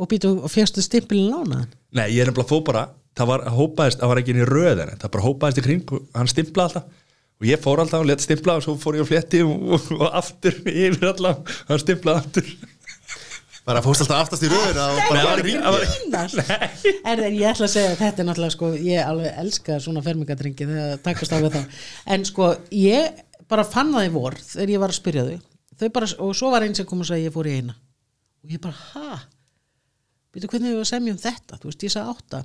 [0.00, 1.68] Og býtu, og férstu stimpilin lánaðan?
[1.96, 2.88] Nei, ég er nefnilega fó bara
[3.18, 6.04] Það var hópaðist, það var ekki inn í röðin Það bara hópaðist í kring og
[6.16, 6.98] hann stimplaði alltaf
[7.40, 9.88] Og ég fór alltaf og let stimpla og svo fór ég á fletti og, og,
[9.96, 12.52] og aftur yfir alltaf Hann stimplaði aftur
[13.66, 15.42] Bara fórst alltaf aftast í var það var-.
[17.12, 20.64] En ég ætla að segja að þetta er náttúrulega sko, ég alveg elska svona fermingadrengi
[20.64, 21.84] þegar það takast á við það.
[22.16, 23.20] En sko, ég
[23.52, 25.38] bara fann það í vor þegar ég var að spyrja þau.
[25.76, 27.76] þau bara, og svo var einn sem kom og sagði ég fór í eina.
[28.44, 29.20] Og ég bara, ha?
[30.30, 31.58] Býtu hvernig við að semja um þetta?
[31.60, 32.42] Þú veist, ég sagði átta.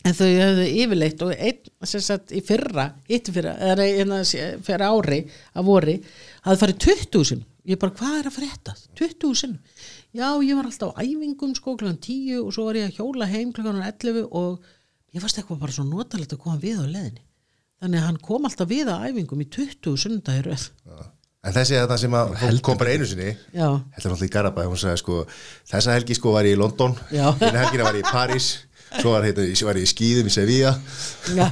[0.00, 4.20] En þau hefðu yfirleitt og einn sem sagt í fyrra, hitti fyrra, eða nei, hérna
[4.64, 5.18] fyrir ári
[5.52, 5.96] að vori,
[6.46, 7.42] hafði farið 20 sinn.
[7.68, 8.74] Ég bara, hvað er að frétta?
[8.96, 9.58] 20 sinn.
[10.16, 13.28] Já, ég var alltaf á æfingum sko klukkan 10 og svo var ég að hjóla
[13.28, 14.64] heim klukkan 11 og
[15.12, 17.22] ég varst eitthvað bara svo notalegt að koma við á leðinni.
[17.80, 20.64] Þannig að hann kom alltaf við á æfingum í 20 sundagir röð.
[21.40, 23.30] En þessi er það sem að kom bara einu sinni.
[23.56, 23.68] Já.
[23.94, 25.20] Þetta er náttúrulega í Garabæ Hún sagði sko
[25.70, 27.30] Þessa helgi sko var ég í London Já.
[27.40, 28.50] Einu helgina var ég í París
[28.90, 30.72] Svo var, heita, var ég í skýðum í Sevilla.
[31.30, 31.44] Já,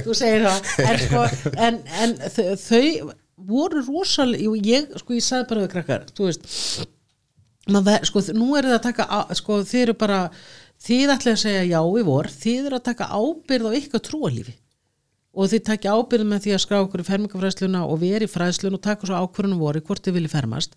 [0.00, 0.70] þú segir það.
[0.80, 1.24] En, sko,
[1.66, 2.14] en, en
[2.56, 3.10] þau,
[3.48, 6.48] voru rosalega jú, ég, sko, ég sagði bara við krakkar þú veist
[7.70, 10.20] maður, sko, nú er það að taka sko, þið eru bara
[10.80, 14.56] þið ætlaði að segja já í vor þið eru að taka ábyrð á ykkar trúalífi
[15.30, 18.76] og þið takja ábyrð með því að skrá okkur í fermingafræðsluna og veri í fræðslun
[18.78, 20.74] og taka svo ákvörðunum voru hvort þið vilji fermast.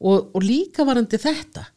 [0.00, 1.68] Og, og líka varandi þetta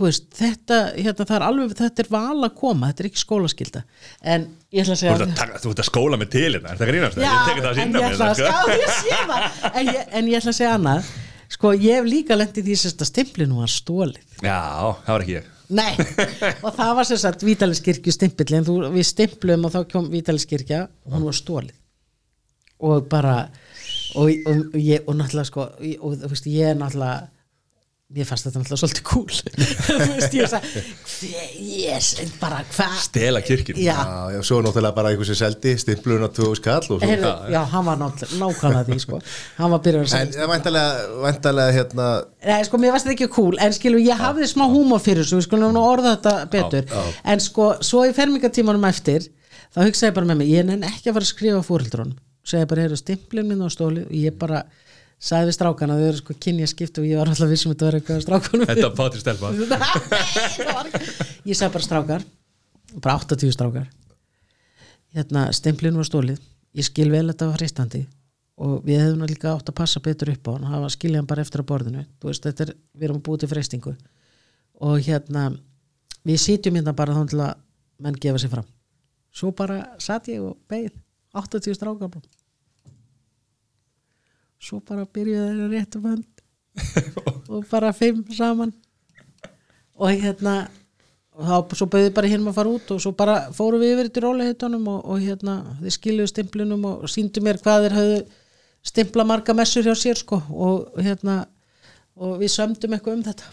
[0.00, 3.22] þú veist, þetta, hérna, það er alveg þetta er val að koma, þetta er ekki
[3.22, 3.82] skólaskylda.
[4.22, 6.80] En ég ætla að segja að, taka, þú ert að skóla með til hérna, er
[6.80, 7.18] það grínast?
[7.20, 8.30] Já, ég tek það að en ég að sko.
[8.40, 11.10] ská, ég en en ég ætla að segja annað.
[11.50, 14.60] Sko, ég hef líka lent í því sérst að stimplinu var stólið Já,
[15.02, 15.92] það var ekki ég Nei,
[16.64, 20.86] og það var sem sagt Vítaliskirkju stimpil en þú, við stimplum og þá kom Vítaliskirkja
[21.06, 21.76] og hún var stólið
[22.80, 23.34] og bara
[24.16, 27.28] og, og, og ég, og náttúrulega sko og, og þú veist, ég er náttúrulega
[28.10, 29.26] mér fannst þetta náttúrulega svolítið cool.
[29.86, 32.94] Þú veist, ég sagði hver, yes, en bara hvað?
[33.04, 36.80] Stela kirkjun Já, Já, já, svo náttúrulega bara einhver sem seldi Stimplun á 2000 kall
[36.80, 39.20] og svo heyrðu, já, hann var náttúrulega nákvæmlega því sko,
[39.60, 40.42] hann var byrjað að En það
[40.82, 42.08] er væntalega, hérna
[42.50, 45.38] Nei, sko, mér varst þetta ekki cool, en skilur, ég hafði smá húmor fyrir þessu,
[45.38, 47.22] við skulum nú orða þetta betur, Já, já.
[47.34, 49.30] en sko, svo í fermingatímanum eftir,
[49.70, 52.66] þá hugsaði ég bara með mig, ég nenn ekki að fara að skrifa fóreldrunum, segja
[52.72, 54.64] bara, heyrðu, stimplin minn á stóli og ég bara,
[55.20, 57.88] sagði við strákana, þau eru sko kynja skipt og ég var alltaf vissum að þetta
[57.88, 59.50] var eitthvað strákanum Þetta var Patrik Stelma
[61.50, 62.24] ég sagði bara strákar
[62.98, 63.90] bara 80 strákar.
[65.14, 66.40] Hérna stemplinu var stólið
[66.76, 68.00] ég skil vel að þetta var fristandi
[68.60, 71.28] og við hefðum nú líka átt að passa betur upp á hann hafa skilja hann
[71.30, 72.04] bara eftir á borðinu.
[72.22, 73.94] Veist, er, við erum búið til freistingu.
[74.84, 75.46] Og hérna
[76.26, 77.62] við sitjum hérna bara þá til að
[78.00, 78.68] menn gefa sér fram.
[79.32, 80.92] Svo bara satt ég og beið
[81.36, 82.39] 80 strákar bara.
[84.60, 86.44] Svo bara byrjuði þeirra réttu vönd
[87.52, 88.74] og bara fimm saman.
[90.00, 90.58] Og hérna
[91.40, 94.10] og þá svo bauði bara hérna að fara út og svo bara fórum við yfir
[94.12, 98.20] til rólehitunum og, og hérna þið skiljuðu stimplinum og síndu mér hvað þeir höfðu
[98.90, 100.40] stimpla marga messur hjá sér sko.
[100.50, 101.42] Og hérna
[102.20, 103.50] og við sömdum eitthvað um þetta.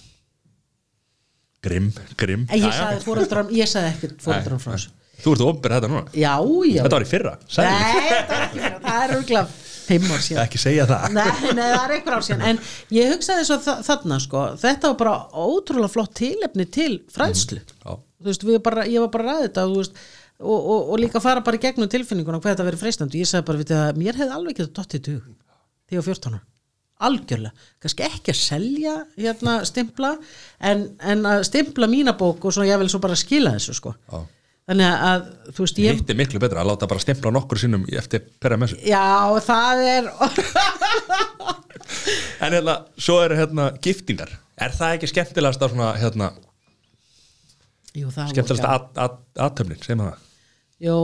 [1.67, 1.89] Grimm,
[2.19, 2.45] grimm.
[2.51, 4.93] En ég sagði fóreldram, ég sagði ekkert fóreldram frá þessu.
[5.17, 6.03] Þú ert ofnbyrð þetta núna?
[6.13, 6.33] Já,
[6.69, 10.05] já, Þetta var í fyrra, sagði nei, þetta er ekki fyrir það er örgulega fimm
[10.13, 10.43] ár síðan.
[10.45, 11.07] Ekki segja það.
[11.15, 12.43] Nei, nei, það er einhver ár síðan.
[12.51, 12.59] En
[12.97, 15.15] ég hugsaði svo þa- þarna sko þetta var bara
[15.47, 17.61] ótrúlega flott tilefni til fræðslu.
[17.63, 17.95] Já.
[18.17, 19.97] þú veist, bara, ég var bara ræða þetta veist,
[20.41, 23.61] og, og, og líka fara bara gegnum tilfinninguna hvað þetta verið freistandi, ég sagði bara
[23.63, 25.27] við að mér hefði alveg getað dottið í dug
[25.87, 26.43] þegar ég var 14 ára.
[27.07, 30.15] Algjörlega, kannski ekki að selja hérna stimpla
[30.65, 33.93] en, en að stimpla mína bók og svona ég vil svo bara skila þessu sko.
[34.09, 34.23] Já.
[34.67, 37.85] Þannig að þú veist ég Hitt er miklu betra að láta bara stempla nokkur sinnum
[37.99, 38.79] eftir perra messu.
[38.85, 40.11] Já það er
[42.43, 44.33] En hérna, svo eru hérna giftingar.
[44.59, 46.31] Er það ekki skemmtilegast að svona hérna
[47.97, 49.13] Jú, Skemmtilegast voða að, að,
[49.47, 50.25] aðtöfnin, segjum við það.
[50.85, 50.97] Jú,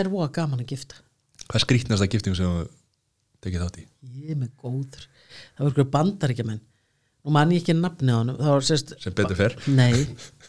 [0.00, 0.98] er voða gaman að gifta.
[1.44, 2.64] Hvað er skrýtnasta gifting sem þú
[3.44, 3.84] tekið þátt í?
[4.22, 5.06] ég er með góður.
[5.56, 6.62] Það var ykkur bandaríkjumenn
[7.22, 8.32] nú man ég ekki nafni á hann
[8.66, 9.54] sérst Sem betur fer.
[9.70, 9.94] Nei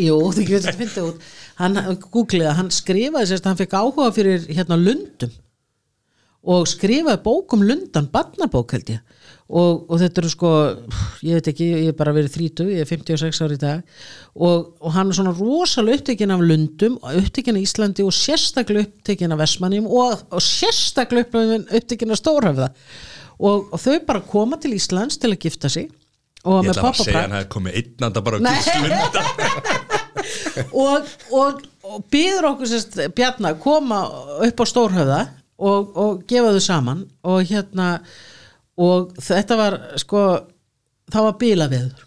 [0.00, 1.28] Jú, þú getur þetta fyndið út.
[1.60, 1.78] Hann,
[2.12, 5.32] googleða, hann skrifaði sérst hann fekk áhuga fyrir hérna lundum.
[6.50, 9.00] Og skrifaði bók um lundan barnabók held ég.
[9.50, 10.50] Og, og þetta eru sko
[11.26, 13.80] ég veit ekki, ég er bara verið 30 ég er 56 ári í dag.
[14.38, 19.34] Og, og hann er svona rosalega upptekinn af lundum upptekinn af Íslandi og sérstaklega upptekinn
[19.34, 22.70] af Vestmannum og, og sérstaklega upp- upptekinn af Stórhöfða.
[23.40, 25.90] Og, og þau bara koma til Íslands til að gifta sig
[26.44, 28.54] og Ég ætla að segja hann hefði komið einnanda bara á Nei.
[28.56, 29.24] gíslunda
[30.84, 34.00] og, og, og býður okkur sérst Bjarna að koma
[34.46, 35.20] upp á Stórhöfða
[35.60, 37.02] og, og gefa þau saman.
[37.28, 37.90] Og hérna
[38.80, 40.22] og þetta var sko
[41.12, 42.06] það var bílaveður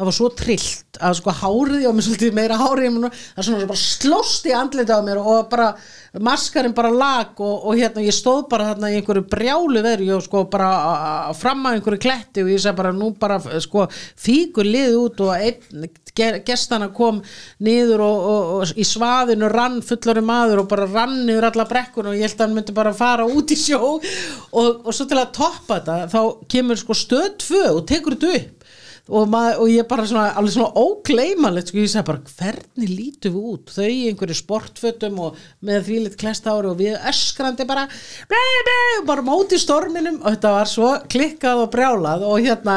[0.00, 3.80] það var svo trillt að sko hárið og mér svolítið meira hárið það svona bara
[3.84, 5.68] slóst í andlita á mér og bara
[6.20, 10.24] maskarinn bara lag og, og hérna ég stóð bara þarna í einhverju brjálu veðri og
[10.26, 10.70] sko bara
[11.38, 15.34] fram að einhverju kletti og ég sagði bara nú bara sko fíkur lið út og
[15.36, 15.86] einn
[16.16, 17.20] ge- gestana kom
[17.64, 22.10] niður og, og, og í svaðinu rann fullari maður og bara rann niður alla brekkun
[22.10, 23.94] og ég held að hann myndi bara fara út í sjó.
[24.60, 26.20] Og svo til að toppa þetta þá
[26.50, 28.59] kemur sko stöð tvö og tekur þetta upp
[29.10, 33.34] og, maður, og ég bara svona, alveg svona ógleymanlegt sko, ég sagði bara hvernig lítum
[33.34, 33.72] við út?
[33.74, 37.86] Þau í einhverju sportfötum og með því lit klestári og við öskrandi bara
[38.30, 40.20] blei, blei, bara móti storminum.
[40.22, 42.76] Og þetta var svo klikkað og brjálað og hérna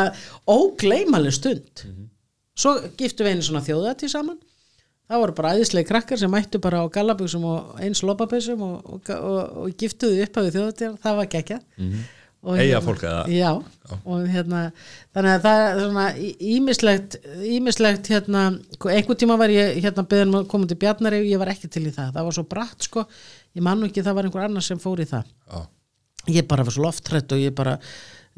[0.49, 1.85] ógleymanleg stund.
[2.57, 4.41] Svo giftum við einu svona þjóðati saman.
[5.09, 9.09] Það voru bara æðislega krakkar sem mættu bara á gallabuxum og eins lopapessum og, og,
[9.13, 12.03] og, giftuðu upp við þjóðati það var gekkja mm
[12.43, 13.21] Eyja fólk eða?
[13.31, 13.51] já,
[14.03, 14.63] og hérna
[15.15, 16.05] þannig að það er svona
[16.53, 17.15] ímislegt
[17.47, 18.41] ímislegt hérna
[18.91, 21.93] einhvern tíma var ég hérna beðin að koma til Bjarnari ég var ekki til í
[21.95, 23.05] það, það var svo bratt sko
[23.55, 25.61] ég man nú ekki, það var einhver annar sem fór í það Já.
[26.39, 27.77] ég bara var svo loftrætt og ég bara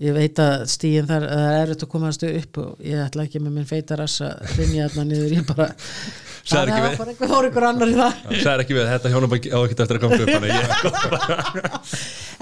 [0.03, 3.39] ég veit að stíðin þar það er erfitt að komast upp og ég ætla ekki
[3.43, 7.47] með minn feitarass að rinja þarna niður ég bara ekki það við- var einhver, fór
[7.47, 8.13] einhver annar í það
[8.43, 10.29] Sæður ekki við þetta hjónum á ekkert eftir að koma upp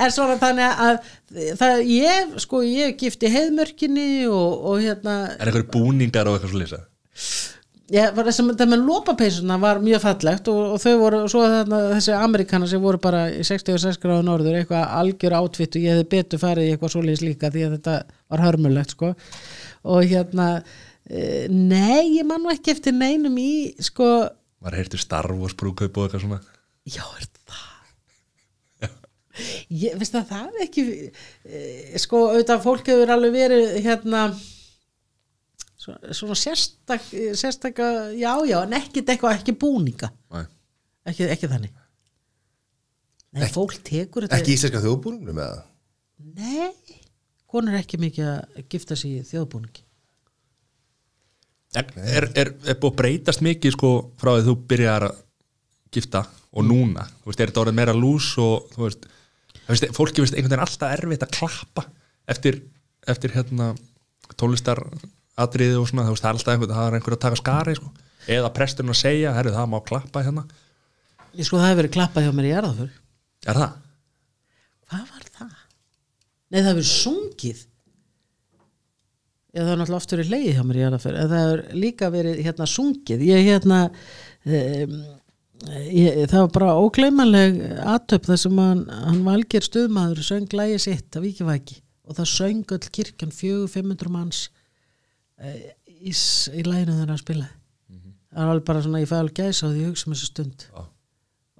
[0.03, 0.97] en svona þannig að
[1.61, 6.63] það, ég, sko, ég gifti heiðmörkinni og, og hérna Er einhverju búningar og eitthvað svo
[6.63, 6.81] lýsa?
[7.91, 12.71] Þessum, það með lopapeysuna var mjög fallegt og, og þau voru, svo þarna, þessi amerikanar
[12.71, 16.69] sem voru bara í 66 gráðu norður, eitthvað algjör átvitt og ég hefði betur farið
[16.69, 17.97] í eitthvað svoleiðis líka því að þetta
[18.31, 19.11] var hörmulegt sko.
[19.93, 20.47] Og hérna
[21.09, 24.13] e, nei, ég man nú ekki eftir neinum í sko,
[24.63, 26.39] Var heyrtu Star Wars brúkaup og eitthvað svona?
[26.87, 27.69] Já, er það?
[29.73, 31.61] Ég, veist það, það er ekki e,
[31.99, 34.27] sko, auðvitað fólk hefur alveg verið hérna
[35.83, 37.05] svona, sérstak,
[37.39, 40.45] sérstaka já, já, en ekkit eitthvað, ekki búninga Nei.
[41.11, 41.79] ekki, ekki þannig
[43.33, 45.63] Nei, fólk tekur þetta Ekki íslenska þjóðbúningnum eða?
[46.37, 46.99] Nei,
[47.49, 49.85] konur er ekki mikið að gifta sig í þjóðbúningi
[51.73, 53.91] En er, er, er búið að breytast mikið sko
[54.21, 55.15] frá því þú byrjar að
[55.93, 56.21] gifta
[56.53, 59.07] og núna, þú veist, er þetta orðið meira lús og þú veist,
[59.63, 61.85] þú veist fólki veist einhvern veginn alltaf erfitt að klappa
[62.29, 62.59] eftir,
[63.09, 63.71] eftir hérna
[64.37, 64.83] tónlistar
[65.39, 67.77] atriði og svona, þú veist, það er alltaf einhver, það er einhver að taka skari
[67.79, 67.93] sko.
[68.27, 70.45] eða presturinn að segja, herru það má klappa hérna,
[71.33, 72.91] ég sko það hefur verið klappað hjá mér í jarðaför
[73.49, 73.79] er það?
[74.93, 75.53] hvað var það?
[76.53, 77.63] Nei það hefur sungið.
[79.53, 82.09] Eða það er náttúrulega oft verið leið hjá mér í jarðaför en það hefur líka
[82.13, 83.25] verið hérna sungið.
[83.27, 84.95] Ég hérna um,
[85.89, 87.61] ég, það var bara ógleymanleg
[87.93, 92.75] aðtöp þar sem hann, hann valgir stuðmaður söng lægi sitt af Víkivæki og það söng
[92.75, 94.45] öll kirkjan 400-500 manns.
[94.47, 94.62] uh,
[95.41, 97.51] í, s- í læginu þegar hann spilaði
[98.33, 100.63] það var alveg bara svona, ég fæði alveg gæsa á því hugsa um þessu stund.
[100.73, 100.83] Já.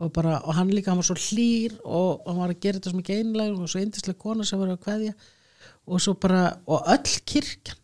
[0.04, 2.90] og bara, og hann líka, hann var svo hlýr og hann var að gera þetta
[2.92, 5.14] sem ekki einlega og svo yndislega kona sem var að kveðja.
[5.86, 7.78] Og svo bara, og öll kirkjan.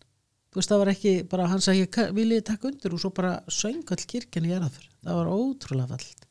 [0.50, 2.96] Þú veist, það var ekki, bara hann sagði vil ég taka undir?
[2.98, 6.26] Og svo bara söng öll kirkjan í erðafur, það var ótrúlega fallit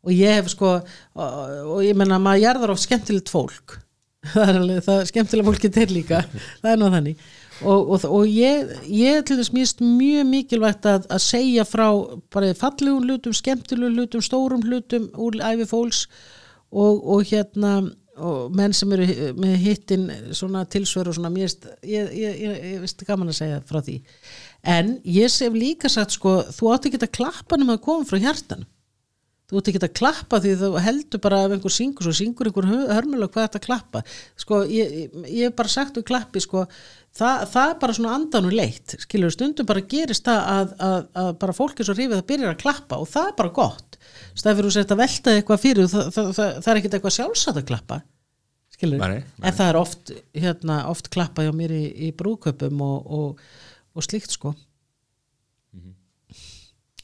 [0.00, 0.84] og ég hef sko og,
[1.20, 3.74] og ég menna, maður jarðar oft skemmtilegt fólk.
[4.32, 6.20] Það er alveg, það skemmtilega fólki til líka.
[6.62, 7.24] Það er nú þannig
[7.62, 11.86] og, og, og ég, ég til þess mýst mjög mikilvægt að, að segja frá
[12.32, 16.06] bara fallegum hlutum, skemmtilegum hlutum stórum hlutum úr æfi fólks
[16.70, 17.80] og, og hérna
[18.20, 19.06] og menn sem eru
[19.40, 21.52] með hittin svona tilsvör og svona mér
[21.86, 23.96] ég, ég, ég, veist gaman að segja frá því.
[24.68, 28.20] En ég hef líka sagt sko, þú átti ekki að klappa nema að koma frá
[28.20, 28.66] hjartan
[29.50, 32.68] þú ert ekki að klappa því þú heldur bara ef einhver syngur svo syngur einhver
[32.70, 34.02] hörmulega hvað þetta klappa.
[34.38, 36.66] Sko ég, ég, bara sagt um klappi sko
[37.16, 41.02] það, það er bara svona andan og leitt skilur stundum bara gerist það að, að,
[41.22, 43.98] að bara fólk er svo hrifið að byrja að klappa og það er bara gott.
[44.38, 47.68] Stæður þú sért að velta eitthvað fyrir það, það, það, er ekkit eitthvað sjálfsagt að
[47.70, 48.00] klappa
[48.80, 49.44] skilur, Nei, nei.
[49.44, 50.12] en það er oft
[50.46, 53.46] hérna, oft klappa hjá mér í, í brúköpum og, og,
[53.96, 54.54] og slíkt sko.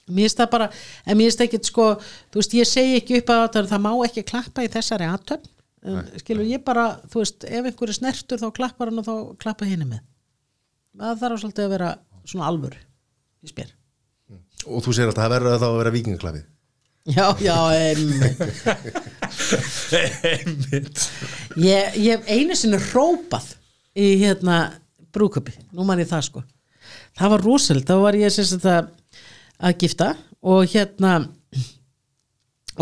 [0.07, 1.89] Mér finnst það bara en mér finnst ekki sko,
[2.31, 5.09] þú veist ég segi ekki upp að það, má ekki klappa í þessari
[5.87, 9.43] aðtöfn skilur ég bara, þú veist ef einhver er snertur þá klappar hann og þá
[9.43, 10.03] klappa henni með.
[10.97, 11.91] Það þarf svolítið að vera
[12.27, 13.73] svona alvör í spyr
[14.67, 16.45] og þú segir alltaf að það verður þá að vera vikingaklafið
[17.07, 18.41] já, já, einmitt.
[20.27, 21.05] Einmitt.
[21.63, 23.53] Ég, ég hef einu sinni rópað
[23.97, 24.57] í hérna
[25.15, 26.43] brúköpi, nú man ég það sko.
[27.17, 28.91] Það var rosalega, þá var ég sagt að,
[29.57, 30.11] að gifta
[30.47, 31.15] og hérna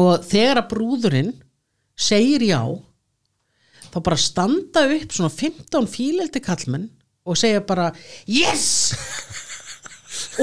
[0.01, 1.33] og þegar að brúðurinn
[1.95, 2.61] segir já
[3.95, 6.91] þá bara standa upp svona 15 fíleldi kallmenn
[7.25, 7.93] og segja bara
[8.27, 8.93] yes!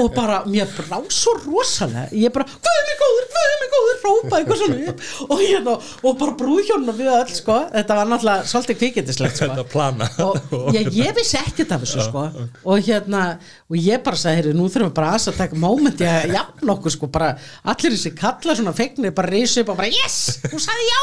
[0.00, 2.06] Og bara, mér brá svo rosalega.
[2.16, 4.94] Ég bara, hvað er mig góður, hvað er mig góður rópa eitthvað svona
[5.26, 7.56] og, hérna, og bara brúðhjónuna við öll sko.
[7.72, 9.48] Þetta var náttúrulega svolítið kvikindislegt sko.
[9.50, 10.08] Þetta plana.
[10.24, 12.24] og ég, ég vissi ekkert af þessu sko.
[12.64, 13.22] Og hérna,
[13.68, 16.96] og ég bara sagði nú þurfum við bara að taka moment ég að jafn okkur
[16.96, 17.34] sko, bara
[17.74, 20.18] allir þessi kalla svona fegnir, bara reysi upp og bara yes,
[20.48, 21.02] þú sagði já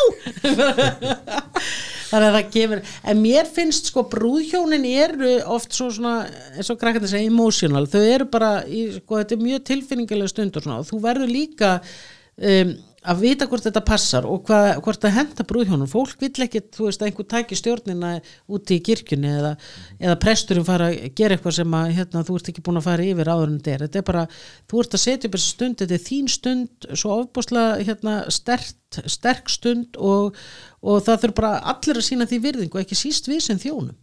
[2.09, 6.15] þannig að það gefur en mér finnst sko brúðhjónin eru oft svo svona,
[6.55, 10.57] eins og krakkandi segja emotional, þau eru bara í, sko, þetta er mjög tilfinningilega stund
[10.57, 10.79] og svona.
[10.81, 12.75] Og þú verður líka um,
[13.09, 15.89] að vita hvort þetta passar og hvað, hvort það henda brúðhjónum.
[15.89, 18.11] Fólk vill ekki, þú veist, einhver tæki stjórnina
[18.51, 19.53] úti í kirkjunni eða,
[19.97, 23.07] eða presturinn fara að gera eitthvað sem að hérna, þú ert ekki búin að fara
[23.07, 23.85] yfir áður en er.
[23.85, 24.25] Þetta er bara,
[24.69, 29.01] þú ert að setja upp þessi stund þetta er þín stund, svo ofbúslega hérna, sterkt,
[29.09, 30.37] sterk stund og,
[30.85, 33.97] og það þurf bara allir að sína því virðingu, ekki síst við sem þjónum.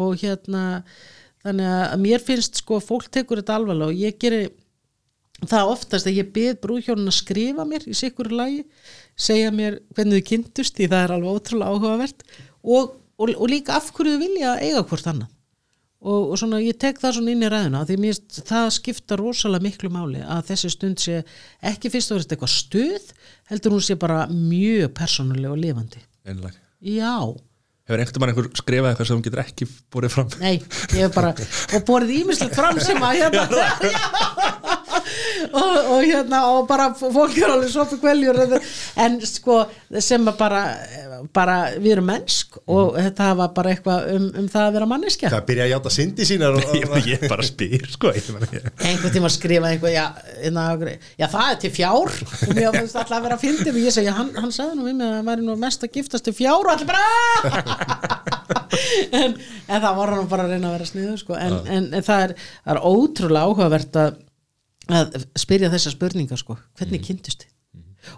[0.00, 0.64] Og hérna
[1.44, 4.42] þannig að mér finnst sko fólk tekur þetta alvarlega og ég geri
[5.48, 8.62] það oftast að ég byrð brúðhjónin að skrifa mér í sikkur lagi
[9.20, 12.24] segja mér hvernig þau kynntust því það er alveg ótrúlega áhugavert
[12.62, 15.36] og, og, og líka af hverju þau vilja eiga hvort annað.
[16.00, 19.66] Og, og svona ég tek það svona inn í ræðuna því mér það skipta rosalega
[19.66, 21.18] miklu máli að þessi stund sé
[21.68, 23.12] ekki fyrst og verðist eitthvað stuð
[23.52, 26.00] heldur hún sé bara mjög persónuleg og lifandi.
[26.24, 27.20] Einlega já,
[27.84, 30.32] hefur einhvern mann einhver skrifað eitthvað sem hún getur ekki borið fram?
[30.40, 30.54] Nei,
[30.96, 33.66] ég hef bara og borðið ímislegt fram sem að hérna
[35.50, 38.40] og, og hérna og bara fólk er alveg sopi kveljur
[39.00, 39.62] en sko
[40.02, 40.62] sem bara,
[41.34, 45.32] bara við erum mennsk og þetta var bara eitthvað um, um það að vera manneskja.
[45.32, 49.72] Það byrja að játa syndi sínar og, ég, ég bara spyr sko einhvern tíma skrifa
[49.72, 50.04] eitthvað já,
[50.46, 50.66] inna,
[51.18, 52.14] já það er til fjár.
[52.46, 54.88] Og mér finnst alltaf að vera að fyndi og ég segi, hann, hann sagði nú
[54.88, 58.30] við mig að það væri nú mest að giftast til fjár og allir bara
[59.20, 59.36] en,
[59.68, 61.36] en það var hann bara að reyna að vera sniður sko.
[61.38, 64.18] en, en, en það er, það er ótrúlega áhugavert að,
[64.96, 66.58] að spyrja þessa spurningar sko.
[66.78, 67.56] hvernig kynntust þið?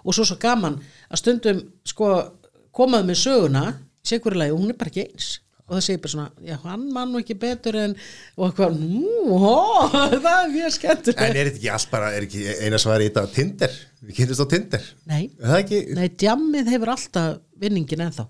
[0.03, 0.79] Og svo svo gaman
[1.09, 2.11] að stundum sko,
[2.75, 3.63] komaðu með söguna
[4.03, 5.31] sékurlega, hún er bara ekki eins.
[5.63, 7.93] Og það segir bara svona, já hann mann nú ekki betur en,
[8.35, 9.53] og eitthvað, nú, hó,
[10.25, 13.11] það er mjög skemmtur en er þetta ekki allt bara, er ekki eina svari í
[13.11, 14.89] þetta Tinder, við kynntumst á Tinder.
[15.07, 18.27] Nei, er það ekki, nei, djammið hefur alltaf vinningin ennþá.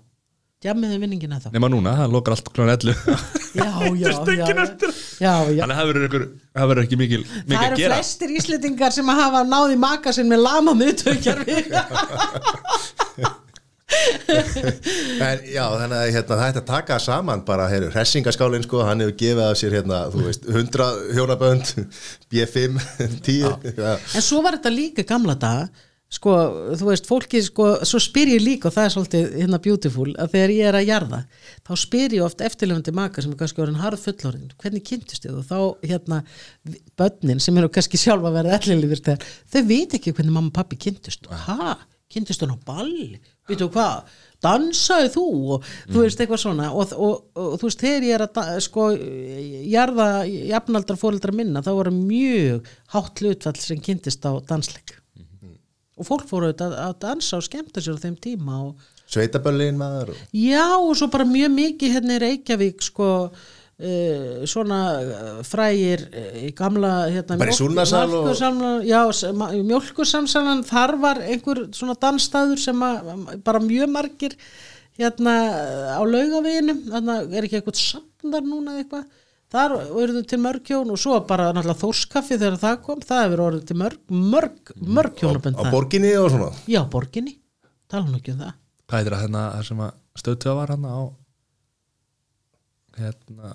[0.64, 3.16] Djammiði vinningina þá nema núna, það lokar allt kljóðan 11 já,
[3.52, 3.66] já,
[4.00, 4.92] já, já, já, já.
[5.20, 9.44] Þannig að það verður ekki mikil, mikil það að eru flestir íslendingar sem að hafa
[9.48, 11.58] náði maka sinn með lama miðtökjarfi
[13.94, 19.02] En já, þannig að hérna, það ætti að taka saman bara, heyru, hressingaskálinn sko, hann
[19.04, 21.72] hefur gefið af sér hérna, þú veist, 100 hjónabönd,
[22.32, 22.78] B5,
[23.28, 23.44] 10,
[23.78, 23.90] já.
[23.94, 25.68] en svo var þetta líka gamla daga
[26.14, 26.34] sko,
[26.78, 30.34] þú veist, fólki sko, svo spyr ég líka og það er svolítið hérna beautiful að
[30.34, 31.20] þegar ég er að jarða
[31.66, 35.40] þá spyr ég oft eftirlefandi maka sem er kannski orðin harð fullorinn, hvernig kynntist þið
[35.40, 36.20] og þá hérna,
[37.00, 40.56] börnin sem eru kannski sjálfa að vera ellilífir þegar þau veit ekki hvernig mamma og
[40.56, 41.28] pappi kynntust.
[41.46, 41.76] Ha,
[42.12, 42.96] kynntust hún á ball?
[43.48, 44.08] Veitu hvað,
[44.44, 45.24] dansaði þú?
[45.56, 46.70] Og þú veist eitthvað svona.
[46.72, 48.88] Og, og, og, og þú veist, þegar ég er að sko,
[49.74, 55.00] jarða jafnaldra fóreldra minna þá voru mjög hátt hlutfall sem kynntist á dansleik
[55.94, 60.14] og fólk fóru auðvitað að, dansa og skemmta sér á þeim tíma og Sveitaböllin maður
[60.14, 60.22] og...
[60.34, 66.38] já og svo bara mjög mikið hérna í Reykjavík sko uh, svona uh, frægir uh,
[66.48, 68.30] í gamla hérna, Súlnasal og-
[69.70, 74.38] mjölkursamsalan þar var einhver svona dansstaður sem að bara mjög margir
[74.98, 75.36] hérna
[75.98, 79.06] á að er ekki eitthvað samnar núna eitthvað
[79.54, 83.42] þar verður til mörg hjón og svo bara náttúrulega þórskaffi þegar það kom það hefur
[83.46, 84.00] orðið til mörg,
[84.34, 85.72] mörg, mörg hjónabönd á þar.
[85.76, 86.48] borginni og svona?
[86.70, 87.36] Já, borginni,
[87.90, 88.56] tala nú ekki um það.
[88.84, 89.92] Hvað heitir það hérna það sem að
[90.24, 91.02] stöðtöða var hérna á
[92.98, 93.54] hérna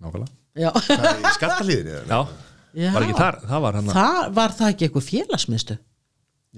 [0.00, 0.32] nákvæmlega.
[0.60, 2.20] Er skattalíðinni já,
[2.74, 2.90] Já.
[2.94, 3.94] var ekki þar, það var hérna.
[3.94, 5.76] Það var það ekki eitthvað félagsmiðstu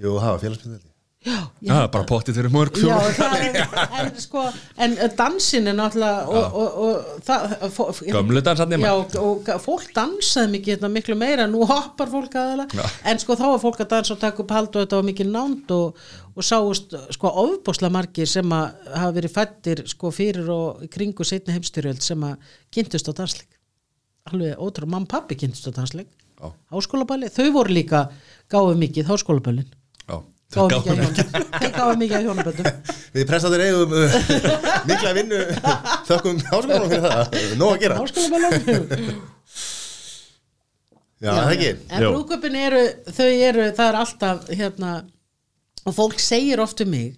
[0.03, 0.92] Jú, það var félagsmyndaldi
[1.23, 2.97] Já, já, bara pottið fyrir mörg Já,
[3.37, 3.57] er,
[4.01, 4.41] en sko
[4.83, 8.91] en dansin er náttúrulega og, og, og það fó- Gömlu dansarnir, Já,
[9.21, 12.83] og, fólk dansaði mikið þetta miklu meira, nú hoppar fólk Já.
[13.07, 15.31] en sko þá var fólk að dansa og taka upp hald og þetta var mikið
[15.31, 16.01] nánd og,
[16.33, 21.55] og sáust sko ofbósla margir sem að hafa verið fættir sko fyrir og kringu setni
[21.55, 23.47] heimstyrjöld sem að kynntust á dansleik.
[24.27, 26.11] Alveg mamma og pappi kynntust á dansleik.
[26.73, 28.09] Háskólaballi, þau voru líka
[28.51, 29.69] gáðu mikið háskólaballin
[30.09, 30.17] já,
[30.53, 31.27] það mikið gáði að hjónaböndum
[31.59, 32.65] þau gáðu mikið að hjónaböndum.
[33.13, 34.17] Við pressaður eigum uh,
[34.89, 35.39] mikla vinnu.
[36.09, 37.37] Þökkum háskólanum fyrir það.
[37.59, 37.99] Nó að gera.
[38.01, 39.21] Háskólaballin
[41.23, 41.67] Já, það ekki?
[41.87, 42.09] En Jú.
[42.11, 42.81] brúköpin eru,
[43.15, 44.89] þau eru það er alltaf hérna
[45.87, 47.13] og fólk segir oft um mig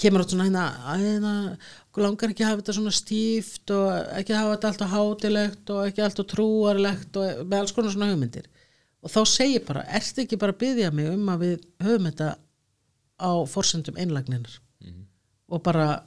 [0.00, 1.32] kemur átt svona hérna, að hérna
[2.00, 6.04] langar ekki að hafa þetta svona stíft og ekki hafa þetta alltaf hátilegt og ekki
[6.06, 8.46] alltaf trúarlegt og með alls konar svona hugmyndir.
[9.02, 12.30] Og þá segir bara, ertu ekki bara að byggja mig um að við höfum þetta
[13.20, 14.56] á forsendum einlagninar
[15.50, 16.02] og bara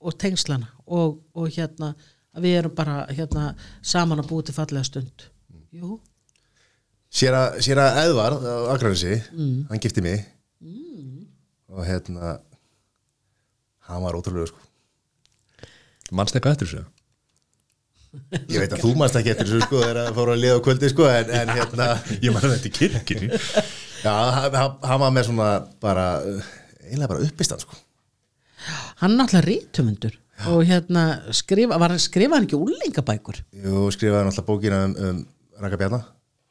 [0.00, 1.94] og tengslana og, og hérna
[2.36, 5.24] að við erum bara hérna saman að búi til fallega stund.
[5.72, 5.98] Jú,
[7.16, 9.14] Séra, séra Eðvar á Akranesi
[9.70, 10.24] hann gifti mig.
[11.72, 12.38] Og hérna
[13.88, 14.60] hann var ótrúlega sko.
[16.12, 16.84] Mannst eitthvað eftir þessu?
[18.50, 20.64] Ég veit að þú manst ekki eftir þessu sko þegar að fóru að liða á
[20.66, 21.88] kvöldi sko en, en hérna
[22.24, 23.40] ég man þetta í kirkjunni
[24.04, 25.48] já, hann, hann- hann var með svona
[25.82, 26.06] bara
[26.86, 27.76] eiginlega bara uppistan sko.
[29.02, 30.14] Hann náttúrulega rítumundur
[30.50, 35.24] og hérna skrifa, var hann skrifa hann ekki úlingabækur Jú, skrifaði náttúrulega bókina um, um
[35.62, 36.02] Raka Bjarna.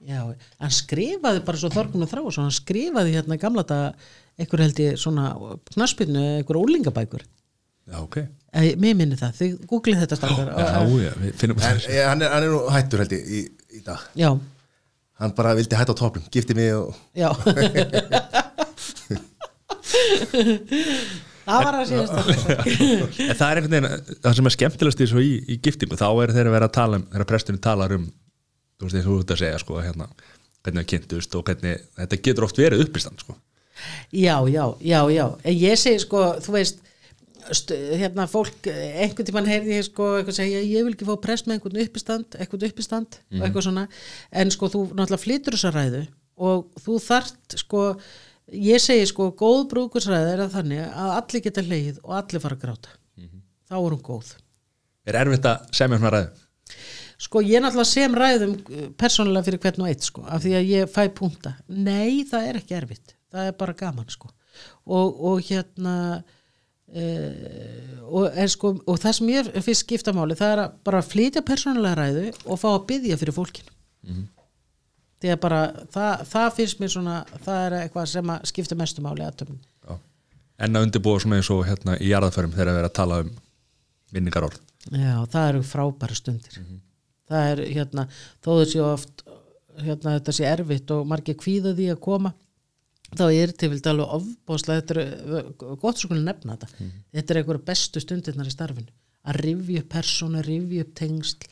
[0.06, 0.22] Já,
[0.62, 3.96] hann skrifaði bara svo Þorgun og Þrá hann skrifaði hérna gamla dag
[4.40, 5.30] einhver held ég svona
[5.72, 8.18] knaspinu einhver úlingabækur já, ok.
[8.56, 10.68] Eh, mér minni það, þið googlið þetta stafgar já,
[11.06, 13.42] já, við finnum en eh, hann er, hann nú hættur held ég í,
[13.76, 14.04] í dag.
[14.16, 14.30] Já,
[15.22, 17.30] hann bara vildi hætta á toppnum, gifti mig og já.
[21.46, 22.14] Það var að síðast
[23.22, 26.08] En það er einhvern veginn, það sem er skemmtilegast í, svo í, í giftingu, þá
[26.24, 28.08] er þeirra verið að tala um, þeirra presturinn talar um,
[28.80, 30.08] þú veist, og þú ert að segja, sko, hérna,
[30.66, 33.38] hvernig það kynntust og hvernig, þetta getur oft verið uppistand, sko.
[34.16, 35.26] Já, já, já, já.
[35.44, 36.86] En ég segi sko, þú veist st
[38.00, 41.60] hérna fólk, einhvern tímann heyrði ég sko eitthvað segja, ég vil ekki fá prest með
[41.60, 43.88] einhvern uppistand, einhvern uppistand og eitthvað svona,
[44.32, 46.06] en sko þú náttúrulega flytur þessa ræðu
[46.46, 47.84] og þú þart sko,
[48.52, 52.58] ég segi sko góð brúkursræða er að þannig að allir geta leið og allir fara
[52.58, 52.98] að gráta
[53.66, 54.34] þá er hún góð
[55.06, 56.46] Er erfitt að semja svona ræðu?
[57.26, 60.72] Sko ég náttúrulega sem ræðum uh, persónulega fyrir hvern og eitt sko af því að
[60.72, 61.54] ég fæ punta.
[61.70, 63.14] Nei, það er ekki erfitt.
[63.32, 64.32] Það er bara gaman sko.
[64.88, 65.96] Og, og hérna
[66.94, 71.04] uh, og, er, sko, og það sem ég fyrst skipta máli það er að bara
[71.06, 73.72] flytja persónulega ræðu og fá að byggja fyrir fólkinu.
[75.24, 75.62] Því að bara
[75.94, 79.60] það, það finnst mér svona það er eitthvað sem að skipta mestu máli aðtöfn.
[80.56, 83.32] En að undirbúa svona eins og hérna í jarðaförum þegar að vera að tala um
[84.16, 84.60] minningarorð.
[84.92, 86.60] Já, það eru frábæra stundir.
[87.26, 88.06] Það er hérna,
[88.46, 89.26] þó þessi oft
[89.82, 92.32] hérna þetta sé erfitt og margir kvíða því að koma
[93.14, 96.90] þá er til vildi alveg ofbóðslega þetta er gott svo kunni nefna þetta.
[97.14, 98.92] Þetta er einhverja bestu stundirnar í starfinu.
[99.26, 101.48] Að rifja upp persónu, rifja upp tengsl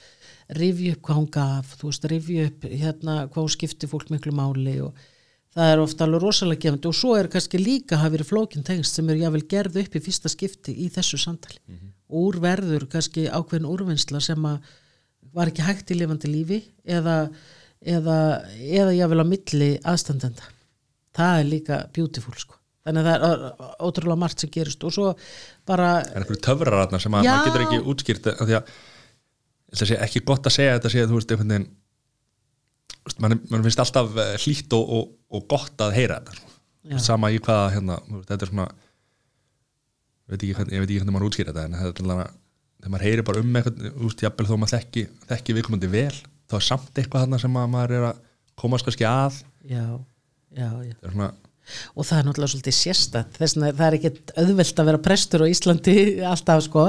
[0.57, 4.75] rifja upp hvað hún gaf þú veist, rifja upp hérna hvað skipti fólk miklu máli
[4.83, 5.01] og
[5.53, 6.89] það er ofta alveg rosalega gefandi.
[6.89, 10.03] Og svo er kannski líka hafi verið flókin tengsl sem er jável gerð upp í
[10.03, 11.59] fyrsta skipti í þessu samtali.
[12.13, 14.71] Úr verður kannski ákveðin úrvinnsla sem að
[15.33, 17.29] var ekki hægt í lifandi lífi eða,
[17.81, 18.17] eða,
[18.59, 20.52] eða jável á milli aðstandenda
[21.17, 22.59] það er líka beautiful sko.
[22.83, 23.43] Þannig að það er
[23.87, 24.83] ótrúlega margt sem gerist.
[24.83, 25.13] Og svo
[25.67, 29.77] bara er einhverju töfrar þarna sem að maður getur ekki útskýrt af því að ég
[29.77, 31.69] ætla að sé ekki gott að segja þetta sé þú veist einhvern veginn
[33.23, 36.51] mann, mann finnst alltaf eh, hlýtt og, og, og gott að heyra þetta sko.
[36.99, 41.77] Sama í hvaða hérna, þetta er svona ég veit ekki hvernig, maður útskýr þetta en
[41.79, 42.39] þetta er alveg
[42.83, 46.15] þegar maður heyrir bara um eitthvað þú veist, jafnvel þó maður þekki, þekki viðkomandi vel
[46.51, 48.21] þá er samt eitthvað þarna sem að maður er að
[48.59, 49.39] komast kannski að.
[49.65, 49.85] Já,
[50.57, 50.95] já, já.
[51.01, 51.33] Það svona
[51.95, 55.43] og það er náttúrulega svolítið sérstætt þess að það er ekkert auðvelt að vera prestur
[55.43, 55.95] á Íslandi
[56.33, 56.85] alltaf sko.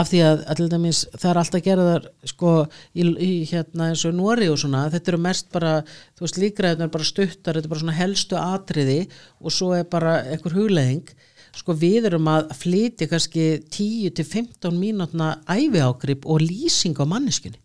[0.00, 4.50] Af því að dæmis það er alltaf gerðar sko í, í hérna eins og Nóri
[4.50, 5.76] og svona þetta eru mest bara,
[6.18, 9.00] þú veist líkræðin er bara stuttar, þetta er bara svona helstu atriði
[9.38, 11.14] og svo er bara einhver hugleðing
[11.58, 17.06] sko við erum að flytja kannski 10 til 15 mínútna ævi ágrip og lýsing á
[17.08, 17.58] manneskunni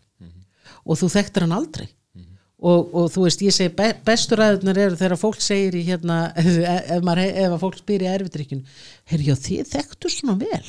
[0.84, 1.86] og þú þekktir hann aldrei
[2.64, 6.18] og, og þú veist, ég segi be, bestu ræðunar eru þegar fólk segir í hérna
[6.40, 8.64] ef, maður, ef fólk spyr í erfidrykkjun
[9.12, 10.64] heyrðu, já, þið þekktu svona vel?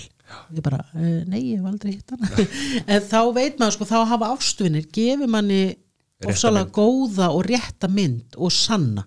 [0.56, 2.46] Ég bara, uh, nei, ég hef aldrei hitt hana.
[2.96, 5.64] En þá veit maður sko, þá hafa ástvinir, gefur manni
[6.26, 9.06] ofsalega góða og rétta mynd og sanna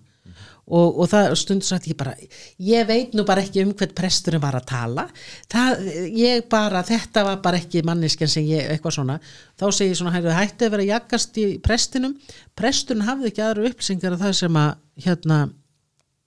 [0.69, 2.13] og, og það stundur sagt ég bara
[2.61, 5.05] ég veit nú bara ekki um hvern presturinn var að tala.
[5.51, 5.83] Það,
[6.19, 9.17] ég bara, þetta var bara ekki manneskjan sem ég, eitthvað svona.
[9.59, 12.15] Þá segi ég svona, hættu að vera að jakast í prestinum,
[12.57, 14.71] presturinn hafði ekki aðra upplýsingar af það sem að
[15.05, 15.39] hérna,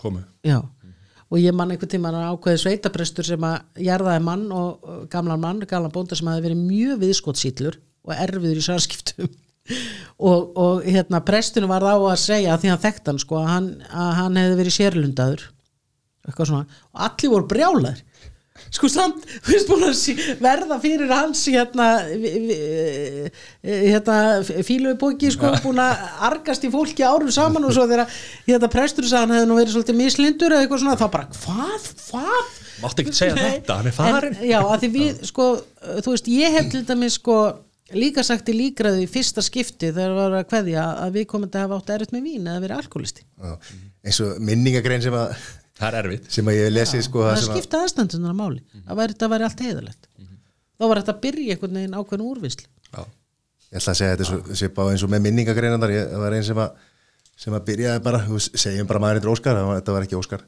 [0.03, 0.25] komu.
[0.47, 0.59] Já.
[1.33, 5.63] Og ég man einhvern tímann að ákveði sveitaprestur sem að jarðaði mann og gamlan mann,
[5.69, 9.31] gamlan bónda sem hafi verið mjög viðskottsýtlur og erfiður í sarskiptum
[10.19, 13.51] og, og hérna prestinu var þá að segja að því hann þekkt hann sko að
[13.55, 15.45] hann, að hann hefði verið sérlundaður.
[16.29, 16.81] Eitthvað svona.
[16.95, 18.01] Og allir voru brjálar
[18.73, 21.87] sko samt, þú veist búin að verða fyrir hans hérna
[22.21, 23.31] vi-
[23.65, 24.17] hérna
[24.65, 28.13] fílubóki sko búin að argast í fólki árum saman og svo þegar
[28.47, 31.89] hérna prestur sagði hann hefði nú verið svolítið mislindur eða eitthvað svona þá bara hvað,
[32.07, 32.55] hvað?
[32.85, 34.31] Máttu ekki segja þetta, hann er farinn.
[34.31, 35.49] en, já, að því við sko,
[36.07, 37.37] þú veist, ég hef til dæmis sko
[37.99, 41.59] líka sagt í líkraði í fyrsta skipti þegar var að kveðja að við komum að
[41.65, 43.53] hafa átt erfitt með vín eða verið alkoholisti Já.
[44.07, 45.35] eins og minningagrein sem að
[45.79, 46.31] það er erfitt.
[46.33, 48.61] sem að ég hef lesið sko það skipta aðstandunar máli.
[48.87, 50.09] Það væri, það væri allt heiðalegt
[50.83, 52.67] þá var þetta að byrja einhvern veginn ákveðin úrvinnslu.
[52.93, 53.03] Já.
[53.73, 56.37] ég ætla að segja þetta svo- svipa á eins og með minningagreinar ég, það var
[56.39, 56.73] einn sem að
[57.43, 60.43] sem að byrjaði bara, þú segjum bara maður eitthvað Óskar, það þetta var ekki Óskar.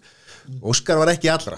[0.63, 1.57] Óskar var ekki allra,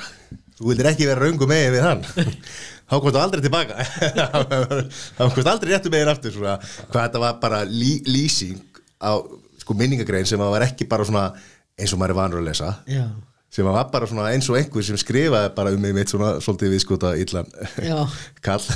[0.56, 2.04] þú vildir ekki vera raungu megin við hann
[2.86, 3.86] þá komst þú aldrei tilbaka.
[5.18, 6.56] Þá komst aldrei réttu megin aftur svona,
[6.90, 8.60] hvað þetta var bara lí, lýsing
[9.02, 9.18] á
[9.60, 11.28] sko minningagrein sem var ekki bara svona
[11.76, 12.74] eins og maður er vanur að lesa.
[12.90, 13.08] Já,
[13.52, 16.74] sem var bara svona eins og einhver sem skrifaði bara um mig mitt svona svolítið
[16.74, 17.48] viðskota illan
[17.82, 17.98] Já.
[18.46, 18.62] kall.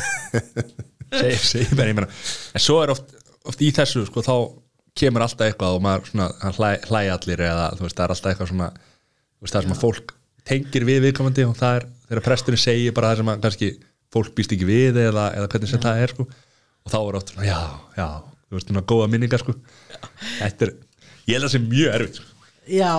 [1.11, 3.09] Segi, segi mér, ég meina en svo er oft,
[3.51, 4.35] oft í þessu sko, þá
[5.01, 8.15] kemur alltaf eitthvað og maður svona, hann hlæ, hlæja allir eða þú veist, það er
[8.15, 10.13] alltaf eitthvað svona þú veist, það sem að fólk
[10.47, 13.71] tengir við viðkomandi og það er þegar presturinn segir bara það sem að kannski
[14.15, 16.27] fólk býst ekki við eða, eða hvernig sem það er sko.
[16.81, 17.61] og þá er oft svona, já,
[17.99, 18.09] já
[18.51, 19.55] þú veist, svona góða minningar sko.
[20.41, 20.75] þetta er,
[21.29, 22.27] ég held að það sé mjög erfitt sko.
[22.75, 22.93] já,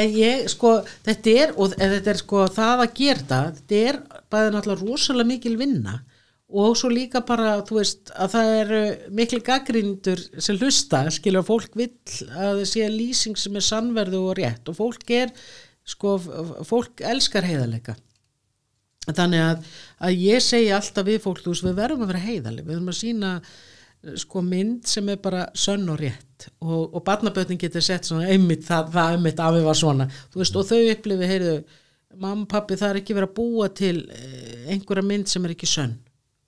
[0.00, 0.72] en ég sko
[1.04, 5.32] þetta er, og þetta er sko það að gera það, þetta er bæði náttúrulega rosalega
[5.34, 6.00] mikil vinna
[6.54, 8.80] og svo líka bara, þú veist, að það eru
[9.18, 11.94] mikil gaggrindur sem hlusta, skilur að fólk vill
[12.30, 15.32] að það sé lýsing sem er sannverðu og rétt og fólk er,
[15.88, 16.14] sko,
[16.68, 17.96] fólk elskar heiðarleika
[19.10, 19.70] þannig að,
[20.08, 22.92] að ég segi alltaf við fólk, þú veist, við verðum að vera heiðarlega við verðum
[22.92, 23.32] að sína
[24.20, 26.48] sko mynd sem er bara sönn og rétt.
[26.60, 30.08] Og, og barnabötning getur sett svona einmitt það, það einmitt af við var svona.
[30.34, 31.54] Veist, og þau upplifi, heyrðu
[32.20, 35.70] mamma, pappi, það er ekki verið að búa til eh, einhverja mynd sem er ekki
[35.70, 35.96] sönn.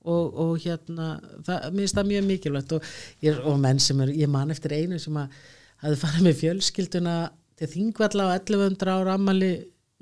[0.07, 1.17] Og, og hérna
[1.47, 2.77] það, mér finnst það mjög mikilvægt.
[2.77, 2.93] Og,
[3.27, 5.41] ég, og menn sem er, ég man eftir einu sem að
[5.83, 7.17] hafði farið með fjölskylduna
[7.57, 9.51] til Þingvalla á 1100 ára ammali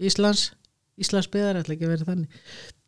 [0.03, 0.51] Íslands
[1.01, 2.43] Íslands byðar, ætla ekki að vera þannig.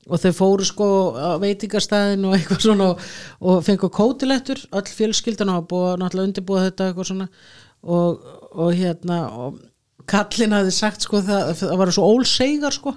[0.06, 0.88] Og þau fóru sko
[1.18, 3.06] á veitingastæðin og eitthvað svona og,
[3.42, 7.26] og fengu kótilettur, öll fjölskyldan og búið náttúrulega undirbúið þetta eitthvað svona.
[7.86, 9.58] Og, og hérna og
[10.10, 12.94] kallin hafði sagt sko það, það var svo ólsegar sko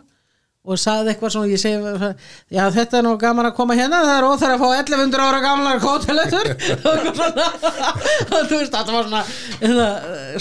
[0.69, 2.11] og sagði eitthvað svona, ég segi
[2.53, 5.39] já þetta er nú gaman að koma hérna það er óþær að fá 1100 ára
[5.43, 6.47] gamlar kótilettur
[8.35, 9.23] og þú veist, þetta var svona
[9.61, 9.87] hérna,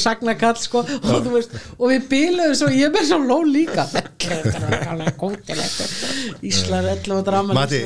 [0.01, 0.85] sagnakall sko.
[0.85, 3.87] Og veist, og við bíluðum svo, ég er með svo ló líka.
[4.19, 5.89] 1100 ára gamlar kótilettur
[6.45, 7.81] Íslar 1100 ára Mati,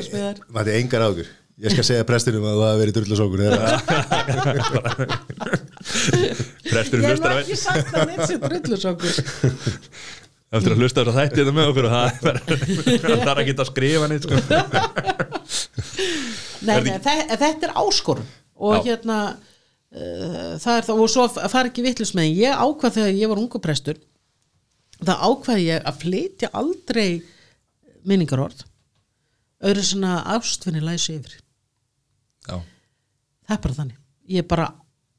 [0.53, 1.27] Mati, engar águr
[1.63, 3.39] Ég skal segja prestinum að það hafi verið drullasókur
[6.73, 9.13] Presturinn ég hef hlustar á ekki sagt að neitt sem drullusokkur
[10.57, 12.37] eftir að hlusta þess að þætti þetta með okkur og það er
[13.03, 14.35] það er að að skrifa neitt sko.
[16.63, 18.27] Nei, Er nei, þe- þetta er áskorun
[18.63, 18.83] og Já.
[18.87, 23.31] hérna uh, það er það og svo fara ekki vitlis með ég ákvað þegar ég
[23.33, 23.97] var ungu prestur
[25.03, 27.09] það ákvað ég að flytja aldrei
[28.07, 28.63] minningarorð
[29.63, 31.35] öðru svona ástfinni læsi yfir
[32.47, 32.57] Já.
[32.61, 33.99] það er bara þannig
[34.37, 34.69] ég bara,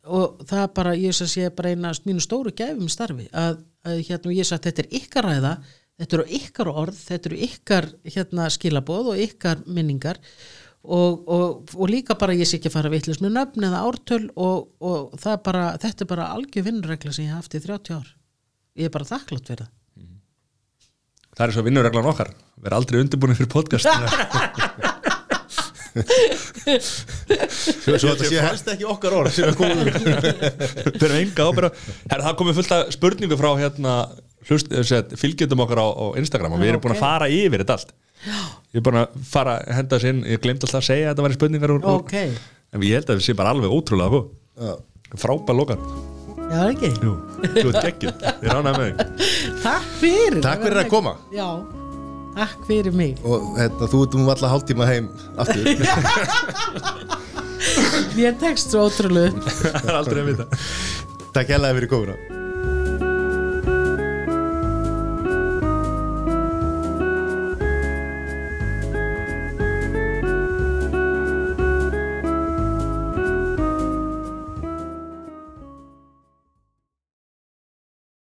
[0.09, 4.31] og það er bara ég sé bara eina mínu stóru gæfum starfi að, að hérna
[4.31, 5.55] og ég sagt þetta er ykkar ræða,
[6.01, 10.21] þetta eru ykkar orð þetta eru ykkar hérna skilaboð og ykkar minningar
[10.85, 14.27] og, og, og líka bara ég sé ekki að fara vitlis með nöfn eða ártöl
[14.35, 18.11] og, og bara, þetta er bara algjör vinnurregla sem ég haf haft í 30 ár.
[18.75, 19.73] Ég er bara þakklátt fyrir það.
[21.35, 22.35] Það er svo vinnurreglan okkar.
[22.63, 23.89] Vera aldrei undirbúin fyrir podcast
[27.95, 29.93] Svo þetta sé helst ekki okkar orð sem er komið
[30.99, 31.71] fyrir enga ábyrða
[32.11, 33.93] það komið fullt af spurningu frá hérna
[34.49, 36.99] hlust, set, fylgjendum okkar á, á Instagram og við erum búin ok.
[36.99, 37.95] að fara yfir þetta allt.
[38.75, 40.25] Ég er búin að fara að henda þessi inn.
[40.35, 42.15] Ég glemt alltaf að segja að þetta væri spurningar úr, úr- ok,
[42.75, 44.27] en ég held að það sé bara alveg ótrúlega góð.
[45.21, 45.81] frábær lokar
[46.51, 46.91] já ekki?
[47.03, 47.15] Jú,
[47.55, 49.31] þú ert geggjum, ég ránaði með þig.
[49.65, 50.41] Takk fyrir.
[50.45, 51.15] Takk fyrir að koma.
[51.35, 51.47] Já,
[52.35, 53.19] takk fyrir mig.
[53.25, 55.65] Og hérna, þú ert um alla hálftíma heim aftur.
[58.15, 60.49] Mér tekst svo ótrúlega það er aldrei að vita.
[61.35, 62.44] Takk hérlega fyrir komuna